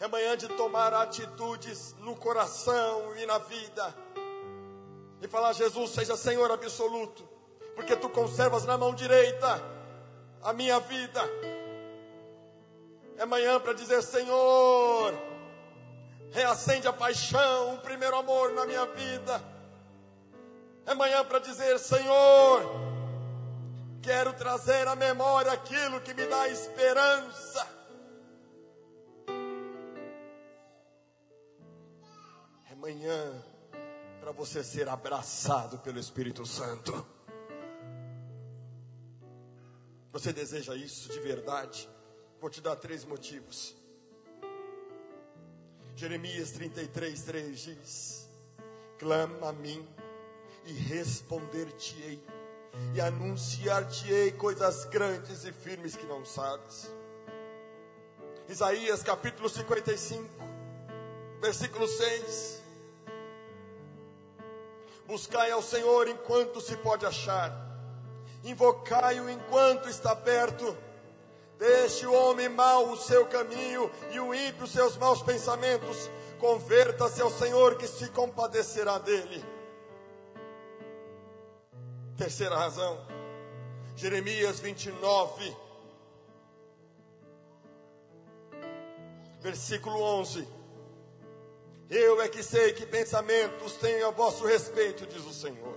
é 0.01 0.09
manhã 0.09 0.36
de 0.36 0.49
tomar 0.49 0.93
atitudes 0.93 1.95
no 2.01 2.16
coração 2.16 3.16
e 3.16 3.24
na 3.24 3.38
vida, 3.38 3.95
e 5.22 5.28
falar: 5.28 5.53
Jesus, 5.53 5.93
seja 5.93 6.16
Senhor 6.16 6.51
absoluto, 6.51 7.22
porque 7.76 7.95
tu 7.95 8.09
conservas 8.09 8.64
na 8.64 8.76
mão 8.76 8.97
direita 8.97 9.62
a 10.43 10.53
minha 10.53 10.80
vida. 10.80 11.22
É 13.20 13.26
manhã 13.26 13.60
para 13.60 13.74
dizer: 13.74 14.02
Senhor, 14.02 15.12
reacende 16.32 16.88
a 16.88 16.92
paixão, 16.92 17.74
o 17.74 17.78
primeiro 17.82 18.16
amor 18.16 18.54
na 18.54 18.64
minha 18.64 18.86
vida. 18.86 19.44
É 20.86 20.94
manhã 20.94 21.22
para 21.22 21.38
dizer: 21.38 21.78
Senhor, 21.78 22.62
quero 24.00 24.32
trazer 24.32 24.88
à 24.88 24.96
memória 24.96 25.52
aquilo 25.52 26.00
que 26.00 26.14
me 26.14 26.24
dá 26.24 26.48
esperança. 26.48 27.68
É 32.70 32.74
manhã 32.74 33.44
para 34.18 34.32
você 34.32 34.64
ser 34.64 34.88
abraçado 34.88 35.76
pelo 35.80 35.98
Espírito 35.98 36.46
Santo. 36.46 37.06
Você 40.10 40.32
deseja 40.32 40.74
isso 40.74 41.12
de 41.12 41.20
verdade? 41.20 41.86
Vou 42.41 42.49
te 42.49 42.62
dar 42.62 42.74
três 42.74 43.05
motivos. 43.05 43.76
Jeremias 45.95 46.53
33, 46.53 47.22
3 47.22 47.61
diz: 47.61 48.28
Clama 48.99 49.51
a 49.51 49.53
mim 49.53 49.86
e 50.64 50.72
responder-te-ei, 50.72 52.18
e 52.95 53.01
anunciar-te-ei 53.01 54.32
coisas 54.32 54.86
grandes 54.86 55.45
e 55.45 55.53
firmes 55.53 55.95
que 55.95 56.07
não 56.07 56.24
sabes. 56.24 56.91
Isaías 58.49 59.03
capítulo 59.03 59.47
55, 59.47 60.26
versículo 61.43 61.86
6. 61.86 62.62
Buscai 65.07 65.51
ao 65.51 65.61
Senhor 65.61 66.09
enquanto 66.09 66.59
se 66.62 66.74
pode 66.78 67.05
achar, 67.05 67.53
invocai-o 68.43 69.28
enquanto 69.28 69.91
está 69.91 70.16
perto. 70.16 70.74
Deixe 71.61 72.06
o 72.06 72.14
homem 72.14 72.48
mau 72.48 72.88
o 72.88 72.96
seu 72.96 73.26
caminho 73.26 73.90
e 74.11 74.18
o 74.18 74.34
ímpio 74.34 74.64
os 74.64 74.72
seus 74.72 74.96
maus 74.96 75.22
pensamentos. 75.22 76.11
Converta-se 76.38 77.20
ao 77.20 77.30
Senhor 77.30 77.76
que 77.76 77.86
se 77.86 78.08
compadecerá 78.08 78.96
dele. 78.98 79.44
Terceira 82.16 82.56
razão, 82.56 83.06
Jeremias 83.94 84.58
29, 84.58 85.54
versículo 89.40 90.00
11. 90.00 90.48
Eu 91.90 92.22
é 92.22 92.28
que 92.28 92.42
sei 92.42 92.72
que 92.72 92.86
pensamentos 92.86 93.74
tenho 93.74 94.08
a 94.08 94.11
vosso 94.11 94.46
respeito, 94.46 95.06
diz 95.06 95.26
o 95.26 95.34
Senhor. 95.34 95.76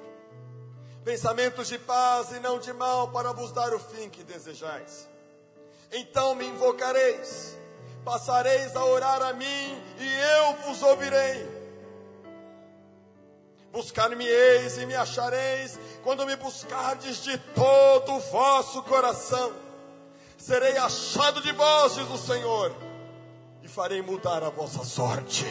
Pensamentos 1.04 1.68
de 1.68 1.78
paz 1.78 2.32
e 2.32 2.40
não 2.40 2.58
de 2.58 2.72
mal, 2.72 3.12
para 3.12 3.34
vos 3.34 3.52
dar 3.52 3.74
o 3.74 3.80
fim 3.80 4.10
que 4.10 4.24
desejais. 4.24 5.12
Então 5.94 6.34
me 6.34 6.48
invocareis, 6.48 7.56
passareis 8.04 8.76
a 8.76 8.84
orar 8.84 9.22
a 9.22 9.34
mim, 9.34 9.82
e 10.00 10.40
eu 10.40 10.56
vos 10.66 10.82
ouvirei. 10.82 11.48
Buscar-me-eis 13.72 14.80
e 14.80 14.88
me 14.88 14.96
achareis, 14.96 15.80
quando 16.04 16.26
me 16.26 16.36
buscardes 16.36 17.24
de 17.24 17.38
todo 17.38 18.14
o 18.14 18.20
vosso 18.20 18.82
coração. 18.84 19.54
Serei 20.36 20.78
achado 20.78 21.42
de 21.42 21.52
vós, 21.52 21.94
diz 21.94 22.10
o 22.10 22.18
Senhor, 22.18 22.76
e 23.62 23.68
farei 23.68 24.02
mudar 24.02 24.44
a 24.44 24.50
vossa 24.50 24.84
sorte. 24.84 25.46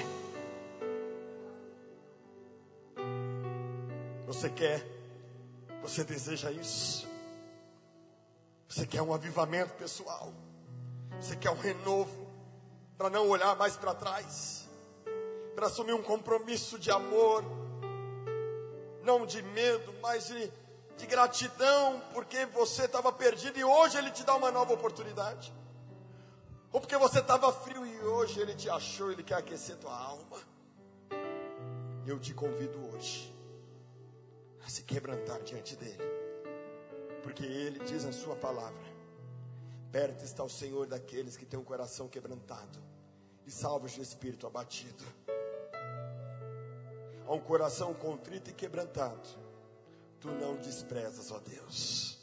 Você 4.26 4.50
quer? 4.50 4.84
Você 5.82 6.02
deseja 6.02 6.50
isso? 6.50 7.11
Você 8.72 8.86
quer 8.86 9.02
um 9.02 9.12
avivamento 9.12 9.74
pessoal? 9.74 10.32
Você 11.20 11.36
quer 11.36 11.50
um 11.50 11.58
renovo 11.58 12.26
para 12.96 13.10
não 13.10 13.28
olhar 13.28 13.54
mais 13.54 13.76
para 13.76 13.94
trás? 13.94 14.66
Para 15.54 15.66
assumir 15.66 15.92
um 15.92 16.02
compromisso 16.02 16.78
de 16.78 16.90
amor, 16.90 17.44
não 19.02 19.26
de 19.26 19.42
medo, 19.42 19.92
mas 20.00 20.28
de, 20.28 20.50
de 20.96 21.06
gratidão, 21.06 22.02
porque 22.14 22.46
você 22.46 22.86
estava 22.86 23.12
perdido 23.12 23.58
e 23.58 23.62
hoje 23.62 23.98
Ele 23.98 24.10
te 24.10 24.24
dá 24.24 24.34
uma 24.36 24.50
nova 24.50 24.72
oportunidade. 24.72 25.52
Ou 26.72 26.80
porque 26.80 26.96
você 26.96 27.18
estava 27.18 27.52
frio 27.52 27.84
e 27.84 28.00
hoje 28.00 28.40
Ele 28.40 28.54
te 28.54 28.70
achou, 28.70 29.12
Ele 29.12 29.22
quer 29.22 29.34
aquecer 29.34 29.76
tua 29.76 29.94
alma. 29.94 30.38
Eu 32.06 32.18
te 32.18 32.32
convido 32.32 32.82
hoje 32.90 33.36
a 34.66 34.70
se 34.70 34.82
quebrantar 34.82 35.42
diante 35.42 35.76
dele. 35.76 36.21
Porque 37.22 37.44
ele 37.44 37.78
diz 37.84 38.04
na 38.04 38.12
sua 38.12 38.36
palavra: 38.36 38.82
Perto 39.90 40.24
está 40.24 40.42
o 40.42 40.48
Senhor 40.48 40.86
daqueles 40.86 41.36
que 41.36 41.44
têm 41.44 41.60
o 41.60 41.64
coração 41.64 42.08
quebrantado 42.08 42.78
e 43.46 43.50
salvos 43.50 43.92
de 43.92 44.00
espírito 44.00 44.46
abatido. 44.46 45.04
A 47.26 47.32
um 47.32 47.40
coração 47.40 47.92
contrito 47.94 48.50
e 48.50 48.52
quebrantado, 48.52 49.28
tu 50.20 50.28
não 50.28 50.56
desprezas, 50.56 51.30
ó 51.30 51.38
Deus. 51.38 52.18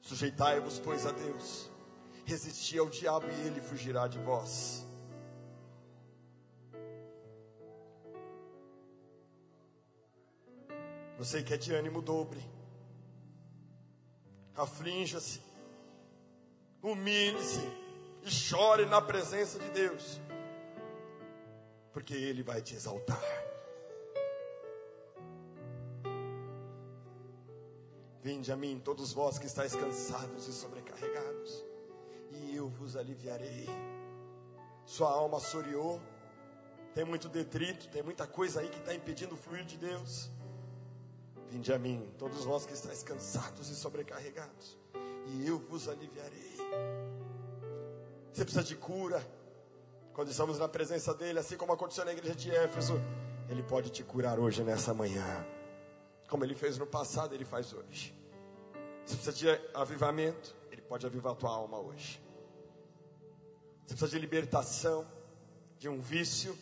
Sujeitai-vos, 0.00 0.78
pois, 0.78 1.04
a 1.04 1.10
Deus, 1.10 1.68
resisti 2.24 2.78
ao 2.78 2.88
diabo 2.88 3.26
e 3.28 3.46
ele 3.46 3.60
fugirá 3.60 4.06
de 4.06 4.18
vós. 4.20 4.85
Você 11.18 11.42
que 11.42 11.54
é 11.54 11.56
de 11.56 11.74
ânimo 11.74 12.02
dobre, 12.02 12.40
aflinja-se, 14.54 15.40
humilhe-se 16.82 17.66
e 18.22 18.30
chore 18.30 18.84
na 18.84 19.00
presença 19.00 19.58
de 19.58 19.70
Deus, 19.70 20.20
porque 21.92 22.14
Ele 22.14 22.42
vai 22.42 22.60
te 22.60 22.74
exaltar. 22.74 23.22
Vinde 28.22 28.52
a 28.52 28.56
mim, 28.56 28.80
todos 28.84 29.12
vós 29.12 29.38
que 29.38 29.46
estáis 29.46 29.74
cansados 29.74 30.48
e 30.48 30.52
sobrecarregados, 30.52 31.64
e 32.32 32.56
eu 32.56 32.68
vos 32.68 32.96
aliviarei. 32.96 33.66
Sua 34.84 35.10
alma 35.10 35.38
assoreou, 35.38 36.00
tem 36.94 37.04
muito 37.04 37.28
detrito, 37.28 37.88
tem 37.88 38.02
muita 38.02 38.26
coisa 38.26 38.60
aí 38.60 38.68
que 38.68 38.78
está 38.78 38.94
impedindo 38.94 39.34
o 39.34 39.38
fluir 39.38 39.64
de 39.64 39.78
Deus. 39.78 40.30
Vinde 41.50 41.72
a 41.72 41.78
mim, 41.78 42.12
todos 42.18 42.44
vós 42.44 42.66
que 42.66 42.72
estáis 42.72 43.02
cansados 43.02 43.68
e 43.70 43.74
sobrecarregados, 43.74 44.76
e 45.26 45.46
eu 45.46 45.58
vos 45.58 45.88
aliviarei. 45.88 46.56
Você 48.32 48.44
precisa 48.44 48.64
de 48.64 48.76
cura. 48.76 49.26
Quando 50.12 50.30
estamos 50.30 50.58
na 50.58 50.68
presença 50.68 51.14
dele, 51.14 51.38
assim 51.38 51.56
como 51.56 51.72
aconteceu 51.72 52.04
na 52.04 52.12
igreja 52.12 52.34
de 52.34 52.50
Éfeso, 52.50 52.94
ele 53.48 53.62
pode 53.62 53.90
te 53.90 54.02
curar 54.02 54.38
hoje 54.38 54.62
nessa 54.62 54.92
manhã. 54.92 55.46
Como 56.28 56.44
ele 56.44 56.54
fez 56.54 56.76
no 56.78 56.86
passado, 56.86 57.34
ele 57.34 57.44
faz 57.44 57.72
hoje. 57.72 58.14
Você 59.04 59.14
precisa 59.14 59.32
de 59.32 59.48
avivamento, 59.74 60.54
ele 60.70 60.82
pode 60.82 61.06
avivar 61.06 61.32
a 61.32 61.36
tua 61.36 61.50
alma 61.50 61.78
hoje. 61.78 62.20
Você 63.86 63.94
precisa 63.94 64.10
de 64.10 64.18
libertação 64.18 65.06
de 65.78 65.88
um 65.88 66.00
vício, 66.00 66.58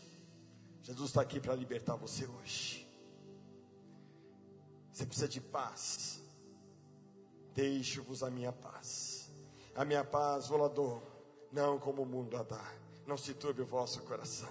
Jesus 0.83 1.09
está 1.09 1.23
aqui 1.23 1.41
para 1.41 1.55
libertar 1.55 1.97
você 1.97 2.27
hoje. 2.27 2.84
Você 4.95 5.05
precisa 5.05 5.27
de 5.27 5.41
paz. 5.41 6.21
Deixo-vos 7.53 8.23
a 8.23 8.31
minha 8.31 8.53
paz. 8.53 9.29
A 9.75 9.85
minha 9.85 10.05
paz 10.05 10.47
vou 10.47 10.57
lá 10.57 10.71
não 11.51 11.81
como 11.81 12.03
o 12.03 12.07
mundo 12.07 12.37
a 12.37 12.45
dá. 12.45 12.65
Não 13.05 13.17
se 13.17 13.35
turbe 13.35 13.63
o 13.63 13.67
vosso 13.67 14.01
coração. 14.03 14.49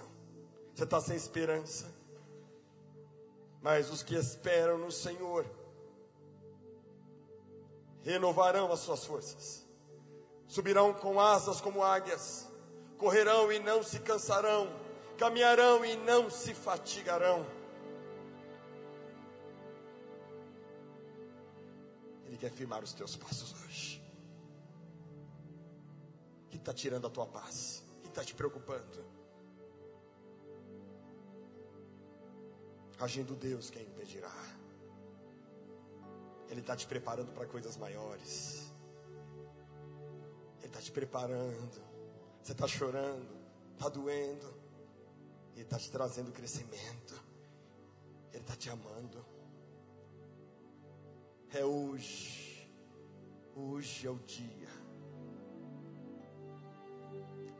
Você 0.74 0.84
está 0.84 1.00
sem 1.00 1.16
esperança. 1.16 1.90
Mas 3.62 3.90
os 3.90 4.02
que 4.02 4.14
esperam 4.14 4.76
no 4.76 4.92
Senhor 4.92 5.46
renovarão 8.02 8.70
as 8.70 8.80
suas 8.80 9.02
forças. 9.02 9.66
Subirão 10.46 10.92
com 10.92 11.18
asas 11.18 11.58
como 11.58 11.82
águias. 11.82 12.46
Correrão 12.98 13.50
e 13.50 13.58
não 13.60 13.82
se 13.82 13.98
cansarão. 13.98 14.68
Caminharão 15.16 15.82
e 15.86 15.96
não 15.96 16.28
se 16.28 16.52
fatigarão 16.52 17.46
quer 22.44 22.50
firmar 22.50 22.84
os 22.84 22.92
teus 22.92 23.16
passos 23.16 23.54
hoje. 23.64 24.02
O 26.44 26.48
que 26.50 26.58
está 26.58 26.74
tirando 26.74 27.06
a 27.06 27.10
tua 27.10 27.26
paz? 27.26 27.82
O 27.98 28.02
que 28.02 28.08
está 28.08 28.22
te 28.22 28.34
preocupando? 28.34 29.02
Agindo 33.00 33.34
Deus, 33.34 33.70
quem 33.70 33.84
impedirá? 33.84 34.30
Ele 36.50 36.60
está 36.60 36.76
te 36.76 36.86
preparando 36.86 37.32
para 37.32 37.46
coisas 37.46 37.78
maiores. 37.78 38.70
Ele 40.58 40.66
está 40.66 40.80
te 40.82 40.92
preparando. 40.92 41.82
Você 42.42 42.52
está 42.52 42.68
chorando, 42.68 43.38
está 43.72 43.88
doendo. 43.88 44.54
Ele 45.54 45.62
está 45.62 45.78
te 45.78 45.90
trazendo 45.90 46.30
crescimento. 46.30 47.14
Ele 48.32 48.42
está 48.42 48.54
te 48.54 48.68
amando. 48.68 49.33
É 51.54 51.64
hoje. 51.64 52.68
Hoje 53.54 54.08
é 54.08 54.10
o 54.10 54.18
dia 54.18 54.68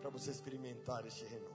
para 0.01 0.11
você 0.11 0.33
experimentar 0.33 1.07
este 1.07 1.25
renovo. 1.25 1.54